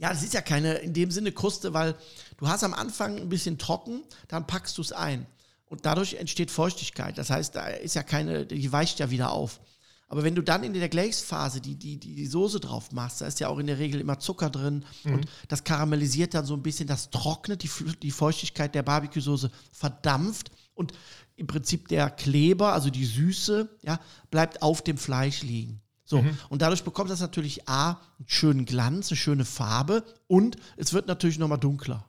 Ja, 0.00 0.08
das 0.08 0.22
ist 0.22 0.32
ja 0.32 0.40
keine 0.40 0.74
in 0.76 0.94
dem 0.94 1.10
Sinne 1.10 1.30
Kruste, 1.30 1.74
weil 1.74 1.94
du 2.38 2.48
hast 2.48 2.64
am 2.64 2.72
Anfang 2.72 3.18
ein 3.18 3.28
bisschen 3.28 3.58
trocken, 3.58 4.02
dann 4.28 4.46
packst 4.46 4.78
du 4.78 4.82
es 4.82 4.92
ein. 4.92 5.26
Und 5.66 5.84
dadurch 5.84 6.14
entsteht 6.14 6.50
Feuchtigkeit. 6.50 7.18
Das 7.18 7.28
heißt, 7.28 7.54
da 7.54 7.66
ist 7.66 7.94
ja 7.94 8.02
keine, 8.02 8.46
die 8.46 8.72
weicht 8.72 8.98
ja 8.98 9.10
wieder 9.10 9.30
auf. 9.30 9.60
Aber 10.08 10.24
wenn 10.24 10.34
du 10.34 10.42
dann 10.42 10.64
in 10.64 10.72
der 10.72 10.88
Glaze-Phase 10.88 11.60
die, 11.60 11.76
die, 11.76 11.98
die, 11.98 12.14
die 12.14 12.26
Soße 12.26 12.60
drauf 12.60 12.92
machst, 12.92 13.20
da 13.20 13.26
ist 13.26 13.40
ja 13.40 13.48
auch 13.48 13.58
in 13.58 13.66
der 13.66 13.78
Regel 13.78 14.00
immer 14.00 14.18
Zucker 14.18 14.48
drin 14.48 14.84
und 15.04 15.26
das 15.48 15.64
karamellisiert 15.64 16.32
dann 16.34 16.46
so 16.46 16.54
ein 16.54 16.62
bisschen, 16.62 16.88
das 16.88 17.10
trocknet, 17.10 17.62
die, 17.62 17.70
die 18.02 18.10
Feuchtigkeit 18.10 18.74
der 18.74 18.82
Barbecue-Soße 18.82 19.50
verdampft 19.70 20.50
und 20.74 20.94
im 21.36 21.46
Prinzip 21.46 21.88
der 21.88 22.10
Kleber, 22.10 22.72
also 22.72 22.90
die 22.90 23.04
Süße, 23.04 23.68
ja, 23.82 24.00
bleibt 24.30 24.62
auf 24.62 24.82
dem 24.82 24.98
Fleisch 24.98 25.42
liegen. 25.42 25.80
So, 26.10 26.24
und 26.48 26.60
dadurch 26.60 26.82
bekommt 26.82 27.08
das 27.08 27.20
natürlich 27.20 27.68
A, 27.68 27.90
einen 27.90 28.26
schönen 28.26 28.64
Glanz, 28.64 29.10
eine 29.10 29.16
schöne 29.16 29.44
Farbe 29.44 30.04
und 30.26 30.56
es 30.76 30.92
wird 30.92 31.06
natürlich 31.06 31.38
nochmal 31.38 31.58
dunkler. 31.58 32.04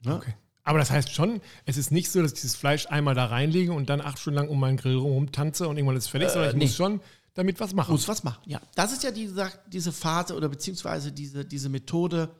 Ne? 0.00 0.16
Okay. 0.16 0.34
Aber 0.62 0.78
das 0.78 0.90
heißt 0.90 1.12
schon, 1.12 1.42
es 1.66 1.76
ist 1.76 1.90
nicht 1.90 2.10
so, 2.10 2.22
dass 2.22 2.32
ich 2.32 2.40
dieses 2.40 2.56
Fleisch 2.56 2.86
einmal 2.86 3.14
da 3.14 3.26
reinlege 3.26 3.74
und 3.74 3.90
dann 3.90 4.00
acht 4.00 4.18
Stunden 4.18 4.38
lang 4.38 4.48
um 4.48 4.58
meinen 4.58 4.78
Grill 4.78 4.96
rum 4.96 5.32
tanze 5.32 5.68
und 5.68 5.76
irgendwann 5.76 5.96
ist 5.96 6.04
es 6.04 6.10
fertig, 6.10 6.30
sondern 6.30 6.50
ich 6.50 6.56
nee. 6.56 6.64
muss 6.64 6.76
schon 6.76 7.00
damit 7.34 7.60
was 7.60 7.74
machen. 7.74 7.92
Muss 7.92 8.08
was 8.08 8.24
machen, 8.24 8.42
ja. 8.46 8.58
Das 8.74 8.92
ist 8.92 9.02
ja 9.02 9.10
diese, 9.10 9.50
diese 9.70 9.92
Phase 9.92 10.34
oder 10.34 10.48
beziehungsweise 10.48 11.12
diese, 11.12 11.44
diese 11.44 11.68
Methode. 11.68 12.30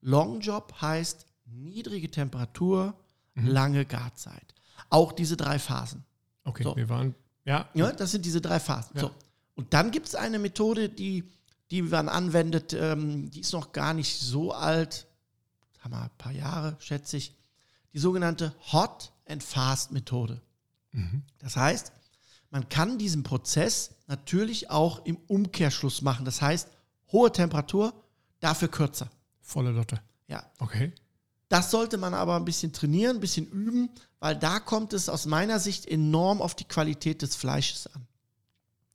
Long 0.00 0.40
Job 0.40 0.74
heißt 0.80 1.26
niedrige 1.46 2.08
Temperatur, 2.08 2.94
lange 3.34 3.84
Garzeit. 3.84 4.54
Auch 4.90 5.10
diese 5.10 5.36
drei 5.36 5.58
Phasen. 5.58 6.04
Okay, 6.44 6.62
So. 6.62 6.76
wir 6.76 6.88
waren, 6.88 7.14
ja, 7.44 7.68
Ja, 7.74 7.90
das 7.90 8.12
sind 8.12 8.24
diese 8.24 8.40
drei 8.40 8.60
Phasen. 8.60 8.92
Ja. 8.94 9.02
So. 9.02 9.10
Und 9.54 9.74
dann 9.74 9.90
gibt 9.90 10.08
es 10.08 10.14
eine 10.14 10.38
Methode, 10.38 10.88
die, 10.88 11.24
die 11.70 11.82
man 11.82 12.08
anwendet, 12.08 12.72
ähm, 12.72 13.30
die 13.30 13.40
ist 13.40 13.52
noch 13.52 13.72
gar 13.72 13.94
nicht 13.94 14.18
so 14.18 14.52
alt, 14.52 15.06
haben 15.80 15.92
wir 15.92 16.02
ein 16.02 16.10
paar 16.18 16.32
Jahre, 16.32 16.76
schätze 16.80 17.16
ich. 17.16 17.34
Die 17.92 17.98
sogenannte 17.98 18.54
Hot 18.72 19.12
and 19.26 19.42
Fast 19.42 19.90
Methode. 19.92 20.40
Das 21.38 21.56
heißt, 21.56 21.92
man 22.50 22.68
kann 22.68 22.98
diesen 22.98 23.22
Prozess 23.22 23.92
natürlich 24.08 24.70
auch 24.70 25.04
im 25.06 25.16
Umkehrschluss 25.28 26.02
machen. 26.02 26.24
Das 26.24 26.42
heißt, 26.42 26.68
hohe 27.12 27.30
Temperatur, 27.32 27.92
dafür 28.40 28.68
kürzer. 28.68 29.08
volle 29.40 29.70
Lotte. 29.70 30.00
Ja, 30.28 30.44
Okay. 30.58 30.92
das 31.48 31.70
sollte 31.70 31.96
man 31.96 32.14
aber 32.14 32.36
ein 32.36 32.44
bisschen 32.44 32.72
trainieren, 32.72 33.16
ein 33.16 33.20
bisschen 33.20 33.46
üben, 33.50 33.90
weil 34.20 34.36
da 34.36 34.60
kommt 34.60 34.92
es 34.92 35.08
aus 35.08 35.26
meiner 35.26 35.58
Sicht 35.60 35.86
enorm 35.86 36.40
auf 36.42 36.54
die 36.54 36.64
Qualität 36.64 37.22
des 37.22 37.34
Fleisches 37.36 37.86
an. 37.88 38.06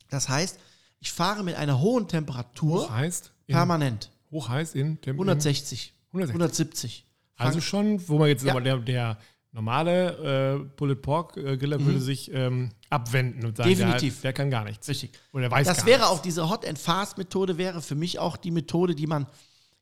Das 0.09 0.29
heißt, 0.29 0.59
ich 0.99 1.11
fahre 1.11 1.43
mit 1.43 1.55
einer 1.55 1.79
hohen 1.79 2.07
Temperatur 2.07 2.83
Hoch 2.85 2.89
heißt, 2.91 3.31
in, 3.47 3.53
permanent. 3.53 4.11
hoch 4.31 4.49
heißt 4.49 4.75
in 4.75 4.99
Temp 5.01 5.19
160, 5.19 5.93
160. 6.13 6.33
170. 6.33 7.05
Also 7.37 7.61
schon, 7.61 8.07
wo 8.07 8.17
man 8.17 8.27
jetzt 8.29 8.43
Ja. 8.43 8.51
aber 8.51 8.61
der, 8.61 8.77
der 8.77 9.17
normale 9.51 10.59
äh, 10.63 10.65
Pulled 10.75 11.01
Pork 11.01 11.37
äh, 11.37 11.57
Griller 11.57 11.83
würde 11.83 11.99
sich 11.99 12.31
ähm, 12.33 12.71
abwenden 12.89 13.45
und 13.45 13.57
sagen, 13.57 13.69
Mhm. 13.69 13.73
Definitiv. 13.75 14.15
Der, 14.21 14.31
der 14.31 14.33
kann 14.33 14.49
gar 14.49 14.63
nichts. 14.63 14.87
Richtig. 14.87 15.11
Oder 15.33 15.43
der 15.43 15.51
weiß 15.51 15.67
Das 15.67 15.77
gar 15.77 15.85
wäre 15.87 15.99
nichts. 15.99 16.11
auch 16.11 16.21
diese 16.21 16.49
Hot 16.49 16.65
and 16.67 16.77
Fast 16.79 17.17
Methode 17.17 17.57
wäre 17.57 17.81
für 17.81 17.95
mich 17.95 18.19
auch 18.19 18.37
die 18.37 18.51
Methode, 18.51 18.95
die 18.95 19.07
man 19.07 19.27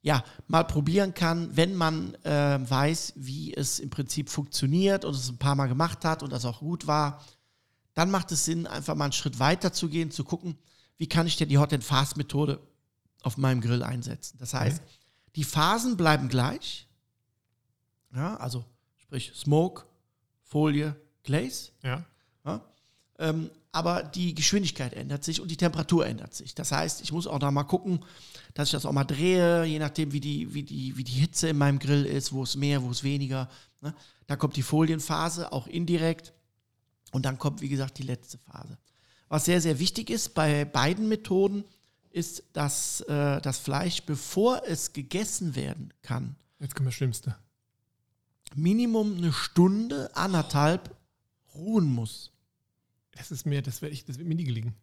ja 0.01 0.23
mal 0.47 0.63
probieren 0.63 1.13
kann, 1.13 1.55
wenn 1.55 1.75
man 1.75 2.13
äh, 2.23 2.59
weiß, 2.69 3.13
wie 3.15 3.53
es 3.53 3.79
im 3.79 3.89
Prinzip 3.89 4.29
funktioniert 4.29 5.05
und 5.05 5.15
es 5.15 5.29
ein 5.29 5.37
paar 5.37 5.55
Mal 5.55 5.67
gemacht 5.67 6.03
hat 6.05 6.23
und 6.23 6.31
das 6.33 6.45
auch 6.45 6.59
gut 6.59 6.87
war. 6.87 7.23
Dann 7.93 8.09
macht 8.11 8.31
es 8.31 8.45
Sinn, 8.45 8.67
einfach 8.67 8.95
mal 8.95 9.05
einen 9.05 9.13
Schritt 9.13 9.39
weiter 9.39 9.73
zu 9.73 9.89
gehen, 9.89 10.11
zu 10.11 10.23
gucken, 10.23 10.57
wie 10.97 11.07
kann 11.07 11.27
ich 11.27 11.37
denn 11.37 11.49
die 11.49 11.57
Hot 11.57 11.73
and 11.73 11.83
Fast 11.83 12.17
Methode 12.17 12.59
auf 13.21 13.37
meinem 13.37 13.61
Grill 13.61 13.83
einsetzen. 13.83 14.37
Das 14.39 14.53
heißt, 14.53 14.81
die 15.35 15.43
Phasen 15.43 15.97
bleiben 15.97 16.29
gleich. 16.29 16.87
Ja, 18.13 18.35
also 18.35 18.63
sprich 18.97 19.31
Smoke, 19.35 19.85
Folie, 20.43 20.95
Glaze. 21.23 21.71
Ja. 21.81 22.05
Ja? 22.45 22.61
Ähm, 23.17 23.49
aber 23.71 24.03
die 24.03 24.35
Geschwindigkeit 24.35 24.93
ändert 24.93 25.23
sich 25.23 25.41
und 25.41 25.49
die 25.49 25.57
Temperatur 25.57 26.05
ändert 26.05 26.35
sich. 26.35 26.53
Das 26.53 26.71
heißt, 26.71 27.01
ich 27.01 27.11
muss 27.11 27.25
auch 27.25 27.39
da 27.39 27.49
mal 27.49 27.63
gucken, 27.63 28.05
dass 28.53 28.67
ich 28.67 28.73
das 28.73 28.85
auch 28.85 28.91
mal 28.91 29.03
drehe, 29.03 29.63
je 29.63 29.79
nachdem, 29.79 30.11
wie 30.11 30.19
die, 30.19 30.53
wie 30.53 30.61
die, 30.61 30.95
wie 30.95 31.03
die 31.03 31.13
Hitze 31.13 31.49
in 31.49 31.57
meinem 31.57 31.79
Grill 31.79 32.05
ist, 32.05 32.33
wo 32.33 32.43
es 32.43 32.55
mehr, 32.55 32.83
wo 32.83 32.91
es 32.91 33.03
weniger. 33.03 33.49
Ne? 33.81 33.95
Da 34.27 34.35
kommt 34.35 34.57
die 34.57 34.61
Folienphase 34.61 35.51
auch 35.51 35.65
indirekt 35.65 36.33
und 37.13 37.23
dann 37.25 37.37
kommt, 37.37 37.61
wie 37.61 37.69
gesagt, 37.69 37.97
die 37.97 38.03
letzte 38.03 38.37
Phase. 38.37 38.77
Was 39.29 39.45
sehr, 39.45 39.61
sehr 39.61 39.79
wichtig 39.79 40.09
ist 40.09 40.33
bei 40.33 40.65
beiden 40.65 41.07
Methoden, 41.07 41.63
ist, 42.11 42.43
dass 42.53 43.01
äh, 43.01 43.41
das 43.41 43.57
Fleisch, 43.57 44.03
bevor 44.03 44.61
es 44.67 44.93
gegessen 44.93 45.55
werden 45.55 45.93
kann, 46.01 46.35
Jetzt 46.63 46.75
kommt 46.75 46.87
das 46.87 46.95
Schlimmste. 46.95 47.35
Minimum 48.55 49.17
eine 49.17 49.33
Stunde, 49.33 50.09
anderthalb 50.15 50.95
ruhen 51.53 51.85
muss. 51.93 52.31
Das 53.11 53.31
ist 53.31 53.45
mir, 53.45 53.61
das, 53.61 53.81
wär 53.81 53.91
ich, 53.91 54.05
das 54.05 54.17
wird 54.17 54.29
mir 54.29 54.35
nie 54.35 54.45
gelingen. 54.45 54.73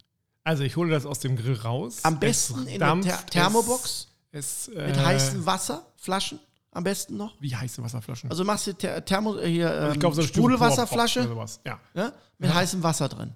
Also 0.44 0.62
ich 0.62 0.76
hole 0.76 0.90
das 0.90 1.06
aus 1.06 1.20
dem 1.20 1.36
Grill 1.36 1.54
raus. 1.54 2.00
Am 2.02 2.14
Es 2.14 2.20
besten 2.20 2.66
in 2.66 2.80
der 2.80 3.26
Thermobox 3.26 4.08
Es, 4.30 4.68
es, 4.68 4.74
mit 4.74 4.96
äh, 4.96 5.04
heißen 5.04 5.46
Wasserflaschen. 5.46 6.38
Am 6.72 6.84
besten 6.84 7.16
noch. 7.16 7.34
Wie 7.40 7.54
heiße 7.54 7.82
Wasserflaschen? 7.82 8.30
Also 8.30 8.44
machst 8.44 8.66
du 8.66 8.72
Ther 8.74 9.04
Thermo, 9.04 9.36
äh, 9.38 9.48
hier 9.50 9.72
ähm, 9.74 9.92
ich 9.94 9.98
glaube, 10.00 10.14
so 10.14 10.20
eine 10.22 10.28
Sprudelwasserflasche. 10.28 11.28
Ja. 11.66 11.80
ja, 11.94 12.12
mit 12.38 12.50
Ja. 12.50 12.54
heißem 12.56 12.82
Wasser 12.82 13.08
drin. 13.08 13.34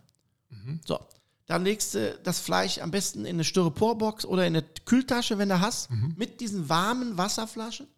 Mhm. 0.50 0.80
So, 0.86 1.00
dann 1.46 1.64
legst 1.64 1.94
du 1.94 2.16
das 2.22 2.38
Fleisch 2.38 2.78
am 2.78 2.90
besten 2.92 3.20
in 3.24 3.34
eine 3.36 3.44
Styroporbox 3.44 4.24
oder 4.24 4.46
in 4.46 4.54
eine 4.56 4.64
Kühltasche, 4.84 5.36
wenn 5.38 5.48
du 5.48 5.60
hast, 5.60 5.90
Mhm. 5.90 6.14
mit 6.16 6.40
diesen 6.40 6.68
warmen 6.68 7.18
Wasserflaschen 7.18 7.88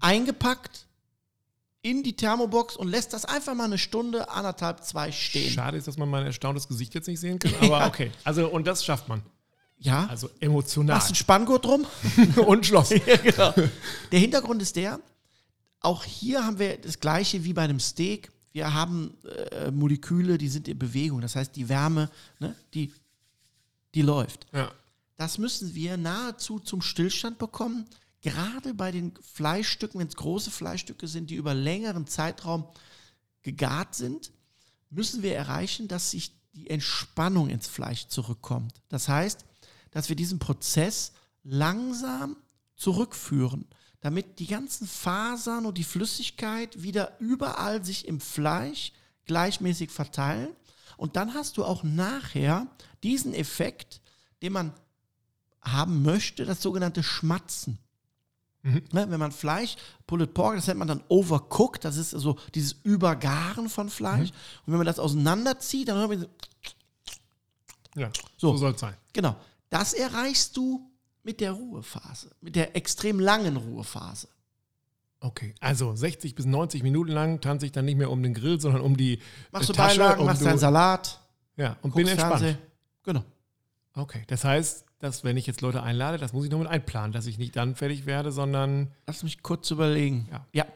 eingepackt 0.00 0.86
in 1.82 2.02
die 2.02 2.14
Thermobox 2.16 2.76
und 2.76 2.88
lässt 2.88 3.12
das 3.12 3.24
einfach 3.24 3.54
mal 3.54 3.64
eine 3.64 3.78
Stunde, 3.78 4.30
anderthalb, 4.30 4.82
zwei 4.84 5.12
stehen. 5.12 5.50
Schade 5.50 5.76
ist, 5.76 5.86
dass 5.86 5.98
man 5.98 6.08
mein 6.08 6.24
erstauntes 6.24 6.66
Gesicht 6.68 6.94
jetzt 6.94 7.08
nicht 7.08 7.20
sehen 7.20 7.38
kann, 7.38 7.52
aber 7.60 7.80
Ja. 7.80 7.86
okay. 7.86 8.10
Also, 8.24 8.48
und 8.48 8.66
das 8.66 8.84
schafft 8.84 9.08
man. 9.08 9.22
Ja, 9.78 10.06
Also 10.06 10.30
emotional. 10.40 10.96
machst 10.96 11.08
einen 11.08 11.16
Spanngurt 11.16 11.64
drum. 11.64 11.86
und 12.46 12.66
Schloss. 12.66 12.90
ja, 13.06 13.16
genau. 13.16 13.54
Der 14.12 14.18
Hintergrund 14.18 14.62
ist 14.62 14.76
der, 14.76 15.00
auch 15.80 16.04
hier 16.04 16.44
haben 16.44 16.58
wir 16.58 16.78
das 16.78 17.00
gleiche 17.00 17.44
wie 17.44 17.52
bei 17.52 17.62
einem 17.62 17.80
Steak. 17.80 18.30
Wir 18.52 18.72
haben 18.72 19.14
äh, 19.50 19.70
Moleküle, 19.70 20.38
die 20.38 20.48
sind 20.48 20.68
in 20.68 20.78
Bewegung. 20.78 21.20
Das 21.20 21.36
heißt, 21.36 21.54
die 21.56 21.68
Wärme, 21.68 22.10
ne, 22.38 22.54
die, 22.72 22.92
die 23.94 24.02
läuft. 24.02 24.46
Ja. 24.52 24.70
Das 25.16 25.38
müssen 25.38 25.74
wir 25.74 25.96
nahezu 25.96 26.58
zum 26.58 26.80
Stillstand 26.80 27.38
bekommen. 27.38 27.86
Gerade 28.22 28.72
bei 28.72 28.90
den 28.90 29.12
Fleischstücken, 29.20 30.00
wenn 30.00 30.08
es 30.08 30.16
große 30.16 30.50
Fleischstücke 30.50 31.06
sind, 31.06 31.28
die 31.30 31.34
über 31.34 31.52
längeren 31.52 32.06
Zeitraum 32.06 32.64
gegart 33.42 33.94
sind, 33.94 34.32
müssen 34.88 35.22
wir 35.22 35.34
erreichen, 35.36 35.88
dass 35.88 36.12
sich 36.12 36.32
die 36.54 36.70
Entspannung 36.70 37.50
ins 37.50 37.66
Fleisch 37.66 38.06
zurückkommt. 38.06 38.72
Das 38.88 39.08
heißt, 39.08 39.44
dass 39.94 40.08
wir 40.08 40.16
diesen 40.16 40.40
Prozess 40.40 41.12
langsam 41.44 42.36
zurückführen, 42.74 43.66
damit 44.00 44.40
die 44.40 44.48
ganzen 44.48 44.88
Fasern 44.88 45.64
und 45.64 45.78
die 45.78 45.84
Flüssigkeit 45.84 46.82
wieder 46.82 47.18
überall 47.20 47.84
sich 47.84 48.08
im 48.08 48.20
Fleisch 48.20 48.92
gleichmäßig 49.24 49.90
verteilen. 49.90 50.50
Und 50.96 51.16
dann 51.16 51.32
hast 51.32 51.56
du 51.56 51.64
auch 51.64 51.84
nachher 51.84 52.66
diesen 53.04 53.34
Effekt, 53.34 54.02
den 54.42 54.52
man 54.52 54.74
haben 55.62 56.02
möchte, 56.02 56.44
das 56.44 56.60
sogenannte 56.60 57.04
Schmatzen. 57.04 57.78
Mhm. 58.62 58.82
Ne, 58.92 59.06
wenn 59.10 59.20
man 59.20 59.30
Fleisch, 59.30 59.76
Pulled 60.08 60.34
Pork, 60.34 60.56
das 60.56 60.66
nennt 60.66 60.80
man 60.80 60.88
dann 60.88 61.04
Overcooked, 61.08 61.84
das 61.84 61.96
ist 61.96 62.10
so 62.10 62.36
dieses 62.54 62.72
Übergaren 62.82 63.68
von 63.68 63.88
Fleisch. 63.88 64.30
Mhm. 64.30 64.36
Und 64.66 64.72
wenn 64.72 64.78
man 64.78 64.86
das 64.86 64.98
auseinanderzieht, 64.98 65.88
dann 65.88 65.98
hören 65.98 66.10
wir 66.10 66.18
so, 66.18 66.26
ja. 67.94 68.10
So. 68.36 68.52
So, 68.52 68.56
soll 68.56 68.72
es 68.72 68.80
sein. 68.80 68.96
genau, 69.12 69.36
das 69.70 69.92
erreichst 69.92 70.56
du 70.56 70.90
mit 71.22 71.40
der 71.40 71.52
Ruhephase, 71.52 72.30
mit 72.40 72.54
der 72.56 72.76
extrem 72.76 73.18
langen 73.20 73.56
Ruhephase. 73.56 74.28
Okay. 75.20 75.54
Also 75.60 75.94
60 75.96 76.34
bis 76.34 76.44
90 76.44 76.82
Minuten 76.82 77.10
lang 77.12 77.40
tanze 77.40 77.64
ich 77.66 77.72
dann 77.72 77.86
nicht 77.86 77.96
mehr 77.96 78.10
um 78.10 78.22
den 78.22 78.34
Grill, 78.34 78.60
sondern 78.60 78.82
um 78.82 78.96
die 78.96 79.20
Machst 79.52 79.70
du 79.70 79.72
Beilagen, 79.72 80.20
und 80.20 80.26
machst 80.26 80.42
du- 80.42 80.44
deinen 80.46 80.58
Salat, 80.58 81.18
Ja, 81.56 81.76
und 81.82 81.94
bin 81.94 82.06
entspannt. 82.06 82.40
Fernsehen. 82.40 82.58
Genau. 83.04 83.24
Okay. 83.94 84.22
Das 84.26 84.44
heißt, 84.44 84.84
dass 84.98 85.24
wenn 85.24 85.36
ich 85.38 85.46
jetzt 85.46 85.60
Leute 85.62 85.82
einlade, 85.82 86.18
das 86.18 86.32
muss 86.34 86.44
ich 86.44 86.50
noch 86.50 86.58
mit 86.58 86.68
einplanen, 86.68 87.12
dass 87.12 87.26
ich 87.26 87.38
nicht 87.38 87.56
dann 87.56 87.74
fertig 87.74 88.04
werde, 88.06 88.32
sondern 88.32 88.90
Lass 89.06 89.22
mich 89.22 89.42
kurz 89.42 89.70
überlegen. 89.70 90.28
Ja. 90.30 90.46
ja 90.52 90.66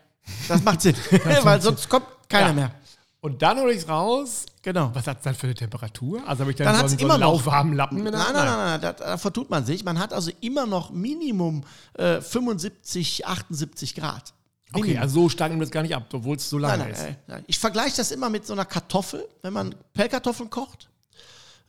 das 0.49 0.63
macht 0.63 0.81
Sinn, 0.83 0.95
weil 1.43 1.61
sonst 1.61 1.89
kommt 1.89 2.07
keiner 2.29 2.49
Ja. 2.49 2.53
mehr. 2.55 2.75
Und 3.21 3.43
dann 3.43 3.59
hole 3.59 3.73
ich 3.73 3.79
es 3.79 3.89
raus. 3.89 4.47
Genau. 4.63 4.91
Was 4.95 5.07
hat 5.07 5.19
es 5.19 5.25
dann 5.25 5.35
für 5.35 5.49
eine 5.49 5.55
Temperatur? 5.55 6.23
Also 6.27 6.43
habe 6.43 6.53
ich 6.53 6.57
dann, 6.57 6.67
Dann 6.67 6.89
so, 6.89 6.97
so 6.97 7.05
immer 7.05 7.15
einen 7.15 7.23
lauwarmen 7.23 7.75
Lappen 7.75 8.03
der 8.03 8.13
Nein, 8.13 8.23
nein, 8.33 8.47
nein, 8.47 8.57
nein, 8.57 8.81
da, 8.81 8.93
da 8.93 9.17
vertut 9.19 9.51
man 9.51 9.65
sich. 9.65 9.85
Man 9.85 9.99
hat 9.99 10.13
also 10.13 10.31
immer 10.41 10.67
noch 10.67 10.91
Minimum 10.91 11.65
äh, 11.95 12.21
75, 12.21 13.27
78 13.27 13.95
Grad. 13.95 14.35
Okay, 14.73 14.83
Minimum. 14.83 15.03
also 15.03 15.23
so 15.23 15.29
stark 15.31 15.51
nimmt 15.51 15.63
das 15.63 15.71
gar 15.71 15.83
nicht 15.83 15.97
ab, 15.97 16.05
obwohl 16.13 16.37
es 16.37 16.49
so 16.49 16.59
lange 16.59 16.85
Nein, 16.85 16.93
nein, 16.93 17.11
ist. 17.11 17.19
nein. 17.27 17.45
Ich 17.47 17.59
vergleiche 17.59 17.97
das 17.97 18.11
immer 18.11 18.29
mit 18.29 18.47
so 18.47 18.53
einer 18.53 18.65
Kartoffel, 18.65 19.27
wenn 19.43 19.53
man 19.53 19.75
Pellkartoffeln 19.95 20.51
kocht 20.51 20.89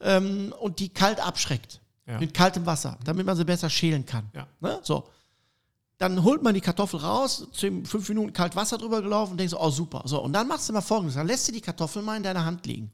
ähm, 0.00 0.54
und 0.60 0.78
die 0.78 0.90
kalt 0.90 1.18
abschreckt. 1.20 1.80
Ja. 2.06 2.18
Mit 2.18 2.34
kaltem 2.34 2.66
Wasser, 2.66 2.98
damit 3.04 3.24
man 3.24 3.36
sie 3.36 3.44
besser 3.44 3.70
schälen 3.70 4.04
kann. 4.04 4.30
Ja. 4.34 4.46
Ne? 4.60 4.80
So. 4.82 5.08
Dann 6.00 6.24
holt 6.24 6.42
man 6.42 6.54
die 6.54 6.62
Kartoffel 6.62 6.98
raus, 7.00 7.46
fünf 7.52 8.08
Minuten 8.08 8.32
kalt 8.32 8.56
Wasser 8.56 8.78
drüber 8.78 9.02
gelaufen 9.02 9.32
und 9.32 9.36
denkst 9.36 9.50
so, 9.50 9.60
oh 9.60 9.68
super. 9.68 10.00
So, 10.06 10.22
und 10.22 10.32
dann 10.32 10.48
machst 10.48 10.66
du 10.66 10.72
mal 10.72 10.80
folgendes: 10.80 11.14
Dann 11.16 11.26
lässt 11.26 11.46
du 11.46 11.52
die 11.52 11.60
Kartoffel 11.60 12.00
mal 12.00 12.16
in 12.16 12.22
deiner 12.22 12.42
Hand 12.42 12.64
liegen. 12.66 12.90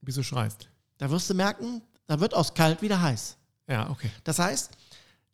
Bis 0.00 0.14
du 0.14 0.22
schreist. 0.22 0.68
Da 0.96 1.10
wirst 1.10 1.28
du 1.28 1.34
merken, 1.34 1.82
da 2.06 2.20
wird 2.20 2.34
aus 2.34 2.54
kalt 2.54 2.82
wieder 2.82 3.02
heiß. 3.02 3.36
Ja, 3.68 3.90
okay. 3.90 4.08
Das 4.22 4.38
heißt, 4.38 4.70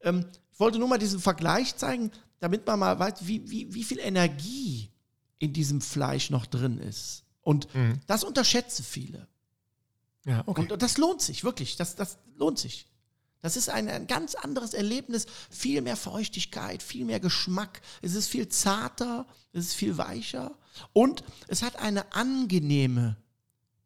ähm, 0.01 0.25
ich 0.55 0.59
wollte 0.59 0.79
nur 0.79 0.89
mal 0.89 0.97
diesen 0.97 1.21
Vergleich 1.21 1.77
zeigen, 1.77 2.11
damit 2.41 2.67
man 2.67 2.79
mal 2.79 2.99
weiß, 2.99 3.27
wie, 3.27 3.49
wie, 3.51 3.75
wie 3.75 3.85
viel 3.85 3.99
Energie 3.99 4.91
in 5.39 5.53
diesem 5.53 5.83
Fleisch 5.83 6.31
noch 6.31 6.47
drin 6.47 6.79
ist. 6.79 7.25
Und 7.43 7.73
Mhm. 7.75 8.01
das 8.07 8.25
unterschätzen 8.25 8.85
viele. 8.85 9.29
Ja, 10.25 10.45
okay. 10.47 10.63
Und 10.73 10.81
das 10.83 10.97
lohnt 10.97 11.21
sich, 11.21 11.45
wirklich. 11.45 11.77
Das, 11.77 11.95
das 11.95 12.17
lohnt 12.37 12.59
sich. 12.59 12.87
Das 13.43 13.57
ist 13.57 13.69
ein, 13.69 13.89
ein 13.89 14.07
ganz 14.07 14.35
anderes 14.37 14.73
Erlebnis. 14.73 15.27
Viel 15.51 15.83
mehr 15.83 15.97
Feuchtigkeit, 15.97 16.83
viel 16.83 17.05
mehr 17.05 17.21
Geschmack. 17.21 17.83
Es 18.01 18.15
ist 18.15 18.29
viel 18.29 18.49
zarter, 18.49 19.27
es 19.53 19.67
ist 19.67 19.75
viel 19.75 19.99
weicher. 19.99 20.53
Und 20.93 21.23
es 21.49 21.63
hat 21.63 21.77
eine 21.81 22.13
angenehme 22.15 23.17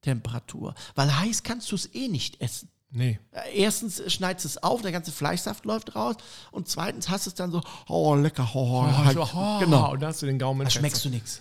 Temperatur. 0.03 0.75
Weil 0.95 1.19
heiß 1.19 1.43
kannst 1.43 1.71
du 1.73 1.75
es 1.77 1.93
eh 1.95 2.09
nicht 2.09 2.41
essen. 2.41 2.69
nee. 2.91 3.19
Äh, 3.33 3.59
Erstens 3.63 4.03
schneidest 4.13 4.45
du 4.45 4.49
es 4.49 4.63
auf, 4.63 4.83
der 4.83 4.93
ganze 4.93 5.11
Fleischsaft 5.11 5.65
läuft 5.65 5.97
raus. 5.97 6.17
Und 6.53 6.69
zweitens 6.69 7.09
hast 7.09 7.27
du 7.27 7.31
es 7.31 7.35
dann 7.35 7.51
so, 7.51 7.61
oh, 7.89 8.15
lecker, 8.15 8.49
oh, 8.55 8.85
Oh, 8.87 9.27
oh, 9.35 9.59
genau. 9.59 9.93
Und 9.93 10.01
da 10.01 10.09
hast 10.09 10.23
du 10.23 10.27
den 10.27 10.39
Gaumen. 10.39 10.65
Da 10.65 10.71
schmeckst 10.71 11.05
du 11.05 11.09
nichts. 11.09 11.41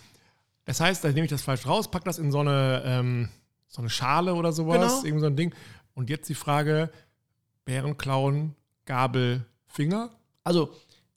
Das 0.63 0.79
heißt, 0.79 1.03
da 1.03 1.09
nehme 1.09 1.25
ich 1.25 1.29
das 1.29 1.43
Fleisch 1.43 1.67
raus, 1.67 1.91
pack 1.91 2.05
das 2.05 2.17
in 2.17 2.31
so 2.31 2.39
eine, 2.39 2.81
ähm, 2.85 3.29
so 3.67 3.81
eine 3.81 3.89
Schale 3.89 4.33
oder 4.33 4.51
sowas, 4.51 4.77
Genau. 4.79 5.03
irgend 5.05 5.21
so 5.21 5.27
ein 5.27 5.35
Ding. 5.35 5.53
Und 5.93 6.09
jetzt 6.09 6.27
die 6.27 6.33
Frage: 6.35 6.89
Bärenklauen, 7.65 8.55
Gabel, 8.85 9.45
Finger? 9.67 10.09
Also, 10.43 10.73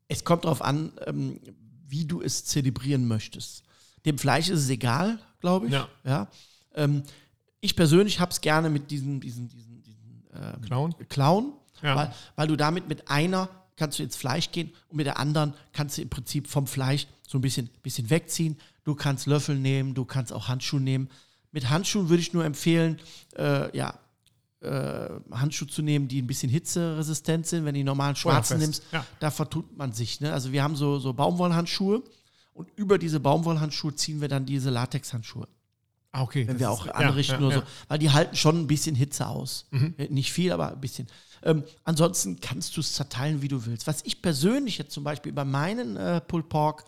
es 0.09 0.25
kommt 0.25 0.45
darauf 0.45 0.63
an, 0.63 0.93
ähm, 1.07 1.39
wie 1.87 2.05
du 2.07 2.23
es 2.23 2.45
zelebrieren 2.45 3.07
möchtest. 3.07 3.63
Dem 4.07 4.19
Fleisch 4.19 4.49
ist 4.49 4.61
es 4.61 4.71
egal, 4.71 5.19
glaube 5.41 5.67
ich. 5.67 5.73
Ja. 5.73 5.89
Ja. 6.05 6.29
Ähm, 6.75 7.03
ich 7.61 7.77
persönlich 7.77 8.21
habe 8.21 8.31
es 8.33 8.41
gerne 8.41 8.71
mit 8.71 8.91
diesen, 8.91 9.21
diesen, 9.21 9.49
diesen, 9.49 9.83
diesen 9.83 10.23
ähm, 10.35 10.61
Klauen? 10.63 10.95
Klauen, 11.09 11.53
Ja. 11.83 11.97
weil, 11.97 12.15
weil 12.37 12.47
du 12.49 12.57
damit 12.57 12.89
mit 12.89 13.11
einer 13.11 13.49
kannst 13.77 13.99
du 13.99 14.03
ins 14.03 14.17
Fleisch 14.17 14.51
gehen 14.51 14.73
und 14.89 14.97
mit 14.97 15.07
der 15.07 15.19
anderen 15.19 15.55
kannst 15.73 15.99
du 15.99 16.03
im 16.03 16.09
Prinzip 16.09 16.49
vom 16.49 16.67
Fleisch 16.67 17.07
so 17.27 17.39
ein 17.39 17.41
bisschen, 17.43 17.69
bisschen 17.83 18.11
wegziehen. 18.11 18.59
Du 18.85 18.95
kannst 18.95 19.27
Löffel 19.27 19.57
nehmen, 19.57 19.95
du 19.95 20.05
kannst 20.05 20.33
auch 20.33 20.49
Handschuhe 20.49 20.81
nehmen. 20.81 21.09
Mit 21.53 21.69
Handschuhen 21.71 22.09
würde 22.09 22.21
ich 22.23 22.33
nur 22.33 22.45
empfehlen, 22.45 22.99
äh, 23.37 23.77
ja, 23.77 23.95
Handschuhe 24.61 25.69
zu 25.69 25.83
nehmen, 25.83 26.09
die 26.09 26.21
ein 26.21 26.27
bisschen 26.27 26.51
hitzeresistent 26.51 27.47
sind. 27.47 27.65
Wenn 27.65 27.75
du 27.75 27.79
die 27.81 27.85
normalen 27.85 28.17
schwarzen 28.17 28.59
Feuerfest, 28.59 28.83
nimmst, 28.83 28.93
ja. 28.93 29.07
da 29.21 29.31
vertut 29.31 29.77
man 29.77 29.93
sich. 29.93 30.21
Ne? 30.21 30.33
Also 30.33 30.53
wir 30.53 30.63
haben 30.63 30.75
so, 30.77 30.99
so 30.99 31.13
Baumwollhandschuhe 31.13 32.03
und 32.55 32.69
über 32.77 32.99
diese 32.99 33.21
Baumwollhandschuhe 33.21 33.95
ziehen 33.95 34.21
wir 34.21 34.29
dann 34.29 34.47
diese 34.47 34.71
Latexhandschuhe 34.71 35.47
Ah, 36.11 36.23
okay. 36.23 36.49
wenn 36.49 36.59
wir 36.59 36.67
ist- 36.67 36.73
auch 36.73 36.87
ja, 36.87 36.93
anrichten 36.93 37.41
ja, 37.41 37.47
oder 37.47 37.57
ja. 37.59 37.63
so. 37.63 37.69
Weil 37.89 37.99
die 37.99 38.11
halten 38.11 38.35
schon 38.35 38.59
ein 38.61 38.67
bisschen 38.67 38.95
Hitze 38.97 39.27
aus. 39.29 39.67
Mhm. 39.71 39.95
Äh, 39.99 40.09
Nicht 40.09 40.33
viel, 40.33 40.51
aber 40.53 40.73
ein 40.73 40.81
bisschen. 40.81 41.07
Ähm, 41.43 41.63
ansonsten 41.85 42.41
kannst 42.41 42.77
du 42.77 42.81
es 42.81 42.95
zerteilen, 42.95 43.43
wie 43.43 43.49
du 43.49 43.65
willst. 43.67 43.87
Was 43.87 44.01
ich 44.05 44.23
persönlich 44.23 44.79
jetzt 44.79 44.93
zum 44.93 45.05
Beispiel 45.05 45.33
bei 45.33 45.45
meinen 45.45 45.97
äh, 45.97 46.21
Pulled 46.23 46.49
Pork 46.49 46.85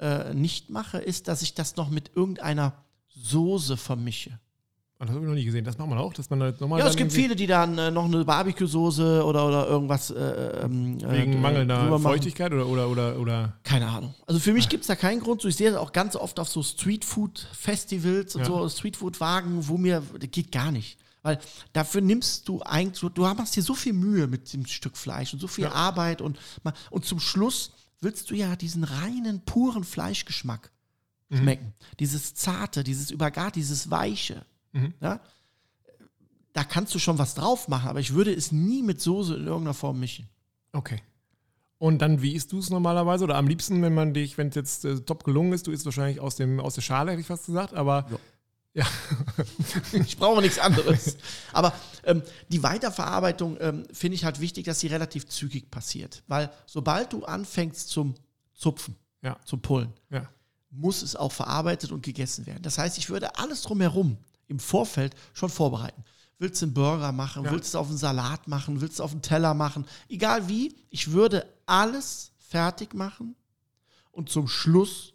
äh, 0.00 0.34
nicht 0.34 0.70
mache, 0.70 0.98
ist, 0.98 1.28
dass 1.28 1.42
ich 1.42 1.54
das 1.54 1.76
noch 1.76 1.88
mit 1.90 2.10
irgendeiner 2.16 2.72
Soße 3.14 3.76
vermische. 3.76 4.40
Das 5.06 5.10
habe 5.16 5.24
ich 5.24 5.28
noch 5.28 5.34
nie 5.34 5.44
gesehen. 5.44 5.64
Das 5.64 5.78
macht 5.78 5.88
man 5.88 5.98
auch, 5.98 6.12
dass 6.14 6.30
man 6.30 6.40
halt 6.42 6.60
nochmal. 6.60 6.78
Ja, 6.80 6.86
es 6.86 6.96
gibt 6.96 7.12
viele, 7.12 7.34
die 7.34 7.46
dann 7.46 7.76
äh, 7.76 7.90
noch 7.90 8.04
eine 8.04 8.24
Barbecue-Soße 8.24 9.24
oder, 9.24 9.48
oder 9.48 9.66
irgendwas 9.66 10.10
äh, 10.10 10.14
ähm, 10.64 10.98
äh, 10.98 11.10
Wegen 11.20 11.32
äh, 11.34 11.36
mangelnder. 11.38 11.98
Feuchtigkeit 11.98 12.52
oder, 12.52 12.66
oder, 12.68 12.88
oder, 12.88 13.18
oder. 13.18 13.52
Keine 13.64 13.88
Ahnung. 13.88 14.14
Also 14.26 14.38
für 14.40 14.52
mich 14.52 14.68
gibt 14.68 14.82
es 14.82 14.86
da 14.86 14.94
keinen 14.96 15.20
Grund. 15.20 15.42
So, 15.42 15.48
ich 15.48 15.56
sehe 15.56 15.70
das 15.70 15.78
auch 15.80 15.92
ganz 15.92 16.14
oft 16.14 16.38
auf 16.38 16.48
so 16.48 16.62
Streetfood-Festivals 16.62 18.36
und 18.36 18.42
Ja. 18.42 18.46
so, 18.46 18.68
Streetfood-Wagen, 18.68 19.68
wo 19.68 19.76
mir, 19.78 20.02
das 20.20 20.30
geht 20.30 20.52
gar 20.52 20.70
nicht. 20.70 20.98
Weil 21.22 21.38
dafür 21.72 22.00
nimmst 22.00 22.48
du 22.48 22.62
eigentlich, 22.62 23.00
du- 23.12 23.22
machst 23.22 23.54
dir 23.56 23.62
so 23.62 23.74
viel 23.74 23.92
Mühe 23.92 24.26
mit 24.26 24.52
dem 24.52 24.66
Stück 24.66 24.96
Fleisch 24.96 25.32
und 25.32 25.38
so 25.40 25.46
viel 25.48 25.64
Ja. 25.64 25.72
Arbeit 25.72 26.20
und, 26.20 26.38
und 26.90 27.04
zum 27.04 27.20
Schluss 27.20 27.72
willst 28.00 28.30
du 28.30 28.34
ja 28.34 28.56
diesen 28.56 28.82
reinen, 28.84 29.40
puren 29.44 29.84
Fleischgeschmack 29.84 30.70
schmecken. 31.32 31.72
Dieses 31.98 32.34
Zarte, 32.34 32.84
dieses 32.84 33.10
Übergar, 33.10 33.50
dieses 33.50 33.90
Weiche. 33.90 34.44
Mhm. 34.72 34.94
Ja? 35.00 35.20
da 36.54 36.64
kannst 36.64 36.94
du 36.94 36.98
schon 36.98 37.18
was 37.18 37.34
drauf 37.34 37.68
machen, 37.68 37.88
aber 37.88 38.00
ich 38.00 38.12
würde 38.12 38.32
es 38.32 38.52
nie 38.52 38.82
mit 38.82 39.00
Soße 39.00 39.36
in 39.36 39.46
irgendeiner 39.46 39.74
Form 39.74 39.98
mischen. 39.98 40.28
Okay. 40.72 41.00
Und 41.78 42.00
dann, 42.00 42.20
wie 42.22 42.34
isst 42.34 42.52
du 42.52 42.58
es 42.58 42.70
normalerweise? 42.70 43.24
Oder 43.24 43.36
am 43.36 43.48
liebsten, 43.48 43.80
wenn 43.82 43.94
man 43.94 44.12
dich, 44.14 44.36
wenn 44.38 44.48
es 44.48 44.54
jetzt 44.54 44.84
äh, 44.84 45.00
top 45.00 45.24
gelungen 45.24 45.52
ist, 45.54 45.66
du 45.66 45.70
isst 45.72 45.84
wahrscheinlich 45.86 46.20
aus, 46.20 46.36
dem, 46.36 46.60
aus 46.60 46.74
der 46.74 46.82
Schale, 46.82 47.10
hätte 47.10 47.22
ich 47.22 47.26
fast 47.26 47.46
gesagt, 47.46 47.74
aber 47.74 48.06
ja. 48.74 48.86
Ich 49.92 50.16
brauche 50.18 50.40
nichts 50.42 50.58
anderes. 50.58 51.16
Aber 51.52 51.72
ähm, 52.04 52.22
die 52.48 52.62
Weiterverarbeitung 52.62 53.56
ähm, 53.60 53.84
finde 53.92 54.14
ich 54.14 54.24
halt 54.24 54.38
wichtig, 54.40 54.64
dass 54.66 54.80
sie 54.80 54.86
relativ 54.88 55.26
zügig 55.26 55.70
passiert. 55.70 56.22
Weil 56.28 56.50
sobald 56.66 57.12
du 57.12 57.24
anfängst 57.24 57.88
zum 57.88 58.14
Zupfen, 58.54 58.94
Ja. 59.22 59.38
zum 59.44 59.60
Pullen, 59.60 59.92
ja. 60.10 60.28
muss 60.70 61.02
es 61.02 61.16
auch 61.16 61.32
verarbeitet 61.32 61.92
und 61.92 62.02
gegessen 62.02 62.46
werden. 62.46 62.62
Das 62.62 62.78
heißt, 62.78 62.98
ich 62.98 63.08
würde 63.10 63.38
alles 63.38 63.62
drumherum 63.62 64.18
im 64.52 64.58
Vorfeld 64.60 65.14
schon 65.32 65.48
vorbereiten. 65.50 66.04
Willst 66.38 66.60
du 66.62 66.66
einen 66.66 66.74
Burger 66.74 67.12
machen, 67.12 67.44
Ja. 67.44 67.50
willst 67.52 67.72
du 67.74 67.78
es 67.78 67.80
auf 67.80 67.88
einen 67.88 67.98
Salat 67.98 68.46
machen, 68.48 68.80
willst 68.80 68.98
du 68.98 69.02
es 69.02 69.04
auf 69.04 69.12
einen 69.12 69.22
Teller 69.22 69.54
machen, 69.54 69.86
egal 70.08 70.48
wie, 70.48 70.74
ich 70.90 71.10
würde 71.12 71.46
alles 71.66 72.32
fertig 72.38 72.94
machen 72.94 73.34
und 74.12 74.28
zum 74.28 74.46
Schluss 74.48 75.12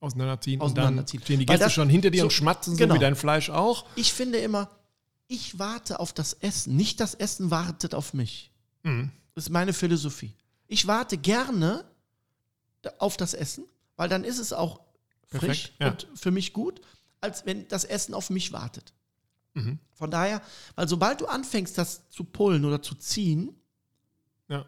Auseinanderziehen. 0.00 0.60
Und 0.60 0.70
Auseinanderziehen. 0.72 1.20
dann 1.20 1.24
stehen 1.26 1.40
die 1.40 1.46
Gäste 1.46 1.64
das- 1.64 1.72
schon 1.74 1.88
hinter 1.90 2.10
dir 2.10 2.20
so- 2.20 2.24
und 2.24 2.32
schmatzen, 2.32 2.72
so 2.74 2.78
genau. 2.78 2.94
wie 2.94 2.98
dein 2.98 3.14
Fleisch 3.16 3.50
auch. 3.50 3.84
Ich 3.96 4.12
finde 4.14 4.38
immer, 4.38 4.70
ich 5.28 5.58
warte 5.58 6.00
auf 6.00 6.12
das 6.14 6.32
Essen, 6.32 6.74
nicht 6.74 7.00
das 7.00 7.14
Essen 7.14 7.50
wartet 7.50 7.94
auf 7.94 8.14
mich. 8.14 8.50
Mhm. 8.82 9.10
Das 9.34 9.44
ist 9.44 9.50
meine 9.50 9.72
Philosophie. 9.74 10.32
Ich 10.68 10.86
warte 10.86 11.18
gerne 11.18 11.84
auf 12.98 13.18
das 13.18 13.34
Essen, 13.34 13.64
weil 13.96 14.08
dann 14.08 14.24
ist 14.24 14.38
es 14.38 14.54
auch 14.54 14.80
frisch 15.28 15.68
Perfekt, 15.68 15.72
ja. 15.80 15.88
und 15.90 16.08
für 16.18 16.30
mich 16.30 16.54
gut, 16.54 16.80
als 17.20 17.46
wenn 17.46 17.68
das 17.68 17.84
Essen 17.84 18.14
auf 18.14 18.30
mich 18.30 18.52
wartet. 18.52 18.92
Mhm. 19.54 19.78
Von 19.92 20.10
daher, 20.10 20.40
weil 20.76 20.88
sobald 20.88 21.20
du 21.20 21.26
anfängst, 21.26 21.76
das 21.76 22.08
zu 22.10 22.24
pullen 22.24 22.64
oder 22.64 22.80
zu 22.82 22.94
ziehen, 22.94 23.54
Ja. 24.48 24.64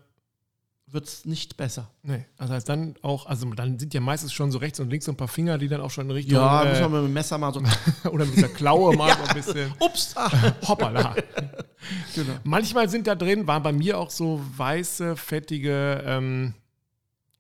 wird 0.89 1.07
es 1.07 1.25
nicht 1.25 1.57
besser. 1.57 1.91
Nee, 2.03 2.27
das 2.37 2.51
heißt 2.51 2.69
dann 2.69 2.95
auch, 3.03 3.27
also 3.27 3.49
dann 3.55 3.79
sind 3.79 3.95
ja 3.95 4.01
meistens 4.01 4.33
schon 4.33 4.51
so 4.51 4.59
rechts 4.59 4.81
und 4.81 4.91
links 4.91 5.07
so 5.07 5.13
ein 5.13 5.17
paar 5.17 5.29
Finger, 5.29 5.57
die 5.57 5.69
dann 5.69 5.81
auch 5.81 5.91
schon 5.91 6.07
in 6.07 6.11
Richtung, 6.11 6.35
Ja, 6.35 6.65
muss 6.69 6.79
äh, 6.79 6.83
man 6.83 6.93
mit 6.93 7.03
dem 7.05 7.13
Messer 7.15 7.39
mal 7.39 7.55
so. 7.55 7.63
oder 8.11 8.25
mit 8.27 8.37
der 8.37 8.49
Klaue 8.49 8.95
mal 8.97 9.17
so 9.17 9.23
ein 9.23 9.35
bisschen, 9.35 9.73
Ups! 9.79 10.13
Ah, 10.17 10.31
hoppala. 10.69 11.15
genau. 12.15 12.35
Manchmal 12.45 12.89
sind 12.89 13.07
da 13.07 13.15
drin, 13.15 13.47
waren 13.47 13.63
bei 13.63 13.73
mir 13.73 13.99
auch 13.99 14.11
so 14.11 14.41
weiße, 14.57 15.17
fettige 15.17 16.03
ähm, 16.05 16.55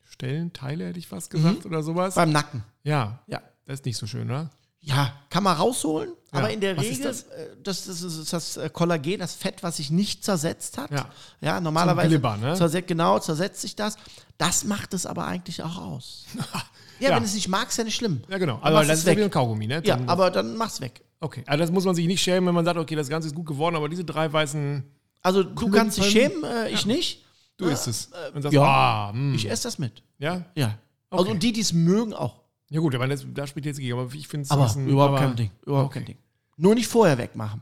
Stellen, 0.05 0.53
Teile 0.53 0.87
hätte 0.87 0.99
ich 1.01 1.09
fast 1.09 1.31
gesagt, 1.31 1.67
oder 1.67 1.83
sowas. 1.83 2.15
Beim 2.15 2.31
Nacken. 2.31 2.63
Ja, 2.85 3.21
Ja. 3.27 3.43
das 3.65 3.81
ist 3.81 3.85
nicht 3.87 3.97
so 3.97 4.07
schön, 4.07 4.31
oder? 4.31 4.51
Ja, 4.85 5.13
kann 5.31 5.45
man 5.45 5.57
rausholen, 5.57 6.11
Ja. 6.33 6.39
aber 6.41 6.51
in 6.51 6.61
der 6.61 6.77
Was 6.77 6.85
ist 6.87 6.91
Regel, 6.99 7.05
das? 7.05 7.23
äh, 7.23 7.57
das, 7.63 7.85
das 7.87 8.03
ist 8.03 8.33
das 8.33 8.57
äh, 8.57 8.69
Kollagen, 8.69 9.21
das 9.21 9.35
Fett, 9.35 9.63
was 9.63 9.77
sich 9.77 9.91
nicht 9.91 10.25
zersetzt 10.25 10.77
hat. 10.77 10.91
Ja. 10.91 11.09
ja 11.41 11.61
normalerweise 11.61 12.09
Glibber, 12.09 12.37
ne? 12.37 12.55
zerset, 12.57 12.89
genau, 12.89 13.19
zersetzt 13.21 13.61
sich 13.61 13.77
das. 13.77 13.95
Das 14.39 14.65
macht 14.65 14.93
es 14.93 15.07
aber 15.07 15.25
eigentlich 15.27 15.63
auch 15.63 15.79
aus. 15.79 16.25
ja, 16.99 17.11
Ja. 17.11 17.17
wenn 17.17 17.23
es 17.23 17.35
nicht 17.35 17.47
mag, 17.49 17.69
ist 17.69 17.79
ja 17.79 17.85
nicht 17.85 17.95
schlimm. 17.95 18.23
Ja, 18.29 18.39
genau. 18.39 18.55
Dann 18.55 18.65
Aber 18.65 18.81
das 18.81 18.89
es 18.89 18.99
ist 19.01 19.07
weg. 19.07 19.19
wie 19.19 19.23
ein 19.23 19.31
Kaugummi, 19.31 19.69
ne? 19.69 19.83
Ja, 19.85 19.97
Dann- 19.97 20.09
aber 20.09 20.31
dann 20.33 20.57
mach's 20.57 20.81
weg. 20.81 21.05
Okay, 21.21 21.45
also 21.47 21.61
das 21.63 21.71
muss 21.71 21.85
man 21.85 21.95
sich 21.95 22.09
nicht 22.09 22.21
schämen, 22.21 22.49
wenn 22.49 22.55
man 22.55 22.65
sagt, 22.65 22.77
okay, 22.77 22.97
das 22.97 23.09
Ganze 23.09 23.29
ist 23.29 23.35
gut 23.37 23.47
geworden, 23.47 23.77
aber 23.77 23.89
diese 23.89 24.05
drei 24.05 24.33
weißen, 24.33 24.83
Also 25.23 25.45
du 25.45 25.55
Klumpen. 25.55 25.79
kannst 25.79 25.99
dich 25.99 26.07
schämen, 26.11 26.43
äh, 26.43 26.71
ich 26.71 26.85
nicht. 26.87 27.25
du 27.57 27.67
isst 27.67 27.87
es. 27.87 28.11
Sagst, 28.35 28.53
ja. 28.53 28.63
ah, 28.65 29.13
hm. 29.13 29.33
Ich 29.35 29.49
esse 29.49 29.63
das 29.63 29.79
mit. 29.79 30.03
ja? 30.19 30.43
Ja. 30.57 30.79
Also 31.11 31.23
Okay. 31.25 31.31
und 31.35 31.43
die, 31.45 31.53
die 31.53 31.61
es 31.61 31.73
mögen, 31.73 32.13
auch. 32.15 32.42
Ja 32.73 32.81
gut, 32.81 32.95
aber 32.95 33.07
das, 33.07 33.25
da 33.33 33.47
spielt 33.47 33.67
jetzt 33.67 33.79
gegen, 33.79 33.93
aber 33.99 34.13
ich 34.15 34.27
finde 34.27 34.45
es 34.45 34.51
Aber 34.51 34.63
ein 34.63 34.67
bisschen- 34.69 34.89
überhaupt 34.89 35.19
aber- 35.19 35.27
kein 35.27 35.37
Ding. 35.37 35.51
Überhaupt 35.67 35.87
okay. 35.87 35.99
kein 36.01 36.07
Ding. 36.07 36.17
Nur 36.57 36.75
nicht 36.75 36.87
vorher 36.89 37.19
wegmachen. 37.19 37.61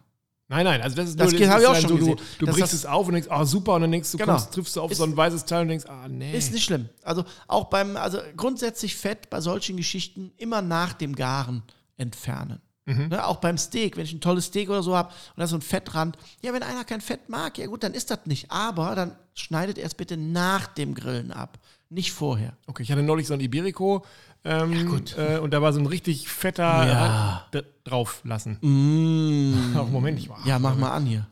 Nein, 0.49 0.65
nein, 0.65 0.83
also 0.83 0.97
das 0.97 1.11
ist 1.11 1.21
Das 1.21 1.31
nur, 1.31 1.39
geht- 1.39 1.49
hab 1.49 1.61
ich 1.61 1.67
auch 1.67 1.73
ist 1.75 1.81
schon 1.83 1.91
so, 1.91 1.97
du, 1.97 2.01
gesehen. 2.01 2.21
du 2.41 2.47
Dass 2.47 2.55
brichst 2.57 2.73
das- 2.73 2.81
es 2.81 2.87
auf 2.87 3.07
und 3.07 3.15
denkst, 3.15 3.29
ah 3.31 3.45
super, 3.45 3.75
und 3.75 3.83
dann 3.83 3.93
denkst 3.93 4.11
du, 4.13 4.19
Genau. 4.19 4.33
kommst, 4.33 4.53
triffst 4.53 4.75
du 4.77 4.81
auf 4.83 4.91
Ist- 4.91 4.99
so 4.99 5.05
ein 5.05 5.17
weißes 5.17 5.45
Teil 5.45 5.63
und 5.63 5.69
denkst, 5.69 5.87
ah 5.87 6.09
nee. 6.09 6.37
Ist 6.37 6.53
nicht 6.53 6.65
schlimm. 6.65 6.89
Also 7.03 7.25
auch 7.47 7.65
beim, 7.67 7.97
also 7.97 8.19
grundsätzlich 8.37 8.97
Fett 8.97 9.31
bei 9.31 9.41
solchen 9.41 9.77
Geschichten 9.77 10.33
immer 10.39 10.61
nach 10.63 10.93
dem 10.93 11.15
Garen 11.15 11.63
entfernen. 11.97 12.61
Mhm. 12.87 13.09
Ne, 13.09 13.25
auch 13.27 13.37
beim 13.37 13.59
Steak, 13.59 13.97
wenn 13.97 14.05
ich 14.05 14.13
ein 14.13 14.21
tolles 14.21 14.47
Steak 14.47 14.71
oder 14.71 14.83
so 14.83 14.97
habe 14.97 15.09
und 15.11 15.15
da 15.39 15.45
ist 15.45 15.51
so 15.51 15.57
ein 15.57 15.61
Fettrand, 15.63 16.17
ja, 16.43 16.53
wenn 16.53 16.63
einer 16.65 16.83
kein 16.85 17.01
Fett 17.01 17.29
mag, 17.29 17.57
ja 17.59 17.67
gut, 17.67 17.83
dann 17.85 17.95
ist 17.95 18.11
das 18.11 18.21
nicht. 18.25 18.51
Aber 18.51 18.95
dann 18.97 19.15
schneidet 19.35 19.79
er 19.79 19.87
es 19.87 19.95
bitte 19.95 20.17
nach 20.17 20.67
dem 20.67 20.95
Grillen 20.95 21.31
ab, 21.31 21.59
nicht 21.91 22.11
vorher. 22.13 22.57
Okay, 22.67 22.83
ich 22.83 22.91
hatte 22.91 23.03
neulich 23.03 23.27
so 23.29 23.35
ein 23.35 23.41
Iberico 23.41 24.05
ähm, 24.45 24.73
Ja, 24.73 24.83
gut. 24.85 25.17
Äh, 25.17 25.39
und 25.39 25.53
da 25.53 25.61
war 25.63 25.73
so 25.73 25.81
ein 25.81 25.87
richtig 25.87 26.29
fetter 26.29 26.87
Ja. 26.87 27.47
äh, 27.53 27.63
drauf 27.85 28.21
lassen. 28.25 28.59
Mm. 28.61 29.75
Ach, 29.77 29.87
Moment, 29.89 30.19
ich 30.19 30.29
war. 30.29 30.39
Ja, 30.47 30.59
mach 30.59 30.77
mal 30.77 30.91
an 30.93 31.07
hier. 31.07 31.27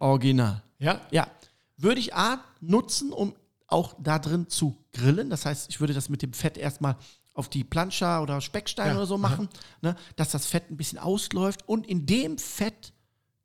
Original. 0.00 0.62
Ja? 0.78 1.00
Ja, 1.10 1.28
würde 1.76 2.00
ich 2.00 2.14
A 2.14 2.40
nutzen, 2.60 3.12
um 3.12 3.34
auch 3.66 3.94
da 3.98 4.18
drin 4.18 4.48
zu 4.48 4.76
grillen. 4.92 5.30
Das 5.30 5.46
heißt, 5.46 5.70
ich 5.70 5.80
würde 5.80 5.94
das 5.94 6.08
mit 6.08 6.22
dem 6.22 6.32
Fett 6.32 6.56
erstmal 6.58 6.96
auf 7.34 7.48
die 7.48 7.64
Plancha 7.64 8.20
oder 8.20 8.40
Specksteine 8.40 8.90
Ja, 8.92 8.96
oder 8.96 9.06
so 9.06 9.18
machen, 9.18 9.48
ne, 9.82 9.94
dass 10.16 10.30
das 10.30 10.46
Fett 10.46 10.70
ein 10.70 10.76
bisschen 10.76 10.98
ausläuft. 10.98 11.68
Und 11.68 11.86
in 11.86 12.06
dem 12.06 12.38
Fett 12.38 12.92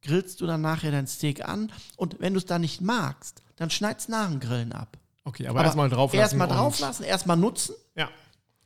grillst 0.02 0.42
du 0.42 0.48
dann 0.48 0.62
nachher 0.62 0.92
dein 0.92 1.08
Steak 1.08 1.48
an. 1.48 1.72
Und 1.98 2.20
wenn 2.20 2.34
du 2.34 2.40
es 2.40 2.46
dann 2.46 2.62
nicht 2.62 2.82
magst, 2.82 3.42
dann 3.58 3.70
schneid's 3.70 4.08
nach 4.08 4.30
dem 4.30 4.40
Grillen 4.40 4.72
ab. 4.72 4.98
Okay, 5.24 5.48
aber, 5.48 5.64
erstmal 5.64 5.90
drauf 5.90 6.14
lassen. 6.14 6.22
Erstmal 6.22 6.48
drauf 6.48 6.80
lassen, 6.80 7.04
erstmal 7.04 7.38
nutzen. 7.38 7.76
Ja. 7.96 8.10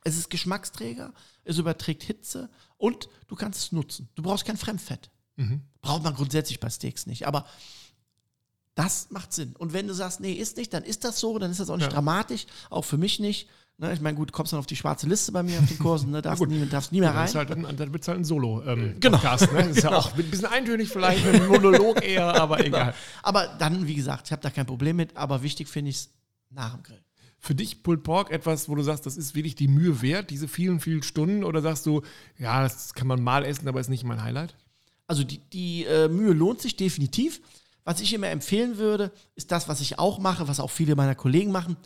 Es 0.06 0.16
ist 0.16 0.30
Geschmacksträger, 0.30 1.12
es 1.42 1.58
überträgt 1.58 2.04
Hitze 2.04 2.48
und 2.76 3.08
du 3.26 3.34
kannst 3.34 3.58
es 3.60 3.72
nutzen. 3.72 4.08
Du 4.14 4.22
brauchst 4.22 4.44
kein 4.44 4.56
Fremdfett. 4.56 5.10
Mhm. 5.34 5.62
Braucht 5.80 6.04
man 6.04 6.14
grundsätzlich 6.14 6.60
bei 6.60 6.70
Steaks 6.70 7.06
nicht. 7.06 7.26
Aber 7.26 7.44
das 8.76 9.08
macht 9.10 9.32
Sinn. 9.32 9.54
Und 9.56 9.72
wenn 9.72 9.88
du 9.88 9.94
sagst, 9.94 10.20
nee, 10.20 10.32
ist 10.32 10.56
nicht, 10.58 10.72
dann 10.72 10.84
ist 10.84 11.02
das 11.04 11.18
so, 11.18 11.38
dann 11.38 11.50
ist 11.50 11.58
das 11.60 11.70
auch 11.70 11.76
nicht 11.76 11.86
Ja. 11.86 11.92
dramatisch. 11.92 12.46
Auch 12.70 12.84
für 12.84 12.98
mich 12.98 13.18
nicht. 13.18 13.48
Ne, 13.78 13.92
ich 13.92 14.00
meine, 14.00 14.16
gut, 14.16 14.32
kommst 14.32 14.52
dann 14.52 14.60
auf 14.60 14.66
die 14.66 14.76
schwarze 14.76 15.06
Liste 15.08 15.32
bei 15.32 15.42
mir 15.42 15.58
auf 15.58 15.66
den 15.66 15.78
Kursen, 15.78 16.10
ne, 16.10 16.22
darfst, 16.22 16.42
nie, 16.46 16.64
darfst 16.66 16.92
nie 16.92 17.00
mehr 17.00 17.14
rein. 17.14 17.32
halt 17.34 17.50
ein, 17.50 17.62
dann 17.76 17.92
wird 17.92 18.02
es 18.02 18.08
halt 18.08 18.18
ein 18.18 18.24
Solo-Podcast. 18.24 19.00
Genau. 19.00 19.18
ne? 19.60 19.68
Das 19.68 19.76
ist 19.76 19.82
ja 19.82 19.88
Genau. 19.90 19.98
auch 20.00 20.16
ein 20.16 20.30
bisschen 20.30 20.46
eintönig 20.46 20.88
vielleicht, 20.88 21.26
ein 21.26 21.46
Monolog 21.48 22.02
eher, 22.02 22.40
aber 22.40 22.64
egal. 22.64 22.94
Aber 23.22 23.48
dann, 23.58 23.86
wie 23.86 23.94
gesagt, 23.94 24.28
ich 24.28 24.32
habe 24.32 24.40
da 24.40 24.50
kein 24.50 24.64
Problem 24.66 24.96
mit, 24.96 25.16
aber 25.16 25.42
wichtig 25.42 25.68
finde 25.68 25.90
ich 25.90 25.96
es 25.96 26.10
nach 26.48 26.72
dem 26.74 26.82
Grill. 26.84 27.02
Für 27.46 27.54
dich 27.54 27.84
Pulled 27.84 28.02
Pork 28.02 28.32
etwas, 28.32 28.68
wo 28.68 28.74
du 28.74 28.82
sagst, 28.82 29.06
das 29.06 29.16
ist 29.16 29.36
wirklich 29.36 29.54
die 29.54 29.68
Mühe 29.68 30.02
wert, 30.02 30.30
diese 30.30 30.48
vielen, 30.48 30.80
vielen 30.80 31.04
Stunden? 31.04 31.44
Oder 31.44 31.62
sagst 31.62 31.86
du, 31.86 32.02
ja, 32.38 32.60
das 32.64 32.92
kann 32.92 33.06
man 33.06 33.22
mal 33.22 33.44
essen, 33.44 33.68
aber 33.68 33.78
ist 33.78 33.88
nicht 33.88 34.02
mein 34.02 34.20
Highlight? 34.20 34.56
Also 35.06 35.22
die, 35.22 35.38
die 35.38 35.84
äh, 35.84 36.08
Mühe 36.08 36.32
lohnt 36.32 36.60
sich 36.60 36.74
definitiv. 36.74 37.40
Was 37.84 38.00
ich 38.00 38.12
immer 38.12 38.26
empfehlen 38.30 38.78
würde, 38.78 39.12
ist 39.36 39.52
das, 39.52 39.68
was 39.68 39.80
ich 39.80 40.00
auch 40.00 40.18
mache, 40.18 40.48
was 40.48 40.58
auch 40.58 40.72
viele 40.72 40.96
meiner 40.96 41.14
Kollegen 41.14 41.52
machen. 41.52 41.76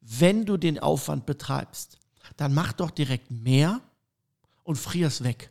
Wenn 0.00 0.46
du 0.46 0.56
den 0.56 0.78
Aufwand 0.78 1.26
betreibst, 1.26 1.98
dann 2.38 2.54
mach 2.54 2.72
doch 2.72 2.90
direkt 2.90 3.30
mehr 3.30 3.82
und 4.62 4.76
frier 4.76 5.08
es 5.08 5.22
weg. 5.22 5.50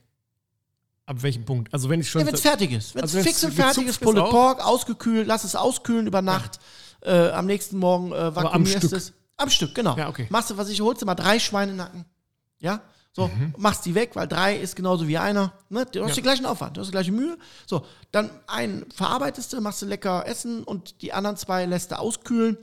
Ab 1.05 1.21
welchem 1.21 1.45
Punkt? 1.45 1.71
Also 1.71 1.89
wenn 1.89 2.01
ich 2.01 2.09
schon. 2.09 2.21
Ja, 2.21 2.25
wenn 2.27 2.33
es 2.33 2.41
fertig 2.41 2.71
ist. 2.71 2.95
Wenn 2.95 3.03
es 3.03 3.15
Also 3.15 3.29
fix 3.29 3.43
und 3.43 3.53
fertig 3.53 3.85
ist, 3.85 4.01
Pulled? 4.01 4.31
Pork, 4.31 4.65
ausgekühlt, 4.65 5.27
lass 5.27 5.43
es 5.43 5.55
auskühlen 5.55 6.07
über 6.07 6.23
Nacht. 6.23 6.59
Äh, 7.01 7.29
am 7.29 7.45
nächsten 7.45 7.77
Morgen 7.77 8.11
äh, 8.11 8.35
vakuumierst 8.35 8.91
es. 8.93 9.13
Am 9.39 9.49
Stück, 9.49 9.73
genau. 9.73 9.97
Ja, 9.97 10.09
okay. 10.09 10.27
Machst 10.29 10.49
du, 10.51 10.57
was 10.57 10.69
ich 10.69 10.81
holst 10.81 11.01
du 11.01 11.05
mal 11.05 11.15
drei 11.15 11.39
Schweinenacken. 11.39 12.05
Ja, 12.59 12.81
so, 13.13 13.27
Mhm. 13.29 13.53
machst 13.57 13.85
die 13.85 13.95
weg, 13.95 14.11
weil 14.15 14.27
drei 14.27 14.55
ist 14.57 14.75
genauso 14.75 15.07
wie 15.07 15.17
einer. 15.17 15.53
Ne? 15.69 15.85
Du 15.85 16.01
hast 16.03 16.09
Ja. 16.09 16.15
den 16.15 16.23
gleichen 16.23 16.45
Aufwand, 16.45 16.75
du 16.77 16.81
hast 16.81 16.87
die 16.87 16.91
gleiche 16.91 17.11
Mühe. 17.11 17.37
So, 17.65 17.85
dann 18.11 18.29
einen 18.47 18.85
verarbeitest 18.91 19.51
du, 19.53 19.61
machst 19.61 19.81
du 19.81 19.85
lecker 19.87 20.27
Essen 20.27 20.63
und 20.63 21.01
die 21.01 21.13
anderen 21.13 21.37
zwei 21.37 21.65
lässt 21.65 21.91
du 21.91 21.99
auskühlen, 21.99 22.57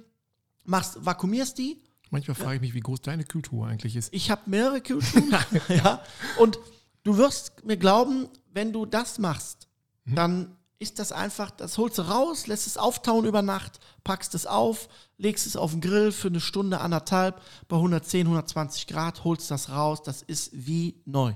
machst, 0.65 1.05
vakuumierst 1.05 1.59
die. 1.59 1.83
manchmal 2.11 2.35
frage 2.37 2.55
ich 2.57 2.61
mich, 2.61 2.75
wie 2.75 2.81
groß 2.81 3.01
deine 3.01 3.25
Kühltruhe 3.25 3.67
eigentlich 3.69 3.97
ist. 3.97 4.13
Ich 4.15 4.31
habe 4.31 4.43
mehrere 4.47 4.81
Kühltruhen. 4.81 5.35
ja. 5.69 6.01
Und 6.39 6.59
du 7.03 7.17
wirst 7.17 7.65
mir 7.65 7.77
glauben, 7.77 8.29
wenn 8.53 8.73
du 8.73 8.87
das 8.87 9.19
machst, 9.19 9.67
Mhm. 10.05 10.15
dann 10.15 10.57
ist 10.79 10.99
das 10.99 11.11
einfach, 11.13 11.51
das 11.51 11.79
holst 11.79 11.99
du 11.99 12.03
raus, 12.03 12.47
lässt 12.47 12.67
es 12.67 12.77
auftauen 12.77 13.25
über 13.25 13.41
Nacht, 13.43 13.81
packst 14.05 14.35
es 14.35 14.45
auf, 14.47 14.89
legst 15.17 15.47
es 15.47 15.57
auf 15.57 15.71
den 15.73 15.81
Grill 15.81 16.13
für 16.13 16.29
eine 16.29 16.41
Stunde, 16.41 16.81
anderthalb, 16.81 17.41
bei 17.69 17.77
110, 17.77 18.27
120 18.27 18.87
Grad, 18.87 19.25
holst 19.25 19.51
das 19.51 19.71
raus, 19.71 20.03
das 20.03 20.23
ist 20.23 20.51
wie 20.53 21.01
neu. 21.07 21.33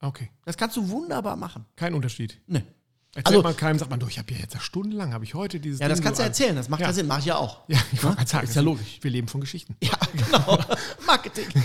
Okay, 0.00 0.30
Das 0.44 0.56
kannst 0.58 0.76
du 0.76 0.88
wunderbar 0.90 1.36
machen. 1.36 1.64
kein 1.74 1.94
Unterschied. 1.94 2.38
Ne. 2.46 2.66
Erzählt 3.14 3.28
Also- 3.28 3.42
man 3.42 3.56
keinem, 3.56 3.78
sagt 3.78 3.90
man, 3.90 3.98
du, 3.98 4.08
ich 4.08 4.18
habe 4.18 4.30
ja 4.34 4.40
jetzt 4.40 4.60
stundenlang, 4.60 5.14
habe 5.14 5.24
ich 5.24 5.32
heute 5.32 5.58
dieses 5.58 5.80
Ja, 5.80 5.88
das 5.88 5.98
Ding 5.98 6.04
kannst 6.04 6.18
du 6.20 6.24
so- 6.24 6.28
erzählen, 6.28 6.54
das 6.54 6.68
macht 6.68 6.82
ja, 6.82 6.88
Ja. 6.88 6.92
Sinn, 6.92 7.06
mach 7.06 7.18
ich 7.18 7.24
ja 7.24 7.36
auch. 7.36 7.62
Ja, 7.68 7.78
ich 7.92 8.04
wollte 8.04 8.20
Ne? 8.20 8.26
sagen, 8.26 8.46
Ist 8.46 8.54
ja 8.56 8.60
logisch. 8.60 8.98
Wir 9.00 9.10
leben 9.10 9.26
von 9.26 9.40
Geschichten. 9.40 9.74
Ja, 9.82 9.96
genau. 10.12 10.58
Marketing. 11.06 11.46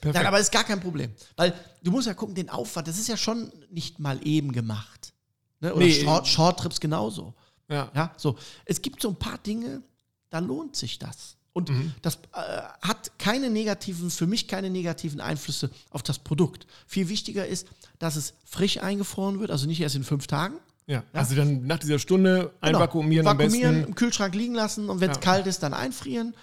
Perfekt. 0.00 0.14
Nein, 0.14 0.26
aber 0.26 0.38
ist 0.38 0.52
gar 0.52 0.64
kein 0.64 0.80
Problem. 0.80 1.12
Weil 1.36 1.52
du 1.82 1.90
musst 1.90 2.06
ja 2.06 2.14
gucken, 2.14 2.34
den 2.34 2.48
Aufwand, 2.48 2.86
das 2.88 2.98
ist 2.98 3.08
ja 3.08 3.16
schon 3.16 3.52
nicht 3.70 3.98
mal 3.98 4.18
eben 4.26 4.52
gemacht. 4.52 5.12
Ne? 5.60 5.74
Oder 5.74 5.84
Nee. 5.86 6.02
Short, 6.04 6.26
Shorttrips 6.26 6.80
genauso. 6.80 7.34
ja. 7.68 7.90
Ja, 7.94 8.12
so. 8.16 8.36
Es 8.64 8.80
gibt 8.82 9.00
so 9.02 9.08
ein 9.10 9.16
paar 9.16 9.38
Dinge, 9.38 9.82
da 10.30 10.38
lohnt 10.38 10.74
sich 10.76 10.98
das. 10.98 11.36
Und 11.52 11.68
Mhm. 11.70 11.92
das 12.02 12.16
äh, 12.32 12.62
hat 12.80 13.18
keine 13.18 13.50
negativen, 13.50 14.10
für 14.10 14.26
mich 14.26 14.46
keine 14.48 14.70
negativen 14.70 15.20
Einflüsse 15.20 15.70
auf 15.90 16.02
das 16.02 16.18
Produkt. 16.20 16.66
Viel 16.86 17.08
wichtiger 17.08 17.46
ist, 17.46 17.66
dass 17.98 18.14
es 18.16 18.34
frisch 18.44 18.78
eingefroren 18.78 19.40
wird, 19.40 19.50
also 19.50 19.66
nicht 19.66 19.80
erst 19.80 19.96
in 19.96 20.04
fünf 20.04 20.26
Tagen. 20.28 20.54
Ja. 20.86 21.02
Also 21.12 21.34
dann 21.34 21.66
nach 21.66 21.78
dieser 21.78 21.98
Stunde 21.98 22.52
einvakuumieren 22.60 23.24
Genau. 23.24 23.30
am 23.32 23.36
besten. 23.38 23.60
Vakuumieren, 23.60 23.84
im 23.88 23.94
Kühlschrank 23.96 24.34
liegen 24.34 24.54
lassen 24.54 24.88
und 24.88 25.00
wenn 25.00 25.10
es 25.10 25.16
Ja. 25.16 25.20
kalt 25.22 25.46
ist, 25.46 25.62
dann 25.62 25.74
einfrieren. 25.74 26.34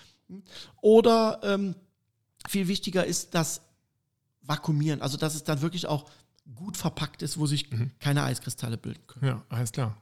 Oder 0.81 1.39
ähm, 1.43 1.75
viel 2.47 2.67
wichtiger 2.67 3.05
ist 3.05 3.33
das 3.33 3.61
Vakuumieren, 4.41 5.01
also 5.01 5.17
dass 5.17 5.35
es 5.35 5.43
dann 5.43 5.61
wirklich 5.61 5.87
auch 5.87 6.05
gut 6.55 6.77
verpackt 6.77 7.21
ist, 7.21 7.37
wo 7.37 7.45
sich 7.45 7.69
Mhm. 7.71 7.91
keine 7.99 8.23
Eiskristalle 8.23 8.77
bilden 8.77 9.05
können. 9.07 9.25
Ja, 9.25 9.43
alles 9.49 9.71
klar. 9.71 9.97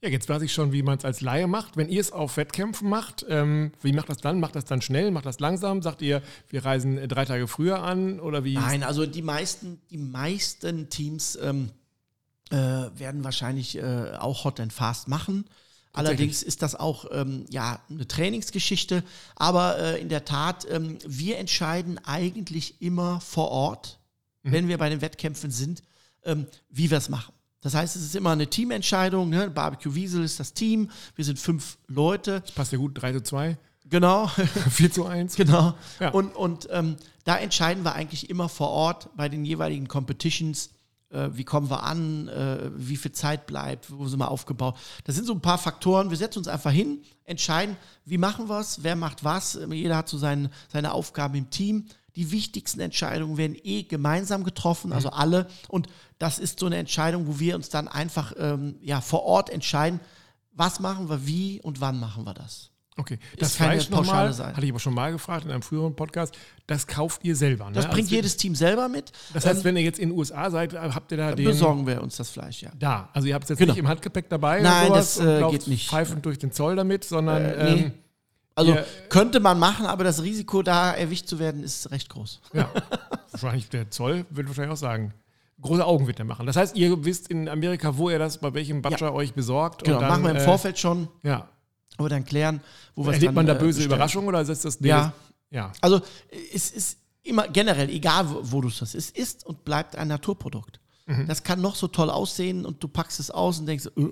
Ja, 0.00 0.08
jetzt 0.10 0.28
weiß 0.28 0.42
ich 0.42 0.52
schon, 0.52 0.70
wie 0.72 0.84
man 0.84 0.96
es 0.98 1.04
als 1.04 1.20
Laie 1.22 1.48
macht. 1.48 1.76
Wenn 1.76 1.88
ihr 1.88 2.00
es 2.00 2.12
auf 2.12 2.36
Wettkämpfen 2.36 2.88
macht, 2.88 3.26
ähm, 3.28 3.72
wie 3.82 3.92
macht 3.92 4.08
das 4.08 4.18
dann? 4.18 4.38
Macht 4.38 4.54
das 4.54 4.64
dann 4.64 4.80
schnell? 4.80 5.10
Macht 5.10 5.26
das 5.26 5.40
langsam? 5.40 5.82
Sagt 5.82 6.02
ihr, 6.02 6.22
wir 6.48 6.64
reisen 6.64 6.98
äh, 6.98 7.08
drei 7.08 7.24
Tage 7.24 7.48
früher 7.48 7.82
an? 7.82 8.20
Oder 8.20 8.44
wie? 8.44 8.54
Nein, 8.54 8.84
also 8.84 9.06
die 9.06 9.22
meisten, 9.22 9.80
die 9.90 9.98
meisten 9.98 10.88
Teams 10.88 11.36
ähm, 11.42 11.70
äh, 12.50 12.56
werden 12.56 13.24
wahrscheinlich 13.24 13.76
äh, 13.76 14.12
auch 14.18 14.44
Hot 14.44 14.60
and 14.60 14.72
Fast 14.72 15.08
machen. 15.08 15.46
Allerdings 15.92 16.44
ist 16.44 16.62
das 16.62 16.76
auch 16.76 17.06
ähm, 17.10 17.46
ja, 17.50 17.80
eine 17.90 18.06
Trainingsgeschichte. 18.06 19.02
Aber 19.34 19.78
äh, 19.80 20.00
in 20.00 20.08
der 20.08 20.24
Tat, 20.24 20.64
ähm, 20.70 20.98
wir 21.04 21.38
entscheiden 21.38 21.98
eigentlich 22.04 22.80
immer 22.80 23.20
vor 23.20 23.50
Ort, 23.50 23.98
wenn 24.42 24.68
wir 24.68 24.78
bei 24.78 24.88
den 24.88 25.00
Wettkämpfen 25.00 25.50
sind, 25.50 25.82
ähm, 26.24 26.46
wie 26.70 26.90
wir 26.90 26.98
es 26.98 27.08
machen. 27.08 27.34
Das 27.60 27.74
heißt, 27.74 27.96
es 27.96 28.02
ist 28.02 28.16
immer 28.16 28.30
eine 28.30 28.48
Teamentscheidung. 28.48 29.30
Ne? 29.30 29.50
Barbecue 29.50 29.94
Wiesel 29.94 30.22
ist 30.22 30.38
das 30.38 30.54
Team. 30.54 30.90
Wir 31.16 31.24
sind 31.24 31.38
fünf 31.38 31.78
Leute. 31.88 32.42
Passt 32.54 32.72
ja 32.72 32.78
gut, 32.78 33.00
3 33.00 33.14
zu 33.14 33.22
2, 33.22 33.58
Genau. 33.90 34.26
4 34.70 34.92
zu 34.92 35.06
1. 35.06 35.36
Genau. 35.36 35.74
Ja. 35.98 36.10
Und, 36.10 36.36
und 36.36 36.68
ähm, 36.70 36.96
da 37.24 37.36
entscheiden 37.36 37.84
wir 37.84 37.94
eigentlich 37.94 38.30
immer 38.30 38.48
vor 38.48 38.68
Ort 38.68 39.08
bei 39.16 39.28
den 39.28 39.44
jeweiligen 39.44 39.88
Competitions, 39.88 40.70
äh, 41.10 41.30
wie 41.32 41.44
kommen 41.44 41.70
wir 41.70 41.82
an, 41.82 42.28
äh, 42.28 42.70
wie 42.76 42.96
viel 42.96 43.12
Zeit 43.12 43.46
bleibt, 43.46 43.90
wo 43.90 44.06
sind 44.06 44.18
wir 44.18 44.30
aufgebaut. 44.30 44.76
Das 45.04 45.14
sind 45.14 45.26
so 45.26 45.32
ein 45.32 45.40
paar 45.40 45.58
Faktoren. 45.58 46.10
Wir 46.10 46.16
setzen 46.16 46.38
uns 46.38 46.48
einfach 46.48 46.70
hin, 46.70 47.02
entscheiden, 47.24 47.76
wie 48.04 48.18
machen 48.18 48.48
wir 48.48 48.60
es, 48.60 48.82
wer 48.82 48.94
macht 48.94 49.24
was. 49.24 49.58
Jeder 49.70 49.96
hat 49.96 50.08
so 50.08 50.18
seine, 50.18 50.50
seine 50.70 50.92
Aufgaben 50.92 51.34
im 51.34 51.50
Team. 51.50 51.86
Die 52.18 52.32
wichtigsten 52.32 52.80
Entscheidungen 52.80 53.36
werden 53.36 53.56
eh 53.62 53.84
gemeinsam 53.84 54.42
getroffen, 54.42 54.92
also 54.92 55.10
alle. 55.10 55.46
Und 55.68 55.86
das 56.18 56.38
ist 56.40 56.58
so 56.58 56.66
eine 56.66 56.76
Entscheidung, 56.76 57.28
wo 57.28 57.38
wir 57.38 57.54
uns 57.54 57.68
dann 57.68 57.86
einfach 57.86 58.32
ähm, 58.36 58.74
ja, 58.82 59.00
vor 59.00 59.22
Ort 59.22 59.50
entscheiden, 59.50 60.00
was 60.52 60.80
machen 60.80 61.08
wir, 61.08 61.24
wie 61.26 61.60
und 61.62 61.80
wann 61.80 62.00
machen 62.00 62.24
wir 62.24 62.34
das. 62.34 62.70
Okay, 62.96 63.20
das 63.38 63.54
keine 63.56 63.74
Fleisch 63.80 63.90
nochmal, 63.90 64.32
sein. 64.32 64.56
hatte 64.56 64.66
ich 64.66 64.72
aber 64.72 64.80
schon 64.80 64.94
mal 64.94 65.12
gefragt 65.12 65.44
in 65.44 65.52
einem 65.52 65.62
früheren 65.62 65.94
Podcast, 65.94 66.36
das 66.66 66.88
kauft 66.88 67.22
ihr 67.24 67.36
selber. 67.36 67.66
Ne? 67.66 67.74
Das 67.76 67.84
bringt 67.86 68.06
Also, 68.06 68.16
jedes 68.16 68.36
Team 68.36 68.56
selber 68.56 68.88
mit. 68.88 69.12
Das 69.32 69.46
heißt, 69.46 69.62
wenn 69.62 69.76
ihr 69.76 69.84
jetzt 69.84 70.00
in 70.00 70.08
den 70.08 70.18
USA 70.18 70.50
seid, 70.50 70.74
habt 70.74 71.12
ihr 71.12 71.18
da 71.18 71.32
den... 71.36 71.44
besorgen 71.44 71.86
wir 71.86 72.02
uns 72.02 72.16
das 72.16 72.28
Fleisch, 72.30 72.62
ja. 72.62 72.70
Da, 72.76 73.08
also 73.12 73.28
ihr 73.28 73.34
habt 73.34 73.44
es 73.44 73.50
jetzt 73.50 73.58
Genau. 73.60 73.74
nicht 73.74 73.78
im 73.78 73.86
Handgepäck 73.86 74.28
dabei 74.28 74.60
Nein, 74.62 74.92
das, 74.92 75.20
äh, 75.20 75.44
geht 75.48 75.68
nicht. 75.68 75.88
pfeifend 75.88 76.26
durch 76.26 76.40
den 76.40 76.50
Zoll 76.50 76.74
damit, 76.74 77.04
sondern 77.04 77.44
Äh, 77.44 77.74
nee. 77.74 77.80
ähm, 77.82 77.92
Also 78.58 78.72
Ihr- 78.74 78.84
könnte 79.08 79.40
man 79.40 79.58
machen, 79.58 79.86
aber 79.86 80.04
das 80.04 80.22
Risiko, 80.22 80.62
da 80.62 80.92
erwischt 80.92 81.26
zu 81.28 81.38
werden, 81.38 81.62
ist 81.62 81.90
recht 81.90 82.08
groß. 82.08 82.40
ja, 82.52 82.68
wahrscheinlich 83.30 83.68
der 83.70 83.90
Zoll 83.90 84.26
wird 84.30 84.48
wahrscheinlich 84.48 84.72
auch 84.72 84.76
sagen, 84.80 85.14
große 85.60 85.84
Augen 85.84 86.06
wird 86.06 86.18
er 86.18 86.24
machen. 86.24 86.46
Das 86.46 86.56
heißt, 86.56 86.76
ihr 86.76 87.04
wisst 87.04 87.28
in 87.28 87.48
Amerika, 87.48 87.96
wo 87.96 88.10
ihr 88.10 88.18
das 88.18 88.38
bei 88.38 88.52
welchem 88.54 88.82
Butcher 88.82 89.12
euch 89.14 89.32
besorgt. 89.34 89.84
Genau, 89.84 90.00
dann, 90.00 90.08
machen 90.10 90.22
wir 90.24 90.30
im 90.30 90.36
äh, 90.36 90.40
Vorfeld 90.40 90.78
schon, 90.78 91.08
Ja. 91.22 91.48
aber 91.96 92.08
dann 92.08 92.24
klären, 92.24 92.60
wo 92.94 93.06
wir 93.06 93.12
Erlebt 93.14 93.34
man 93.34 93.46
da 93.46 93.54
äh, 93.54 93.58
böse 93.58 93.66
bestellen. 93.78 93.86
Überraschungen 93.86 94.28
oder 94.28 94.40
ist 94.40 94.64
das 94.64 94.78
Ja. 94.80 95.12
Ja. 95.50 95.72
Also 95.80 96.00
es 96.54 96.70
ist 96.70 96.98
immer 97.22 97.48
generell, 97.48 97.88
egal 97.90 98.28
wo, 98.30 98.40
wo 98.42 98.60
du 98.60 98.68
es 98.68 98.80
hast, 98.82 98.94
es 98.94 99.10
ist 99.10 99.46
und 99.46 99.64
bleibt 99.64 99.96
ein 99.96 100.08
Naturprodukt. 100.08 100.80
Mhm. 101.06 101.26
Das 101.26 101.42
kann 101.42 101.60
noch 101.60 101.74
so 101.74 101.88
toll 101.88 102.10
aussehen 102.10 102.66
und 102.66 102.82
du 102.82 102.88
packst 102.88 103.18
es 103.20 103.30
aus 103.30 103.58
und 103.60 103.66
denkst, 103.66 103.86
äh, 103.96 104.08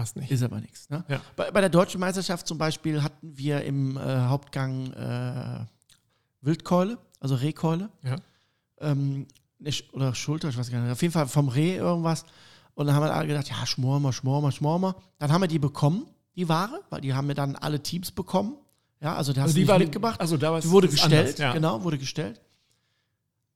Passt 0.00 0.16
nicht. 0.16 0.30
ist 0.30 0.42
aber 0.42 0.60
nichts. 0.60 0.88
Ne? 0.88 1.04
Ja. 1.08 1.20
Bei, 1.36 1.50
bei 1.50 1.60
der 1.60 1.68
deutschen 1.68 2.00
Meisterschaft 2.00 2.46
zum 2.46 2.56
Beispiel 2.56 3.02
hatten 3.02 3.36
wir 3.36 3.62
im 3.64 3.96
äh, 3.98 4.00
Hauptgang 4.00 4.92
äh, 4.94 5.66
Wildkeule, 6.40 6.96
also 7.20 7.34
Rehkeule. 7.34 7.90
Ja. 8.02 8.16
ähm, 8.80 9.26
Sch- 9.62 9.90
oder 9.92 10.14
Schulter, 10.14 10.48
ich 10.48 10.56
weiß 10.56 10.70
gar 10.70 10.80
nicht, 10.80 10.90
auf 10.90 11.02
jeden 11.02 11.12
Fall 11.12 11.28
vom 11.28 11.48
Reh 11.48 11.76
irgendwas. 11.76 12.24
Und 12.72 12.86
dann 12.86 12.94
haben 12.96 13.04
wir 13.04 13.12
alle 13.14 13.26
gedacht, 13.26 13.50
ja, 13.50 13.66
schmor 13.66 14.00
mal, 14.00 14.12
schmor 14.12 14.40
mal, 14.40 14.52
schmor 14.52 14.78
mal. 14.78 14.94
Dann 15.18 15.30
haben 15.30 15.42
wir 15.42 15.48
die 15.48 15.58
bekommen, 15.58 16.06
die 16.34 16.48
Ware, 16.48 16.80
weil 16.88 17.02
die 17.02 17.12
haben 17.12 17.28
wir 17.28 17.34
dann 17.34 17.56
alle 17.56 17.82
Teams 17.82 18.10
bekommen. 18.10 18.56
Ja, 19.02 19.16
also 19.16 19.34
die 19.34 19.40
hast 19.40 19.48
Also 19.48 19.52
du 19.54 19.56
die 19.56 19.60
nicht 19.64 19.68
war 19.70 19.78
mitgebracht. 19.78 20.18
Also 20.20 20.38
da 20.38 20.50
war 20.52 20.60
Die 20.62 20.70
wurde 20.70 20.88
gestellt, 20.88 21.12
anders, 21.26 21.38
ja. 21.38 21.52
genau, 21.52 21.82
wurde 21.84 21.98
gestellt. 21.98 22.40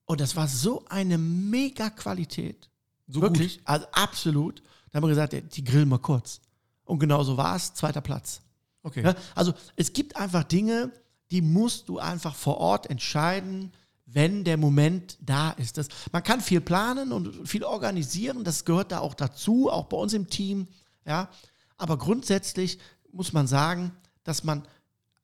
Und 0.04 0.20
das 0.20 0.36
war 0.36 0.46
so 0.48 0.84
eine 0.90 1.16
mega 1.16 1.88
Qualität. 1.88 2.68
So 3.06 3.22
Wirklich, 3.22 3.60
also 3.64 3.86
absolut. 3.92 4.62
Da 4.94 4.98
haben 4.98 5.08
wir 5.08 5.08
gesagt, 5.08 5.56
die 5.56 5.64
grillen 5.64 5.88
wir 5.88 5.98
kurz. 5.98 6.40
Und 6.84 7.00
genau 7.00 7.24
so 7.24 7.36
war 7.36 7.56
es, 7.56 7.74
zweiter 7.74 8.00
Platz. 8.00 8.42
Okay. 8.84 9.02
Ja, 9.02 9.16
also 9.34 9.52
es 9.74 9.92
gibt 9.92 10.14
einfach 10.14 10.44
Dinge, 10.44 10.92
die 11.32 11.42
musst 11.42 11.88
du 11.88 11.98
einfach 11.98 12.36
vor 12.36 12.58
Ort 12.58 12.88
entscheiden, 12.88 13.72
wenn 14.06 14.44
der 14.44 14.56
Moment 14.56 15.18
da 15.20 15.50
ist. 15.50 15.78
Das, 15.78 15.88
man 16.12 16.22
kann 16.22 16.40
viel 16.40 16.60
planen 16.60 17.10
und 17.10 17.48
viel 17.48 17.64
organisieren, 17.64 18.44
das 18.44 18.64
gehört 18.64 18.92
da 18.92 19.00
auch 19.00 19.14
dazu, 19.14 19.68
auch 19.68 19.86
bei 19.86 19.96
uns 19.96 20.12
im 20.12 20.30
Team. 20.30 20.68
Ja. 21.04 21.28
Aber 21.76 21.98
grundsätzlich 21.98 22.78
muss 23.10 23.32
man 23.32 23.48
sagen, 23.48 23.90
dass 24.22 24.44
man 24.44 24.62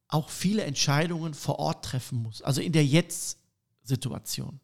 auch 0.09 0.31
viele 0.31 0.65
Entscheidungen 0.65 1.33
vor 1.33 1.61
Ort 1.61 1.85
treffen 1.85 2.21
muss. 2.21 2.43
Also 2.43 2.61
in 2.61 2.73
der 2.73 2.85
Jetzt-Situation. 2.85 4.59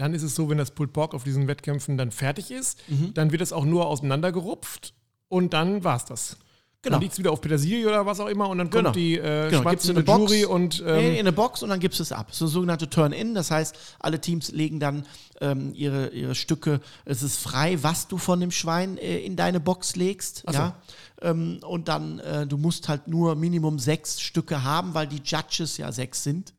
Dann 0.00 0.14
ist 0.14 0.22
es 0.22 0.34
so, 0.34 0.48
wenn 0.48 0.56
das 0.56 0.70
Pulled 0.70 0.94
Pork 0.94 1.12
auf 1.14 1.24
diesen 1.24 1.46
Wettkämpfen 1.46 1.98
dann 1.98 2.10
fertig 2.10 2.50
ist, 2.50 2.78
Mhm. 2.88 3.12
dann 3.12 3.32
wird 3.32 3.42
es 3.42 3.52
auch 3.52 3.66
nur 3.66 3.86
auseinandergerupft 3.86 4.94
und 5.28 5.52
dann 5.52 5.84
war's 5.84 6.06
das. 6.06 6.36
Genau. 6.82 6.94
Dann 6.94 7.02
liegt 7.02 7.12
es 7.12 7.18
wieder 7.18 7.30
auf 7.30 7.42
Petersilie 7.42 7.86
oder 7.86 8.06
was 8.06 8.18
auch 8.20 8.26
immer 8.28 8.48
und 8.48 8.56
dann 8.56 8.70
kommt 8.70 8.84
Genau. 8.84 8.92
die 8.92 9.18
äh, 9.18 9.50
Genau, 9.50 9.62
Box? 9.62 9.86
Jury 9.86 10.46
und 10.46 10.80
ähm, 10.80 10.96
Nee, 10.96 11.12
in 11.12 11.18
eine 11.20 11.32
Box 11.32 11.62
und 11.62 11.68
dann 11.68 11.78
gibst 11.80 11.98
du 11.98 12.02
es 12.02 12.10
ab. 12.12 12.28
So 12.34 12.46
sogenannte 12.46 12.88
Turn-In, 12.88 13.34
das 13.34 13.50
heißt, 13.50 13.76
alle 13.98 14.18
Teams 14.22 14.50
legen 14.52 14.80
dann 14.80 15.04
ähm, 15.42 15.74
ihre, 15.74 16.08
ihre 16.08 16.34
Stücke, 16.34 16.80
es 17.04 17.22
ist 17.22 17.36
frei, 17.38 17.82
was 17.82 18.08
du 18.08 18.16
von 18.16 18.40
dem 18.40 18.50
Schwein 18.50 18.96
äh, 18.96 19.18
in 19.18 19.36
deine 19.36 19.60
Box 19.60 19.94
legst. 19.96 20.44
Ach 20.46 20.52
so. 20.54 20.58
Ja? 20.58 20.76
Ähm, 21.20 21.60
und 21.66 21.88
dann, 21.88 22.18
äh, 22.20 22.46
du 22.46 22.56
musst 22.56 22.88
halt 22.88 23.06
nur 23.08 23.34
Minimum 23.34 23.78
sechs 23.78 24.18
Stücke 24.18 24.64
haben, 24.64 24.94
weil 24.94 25.06
die 25.06 25.20
Judges 25.22 25.76
ja 25.76 25.92
sechs 25.92 26.22
sind. 26.24 26.54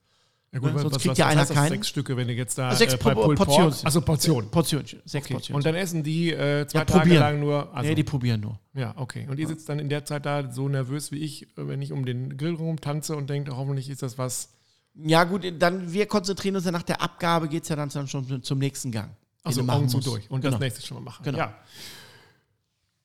Ja 0.53 0.59
gut, 0.59 0.73
ne, 0.73 0.79
sonst 0.79 0.95
was, 0.95 1.01
kriegt 1.01 1.11
was 1.11 1.17
ja 1.17 1.27
einer 1.27 1.41
heißt 1.41 1.53
keinen. 1.53 1.69
sechs 1.69 1.87
Stücke, 1.87 2.17
wenn 2.17 2.27
du 2.27 2.33
jetzt 2.33 2.57
da 2.57 2.75
Sechs 2.75 2.93
äh, 2.93 2.97
bei 2.97 3.13
Pulled. 3.13 3.37
Pork, 3.37 3.73
also 3.83 4.01
Portionen. 4.01 4.49
Portionchen, 4.51 5.01
sechs 5.05 5.25
Okay. 5.25 5.33
Portionen. 5.35 5.55
Und 5.57 5.65
dann 5.65 5.75
essen 5.75 6.03
die 6.03 6.31
äh, 6.31 6.67
zwei 6.67 6.79
Ja, 6.79 6.85
Tage 6.85 6.99
probieren. 6.99 7.19
lang 7.19 7.39
nur. 7.39 7.73
Also, 7.75 7.89
nee, 7.89 7.95
die 7.95 8.03
probieren 8.03 8.41
nur. 8.41 8.59
ja, 8.73 8.93
okay. 8.97 9.27
Und 9.29 9.39
ihr 9.39 9.47
sitzt 9.47 9.69
dann 9.69 9.79
in 9.79 9.87
der 9.89 10.03
Zeit 10.05 10.25
da 10.25 10.51
so 10.51 10.67
nervös 10.67 11.11
wie 11.11 11.19
ich, 11.19 11.43
äh, 11.43 11.67
wenn 11.67 11.81
ich 11.81 11.91
um 11.93 12.05
den 12.05 12.37
Grill 12.37 12.55
rum 12.55 12.81
tanze 12.81 13.15
und 13.15 13.29
denkt, 13.29 13.49
hoffentlich 13.49 13.89
ist 13.89 14.01
das 14.01 14.17
was. 14.17 14.49
Ja, 14.93 15.23
gut, 15.23 15.45
dann 15.59 15.93
wir 15.93 16.05
konzentrieren 16.05 16.57
uns 16.57 16.65
ja 16.65 16.71
nach 16.71 16.83
der 16.83 17.01
Abgabe, 17.01 17.47
geht 17.47 17.63
es 17.63 17.69
ja 17.69 17.77
dann 17.77 17.89
schon 18.07 18.43
zum 18.43 18.59
nächsten 18.59 18.91
Gang. 18.91 19.11
Also 19.43 19.61
Augen 19.67 19.87
zu 19.89 19.97
musst. 19.97 20.07
durch 20.07 20.29
und 20.29 20.41
genau. 20.41 20.51
das 20.51 20.59
nächste 20.59 20.85
schon 20.85 20.97
mal 20.97 21.03
machen. 21.03 21.23
Genau. 21.23 21.37
Ja. 21.37 21.55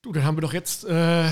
Du, 0.01 0.11
dann 0.11 0.23
haben 0.25 0.35
wir 0.37 0.41
doch 0.41 0.53
jetzt 0.53 0.83
äh, 0.85 1.29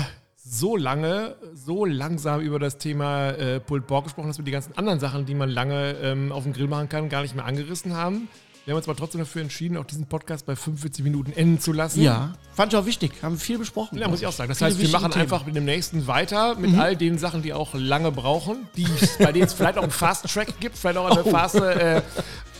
so 0.48 0.76
lange, 0.76 1.34
so 1.54 1.84
langsam 1.84 2.40
über 2.40 2.60
das 2.60 2.78
Thema 2.78 3.30
äh, 3.30 3.58
Pulled 3.58 3.86
Pork 3.88 4.04
gesprochen, 4.04 4.28
dass 4.28 4.38
wir 4.38 4.44
die 4.44 4.52
ganzen 4.52 4.78
anderen 4.78 5.00
Sachen, 5.00 5.26
die 5.26 5.34
man 5.34 5.50
lange 5.50 5.96
ähm, 6.02 6.30
auf 6.30 6.44
dem 6.44 6.52
Grill 6.52 6.68
machen 6.68 6.88
kann, 6.88 7.08
gar 7.08 7.22
nicht 7.22 7.34
mehr 7.34 7.44
angerissen 7.44 7.94
haben. 7.94 8.28
Wir 8.66 8.72
haben 8.72 8.78
uns 8.78 8.88
aber 8.88 8.96
trotzdem 8.96 9.20
dafür 9.20 9.42
entschieden, 9.42 9.76
auch 9.76 9.84
diesen 9.84 10.06
Podcast 10.06 10.44
bei 10.44 10.56
45 10.56 11.04
Minuten 11.04 11.32
enden 11.32 11.60
zu 11.60 11.72
lassen. 11.72 12.02
Ja, 12.02 12.32
fand 12.52 12.72
ich 12.72 12.78
auch 12.78 12.84
wichtig. 12.84 13.12
Haben 13.22 13.38
viel 13.38 13.58
besprochen. 13.58 13.96
Ja, 13.96 14.08
muss 14.08 14.20
ich 14.20 14.26
auch 14.26 14.32
sagen. 14.32 14.48
Das 14.48 14.60
heißt, 14.60 14.80
wir 14.80 14.88
machen 14.88 15.12
Themen. 15.12 15.22
einfach 15.22 15.46
mit 15.46 15.54
dem 15.54 15.64
nächsten 15.64 16.08
weiter, 16.08 16.56
mit 16.56 16.76
all 16.76 16.96
den 16.96 17.16
Sachen, 17.16 17.42
die 17.42 17.52
auch 17.52 17.74
lange 17.74 18.10
brauchen, 18.10 18.66
die, 18.76 18.88
bei 19.20 19.30
denen 19.30 19.46
es 19.46 19.52
vielleicht 19.52 19.78
auch 19.78 19.82
einen 19.84 19.92
Fast 19.92 20.26
Track 20.28 20.58
gibt, 20.58 20.76
vielleicht 20.76 20.98
auch 20.98 21.08
eine 21.08 21.24
Oh. 21.24 21.30
faste, 21.30 22.02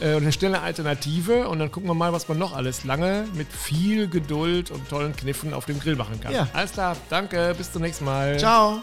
äh, 0.01 0.13
äh, 0.13 0.17
eine 0.19 0.31
schnelle 0.31 0.61
Alternative. 0.61 1.49
Und 1.49 1.59
dann 1.59 1.73
gucken 1.73 1.91
wir 1.91 1.95
mal, 1.95 2.13
was 2.13 2.29
man 2.29 2.39
noch 2.39 2.55
alles 2.55 2.85
lange 2.85 3.25
mit 3.35 3.49
viel 3.53 4.07
Geduld 4.09 4.71
und 4.71 4.89
tollen 4.89 5.17
Kniffen 5.17 5.53
auf 5.55 5.67
dem 5.67 5.81
Grill 5.81 5.97
machen 5.97 6.21
kann. 6.21 6.33
Ja. 6.33 6.47
Alles 6.53 6.71
klar, 6.71 6.97
danke, 7.11 7.53
bis 7.59 7.73
zum 7.73 7.83
nächsten 7.83 8.05
Mal. 8.05 8.39
Ciao. 8.39 8.81